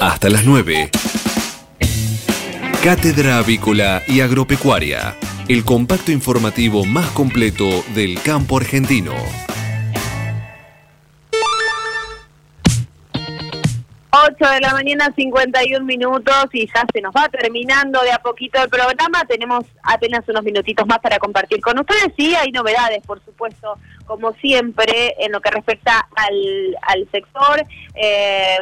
Hasta 0.00 0.30
las 0.30 0.44
9. 0.44 0.90
Cátedra 2.84 3.38
Avícola 3.38 4.00
y 4.06 4.20
Agropecuaria, 4.20 5.16
el 5.48 5.64
compacto 5.64 6.12
informativo 6.12 6.84
más 6.84 7.10
completo 7.10 7.64
del 7.96 8.22
campo 8.22 8.58
argentino. 8.58 9.12
8 14.10 14.52
de 14.52 14.60
la 14.60 14.72
mañana, 14.72 15.12
51 15.16 15.84
minutos 15.84 16.46
y 16.52 16.66
ya 16.66 16.84
se 16.92 17.00
nos 17.00 17.12
va 17.12 17.28
terminando 17.28 18.00
de 18.02 18.12
a 18.12 18.18
poquito 18.18 18.62
el 18.62 18.68
programa. 18.68 19.24
Tenemos 19.28 19.64
apenas 19.82 20.28
unos 20.28 20.44
minutitos 20.44 20.86
más 20.86 20.98
para 21.00 21.18
compartir 21.18 21.60
con 21.60 21.78
ustedes 21.78 22.12
y 22.16 22.34
hay 22.34 22.52
novedades, 22.52 23.04
por 23.04 23.22
supuesto, 23.24 23.78
como 24.08 24.32
siempre, 24.32 25.14
en 25.20 25.30
lo 25.30 25.40
que 25.40 25.50
respecta 25.50 26.08
al, 26.16 26.76
al 26.82 27.08
sector. 27.12 27.62
Eh, 27.94 28.56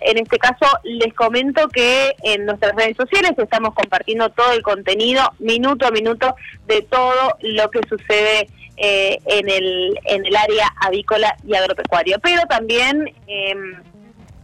en 0.00 0.18
este 0.18 0.38
caso, 0.38 0.66
les 0.82 1.14
comento 1.14 1.68
que 1.68 2.14
en 2.22 2.44
nuestras 2.44 2.74
redes 2.74 2.96
sociales 2.96 3.32
estamos 3.38 3.72
compartiendo 3.74 4.28
todo 4.30 4.52
el 4.52 4.62
contenido, 4.62 5.22
minuto 5.38 5.86
a 5.86 5.90
minuto, 5.90 6.34
de 6.66 6.82
todo 6.82 7.38
lo 7.40 7.70
que 7.70 7.80
sucede 7.88 8.48
eh, 8.76 9.18
en, 9.26 9.48
el, 9.48 9.98
en 10.04 10.26
el 10.26 10.36
área 10.36 10.68
avícola 10.82 11.34
y 11.46 11.54
agropecuaria. 11.54 12.18
Pero 12.18 12.42
también... 12.48 13.14
Eh, 13.26 13.54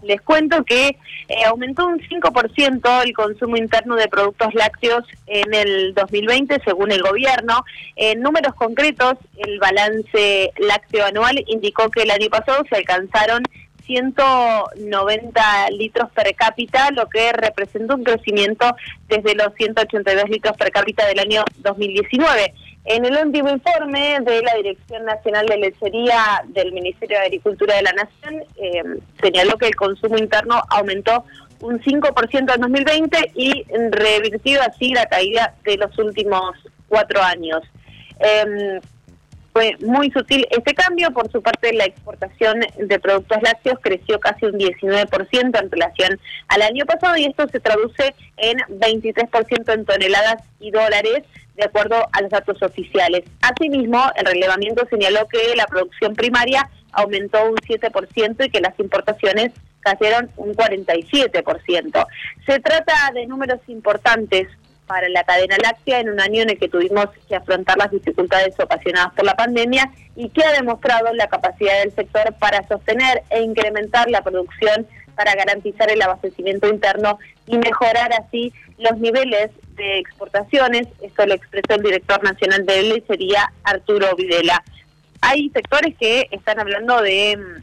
les 0.04 0.20
cuento 0.20 0.64
que 0.64 0.88
eh, 1.28 1.44
aumentó 1.46 1.86
un 1.86 1.98
5% 1.98 3.02
el 3.02 3.12
consumo 3.14 3.56
interno 3.56 3.96
de 3.96 4.08
productos 4.08 4.54
lácteos 4.54 5.04
en 5.26 5.54
el 5.54 5.94
2020, 5.94 6.60
según 6.64 6.92
el 6.92 7.02
gobierno. 7.02 7.64
En 7.96 8.20
números 8.20 8.54
concretos, 8.54 9.14
el 9.36 9.58
balance 9.58 10.52
lácteo 10.58 11.06
anual 11.06 11.42
indicó 11.46 11.90
que 11.90 12.02
el 12.02 12.10
año 12.10 12.28
pasado 12.28 12.64
se 12.68 12.76
alcanzaron 12.76 13.42
190 13.86 15.70
litros 15.70 16.10
per 16.12 16.34
cápita, 16.34 16.90
lo 16.90 17.08
que 17.08 17.32
representa 17.32 17.94
un 17.94 18.04
crecimiento 18.04 18.74
desde 19.08 19.34
los 19.34 19.54
182 19.54 20.28
litros 20.30 20.56
per 20.56 20.70
cápita 20.70 21.06
del 21.06 21.18
año 21.18 21.44
2019. 21.58 22.54
En 22.84 23.04
el 23.06 23.16
último 23.16 23.48
informe 23.48 24.18
de 24.20 24.42
la 24.42 24.54
Dirección 24.56 25.06
Nacional 25.06 25.46
de 25.46 25.56
Lechería 25.56 26.44
del 26.48 26.72
Ministerio 26.72 27.18
de 27.18 27.24
Agricultura 27.24 27.76
de 27.76 27.82
la 27.82 27.92
Nación, 27.92 28.44
eh, 28.56 28.82
señaló 29.22 29.56
que 29.56 29.68
el 29.68 29.74
consumo 29.74 30.18
interno 30.18 30.60
aumentó 30.68 31.24
un 31.60 31.80
5% 31.80 32.54
en 32.54 32.60
2020 32.60 33.32
y 33.36 33.64
revirtió 33.90 34.60
así 34.60 34.92
la 34.92 35.06
caída 35.06 35.54
de 35.64 35.78
los 35.78 35.98
últimos 35.98 36.56
cuatro 36.88 37.22
años. 37.22 37.62
Em, 38.18 38.80
fue 39.54 39.76
muy 39.80 40.10
sutil 40.10 40.46
este 40.50 40.74
cambio. 40.74 41.12
Por 41.12 41.30
su 41.30 41.40
parte, 41.40 41.72
la 41.72 41.84
exportación 41.84 42.60
de 42.76 42.98
productos 42.98 43.38
lácteos 43.40 43.78
creció 43.80 44.18
casi 44.18 44.46
un 44.46 44.54
19% 44.54 45.60
en 45.62 45.70
relación 45.70 46.20
al 46.48 46.62
año 46.62 46.84
pasado 46.84 47.16
y 47.16 47.26
esto 47.26 47.46
se 47.48 47.60
traduce 47.60 48.14
en 48.36 48.58
23% 48.58 49.72
en 49.72 49.84
toneladas 49.84 50.42
y 50.58 50.72
dólares 50.72 51.22
de 51.54 51.64
acuerdo 51.64 51.96
a 52.10 52.20
los 52.20 52.30
datos 52.30 52.60
oficiales. 52.62 53.22
Asimismo, 53.42 54.02
el 54.16 54.26
relevamiento 54.26 54.88
señaló 54.90 55.28
que 55.28 55.54
la 55.54 55.66
producción 55.66 56.14
primaria 56.14 56.68
aumentó 56.90 57.48
un 57.48 57.54
7% 57.56 58.46
y 58.46 58.50
que 58.50 58.60
las 58.60 58.78
importaciones 58.80 59.52
cayeron 59.80 60.30
un 60.36 60.54
47%. 60.54 62.06
Se 62.44 62.58
trata 62.58 62.92
de 63.14 63.26
números 63.26 63.60
importantes 63.68 64.48
para 64.86 65.08
la 65.08 65.24
cadena 65.24 65.56
láctea 65.62 66.00
en 66.00 66.10
un 66.10 66.20
año 66.20 66.42
en 66.42 66.50
el 66.50 66.58
que 66.58 66.68
tuvimos 66.68 67.08
que 67.28 67.36
afrontar 67.36 67.78
las 67.78 67.90
dificultades 67.90 68.54
ocasionadas 68.58 69.12
por 69.14 69.24
la 69.24 69.34
pandemia 69.34 69.90
y 70.16 70.28
que 70.28 70.44
ha 70.44 70.52
demostrado 70.52 71.12
la 71.14 71.28
capacidad 71.28 71.80
del 71.80 71.94
sector 71.94 72.34
para 72.38 72.66
sostener 72.68 73.22
e 73.30 73.42
incrementar 73.42 74.10
la 74.10 74.22
producción 74.22 74.86
para 75.14 75.34
garantizar 75.34 75.90
el 75.90 76.02
abastecimiento 76.02 76.68
interno 76.68 77.18
y 77.46 77.56
mejorar 77.58 78.12
así 78.12 78.52
los 78.78 78.98
niveles 78.98 79.50
de 79.76 79.98
exportaciones. 79.98 80.88
Esto 81.00 81.26
lo 81.26 81.34
expresó 81.34 81.74
el 81.74 81.82
director 81.82 82.22
nacional 82.22 82.66
de 82.66 82.82
lechería, 82.82 83.52
Arturo 83.62 84.14
Videla. 84.16 84.62
Hay 85.20 85.50
sectores 85.50 85.94
que 85.98 86.28
están 86.30 86.60
hablando 86.60 87.00
de 87.00 87.36
mm, 87.36 87.62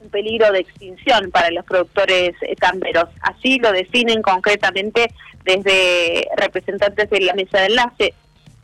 un 0.00 0.10
peligro 0.10 0.52
de 0.52 0.60
extinción 0.60 1.30
para 1.30 1.50
los 1.50 1.64
productores 1.64 2.34
eh, 2.42 2.56
camperos. 2.56 3.06
Así 3.22 3.58
lo 3.58 3.72
definen 3.72 4.22
concretamente 4.22 5.12
desde 5.44 6.28
representantes 6.36 7.10
de 7.10 7.20
la 7.20 7.34
mesa 7.34 7.60
de 7.60 7.66
enlace. 7.66 8.14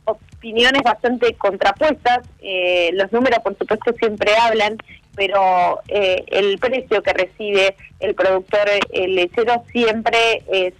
Opiniones 0.05 0.83
bastante 0.83 1.33
contrapuestas, 1.33 2.19
eh, 2.41 2.91
los 2.93 3.11
números 3.11 3.39
por 3.43 3.57
supuesto 3.57 3.93
siempre 3.93 4.35
hablan, 4.37 4.77
pero 5.15 5.79
eh, 5.87 6.23
el 6.27 6.59
precio 6.59 7.01
que 7.01 7.13
recibe 7.13 7.75
el 7.99 8.13
productor 8.13 8.67
lechero 8.93 9.63
siempre 9.71 10.43
es 10.51 10.73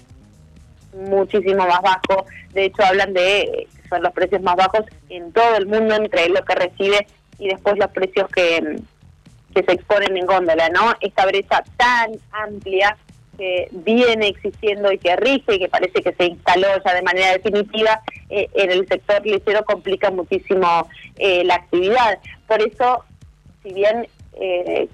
muchísimo 0.94 1.66
más 1.66 1.82
bajo. 1.82 2.26
De 2.54 2.66
hecho, 2.66 2.84
hablan 2.84 3.14
de 3.14 3.68
son 3.90 4.02
los 4.02 4.14
precios 4.14 4.42
más 4.42 4.56
bajos 4.56 4.82
en 5.10 5.32
todo 5.32 5.56
el 5.58 5.68
mundo 5.68 5.96
entre 5.96 6.30
lo 6.30 6.44
que 6.44 6.56
recibe 6.56 7.08
y 7.38 7.50
después 7.50 7.78
los 7.78 7.90
precios 7.92 8.28
que, 8.30 8.80
que 9.56 9.64
se 9.64 9.72
exponen 9.72 10.18
en 10.18 10.26
góndola, 10.26 10.70
¿no? 10.70 10.94
Esta 11.00 11.26
brecha 11.26 11.64
tan 11.78 12.12
amplia 12.32 12.98
que 13.38 13.70
viene 13.72 14.28
existiendo 14.28 14.92
y 14.92 14.98
que 14.98 15.16
rige 15.16 15.60
que 15.60 15.70
parece 15.70 16.02
que 16.02 16.14
se 16.14 16.26
instaló 16.26 16.68
ya 16.86 16.94
de 16.94 17.02
manera 17.02 17.32
definitiva 17.32 18.02
eh, 18.30 18.50
en 18.54 18.72
el 18.72 18.88
sector 18.88 19.26
licero 19.26 19.64
complica 19.66 20.12
muchísimo 20.12 20.88
eh, 21.18 21.44
la 21.46 21.56
actividad. 21.56 22.20
Por 22.48 22.62
eso, 22.62 23.04
si 23.64 23.74
bien 23.74 24.08
eh, 24.34 24.90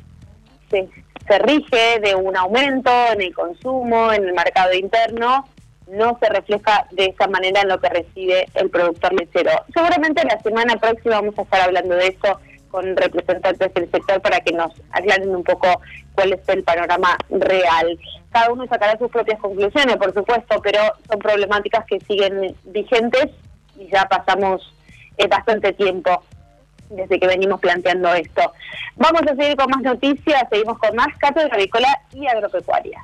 se, 0.70 0.88
se 1.28 1.39
rige 1.39 1.99
de 1.99 2.16
un 2.16 2.38
aumento 2.38 2.91
en 3.14 3.22
el 3.22 3.34
consumo, 3.34 4.14
en 4.14 4.26
el 4.26 4.34
mercado 4.34 4.74
interno, 4.74 5.47
no 5.88 6.18
se 6.22 6.30
refleja 6.30 6.88
de 6.91 7.05
esa 7.05 7.28
manera 7.28 7.62
en 7.62 7.68
lo 7.68 7.80
que 7.80 7.89
recibe 7.89 8.47
el 8.53 8.70
productor 8.70 9.14
lechero. 9.14 9.51
Seguramente 9.74 10.24
la 10.24 10.39
semana 10.39 10.76
próxima 10.78 11.20
vamos 11.20 11.38
a 11.38 11.41
estar 11.41 11.62
hablando 11.62 11.95
de 11.95 12.07
eso 12.07 12.39
con 12.72 12.96
representantes 12.96 13.74
del 13.74 13.92
sector 13.92 14.22
para 14.22 14.40
que 14.40 14.54
nos 14.54 14.72
aclaren 14.92 15.36
un 15.36 15.44
poco 15.44 15.82
cuál 16.16 16.34
es 16.34 16.48
el 16.48 16.64
panorama 16.64 17.18
real. 17.30 18.00
Cada 18.32 18.52
uno 18.52 18.66
sacará 18.68 18.98
sus 18.98 19.12
propias 19.12 19.40
conclusiones, 19.40 19.98
por 19.98 20.14
supuesto, 20.14 20.62
pero 20.62 20.80
son 21.10 21.20
problemáticas 21.20 21.86
que 21.86 22.00
siguen 22.02 22.56
vigentes 22.66 23.28
y 23.78 23.90
ya 23.90 24.06
pasamos 24.06 24.74
eh, 25.18 25.28
bastante 25.28 25.74
tiempo 25.74 26.24
desde 26.90 27.20
que 27.20 27.28
venimos 27.28 27.60
planteando 27.60 28.14
esto. 28.14 28.54
Vamos 28.96 29.22
a 29.24 29.36
seguir 29.36 29.56
con 29.56 29.70
más 29.70 29.82
noticias, 29.82 30.44
seguimos 30.50 30.78
con 30.80 30.96
más 30.96 31.08
cátedra 31.18 31.54
agrícola 31.54 31.88
y 32.14 32.28
agropecuaria. 32.28 33.04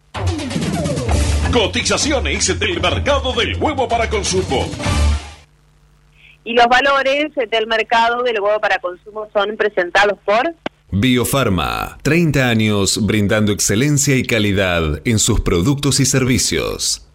Cotizaciones 1.51 2.57
del 2.57 2.79
mercado 2.79 3.33
del 3.33 3.57
huevo 3.57 3.85
para 3.85 4.09
consumo. 4.09 4.69
Y 6.45 6.53
los 6.53 6.65
valores 6.67 7.35
del 7.35 7.67
mercado 7.67 8.23
del 8.23 8.39
huevo 8.39 8.61
para 8.61 8.79
consumo 8.79 9.27
son 9.33 9.57
presentados 9.57 10.17
por 10.23 10.55
Biofarma, 10.91 11.97
30 12.03 12.47
años 12.47 13.05
brindando 13.05 13.51
excelencia 13.51 14.15
y 14.15 14.23
calidad 14.23 15.01
en 15.03 15.19
sus 15.19 15.41
productos 15.41 15.99
y 15.99 16.05
servicios. 16.05 17.05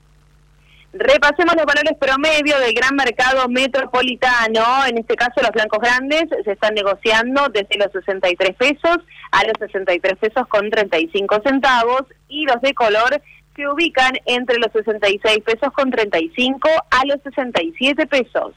Repasemos 0.93 1.57
los 1.57 1.67
valores 1.67 1.97
promedio 1.99 2.59
del 2.59 2.75
gran 2.75 2.95
mercado 2.95 3.49
metropolitano. 3.49 4.87
En 4.87 4.99
este 4.99 5.15
caso, 5.15 5.41
los 5.43 5.51
blancos 5.51 5.79
grandes 5.81 6.25
se 6.45 6.53
están 6.53 6.75
negociando 6.75 7.49
desde 7.49 7.79
los 7.79 7.93
63 7.93 8.55
pesos 8.57 8.99
a 9.31 9.45
los 9.45 9.55
63 9.59 10.17
pesos 10.19 10.47
con 10.49 10.71
35 10.71 11.43
centavos 11.45 12.03
y 12.29 12.47
los 12.47 12.61
de 12.63 12.73
color 12.73 13.21
se 13.57 13.67
ubican 13.67 14.13
entre 14.27 14.59
los 14.59 14.71
66 14.73 15.39
pesos 15.45 15.73
con 15.75 15.91
35 15.91 16.69
a 16.91 17.05
los 17.07 17.21
67 17.23 18.07
pesos. 18.07 18.53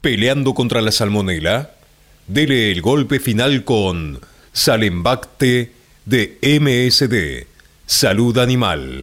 Peleando 0.00 0.54
contra 0.54 0.80
la 0.80 0.92
salmonela, 0.92 1.70
dele 2.26 2.70
el 2.70 2.80
golpe 2.80 3.20
final 3.20 3.64
con 3.64 4.20
Salembacte 4.52 5.72
de 6.04 6.38
MSD, 6.42 7.46
Salud 7.86 8.38
Animal. 8.38 9.02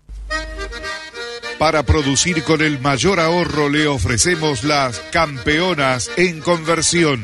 Para 1.60 1.84
producir 1.84 2.44
con 2.44 2.62
el 2.62 2.80
mayor 2.80 3.20
ahorro 3.20 3.70
le 3.70 3.88
ofrecemos 3.88 4.64
las 4.64 5.00
campeonas 5.12 6.10
en 6.18 6.40
conversión. 6.40 7.24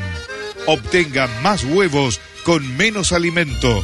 Obtenga 0.68 1.28
más 1.42 1.64
huevos 1.64 2.20
con 2.44 2.78
menos 2.78 3.14
alimento, 3.14 3.84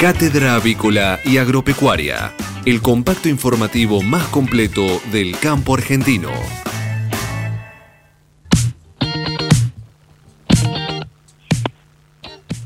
Cátedra 0.00 0.54
Avícola 0.54 1.20
y 1.26 1.36
Agropecuaria, 1.36 2.32
el 2.64 2.80
compacto 2.80 3.28
informativo 3.28 4.00
más 4.00 4.26
completo 4.28 4.98
del 5.12 5.38
campo 5.38 5.74
argentino. 5.74 6.30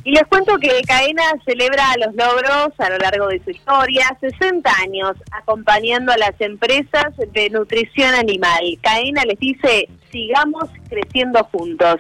Y 0.05 0.13
les 0.13 0.23
cuento 0.29 0.59
que 0.59 0.81
Caena 0.87 1.25
celebra 1.45 1.85
los 2.07 2.15
logros 2.15 2.69
a 2.79 2.91
lo 2.91 2.99
largo 2.99 3.27
de 3.27 3.43
su 3.43 3.51
historia, 3.51 4.17
60 4.21 4.71
años 4.85 5.17
acompañando 5.33 6.13
a 6.13 6.17
las 6.17 6.41
empresas 6.41 7.17
de 7.33 7.51
nutrición 7.51 8.15
animal. 8.15 8.63
Caena 8.81 9.25
les 9.25 9.41
dice, 9.41 9.89
sigamos 10.13 10.71
creciendo 10.89 11.43
juntos. 11.51 11.97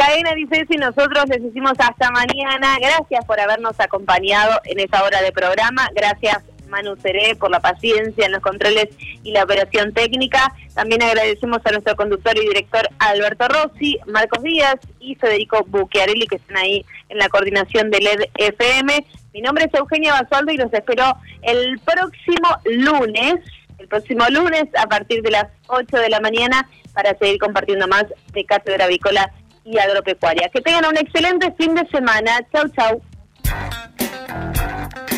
Caena 0.00 0.30
dice 0.34 0.64
y 0.66 0.76
nosotros 0.78 1.24
les 1.28 1.42
decimos 1.42 1.74
hasta 1.78 2.10
mañana. 2.10 2.78
Gracias 2.80 3.22
por 3.26 3.38
habernos 3.38 3.78
acompañado 3.78 4.58
en 4.64 4.80
esta 4.80 5.04
hora 5.04 5.20
de 5.20 5.30
programa. 5.30 5.90
Gracias 5.94 6.38
Manu 6.70 6.96
Seré 6.96 7.36
por 7.36 7.50
la 7.50 7.60
paciencia 7.60 8.24
en 8.24 8.32
los 8.32 8.40
controles 8.40 8.86
y 9.22 9.32
la 9.32 9.44
operación 9.44 9.92
técnica. 9.92 10.54
También 10.72 11.02
agradecemos 11.02 11.58
a 11.66 11.72
nuestro 11.72 11.96
conductor 11.96 12.34
y 12.38 12.48
director 12.48 12.88
Alberto 12.98 13.46
Rossi, 13.48 13.98
Marcos 14.06 14.42
Díaz 14.42 14.76
y 15.00 15.16
Federico 15.16 15.66
Bucchiarelli 15.68 16.26
que 16.26 16.36
están 16.36 16.56
ahí 16.56 16.82
en 17.10 17.18
la 17.18 17.28
coordinación 17.28 17.90
de 17.90 18.00
LED 18.00 18.20
FM. 18.36 19.04
Mi 19.34 19.42
nombre 19.42 19.66
es 19.66 19.78
Eugenia 19.78 20.14
Basualdo 20.14 20.50
y 20.50 20.56
los 20.56 20.72
espero 20.72 21.14
el 21.42 21.78
próximo 21.80 22.48
lunes, 22.64 23.34
el 23.78 23.86
próximo 23.86 24.24
lunes 24.30 24.64
a 24.78 24.86
partir 24.86 25.20
de 25.20 25.32
las 25.32 25.48
8 25.66 25.94
de 25.98 26.08
la 26.08 26.20
mañana 26.20 26.66
para 26.94 27.16
seguir 27.18 27.38
compartiendo 27.38 27.86
más 27.86 28.06
de 28.32 28.44
Cátedra 28.46 28.86
Avícola 28.86 29.30
y 29.64 29.78
Agropecuaria. 29.78 30.48
Que 30.52 30.60
tengan 30.60 30.86
un 30.86 30.96
excelente 30.96 31.52
fin 31.58 31.74
de 31.74 31.86
semana. 31.88 32.46
Chau, 32.52 32.68
chau. 32.68 33.02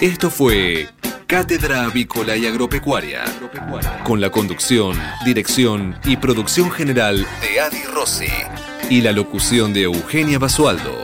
Esto 0.00 0.30
fue 0.30 0.88
Cátedra 1.26 1.84
Avícola 1.84 2.36
y 2.36 2.46
Agropecuaria, 2.46 3.24
con 4.04 4.20
la 4.20 4.30
conducción, 4.30 5.00
dirección 5.24 5.96
y 6.04 6.16
producción 6.16 6.70
general 6.70 7.26
de 7.40 7.60
Adi 7.60 7.84
Rossi 7.84 8.26
y 8.90 9.00
la 9.00 9.12
locución 9.12 9.72
de 9.72 9.84
Eugenia 9.84 10.38
Basualdo. 10.38 11.02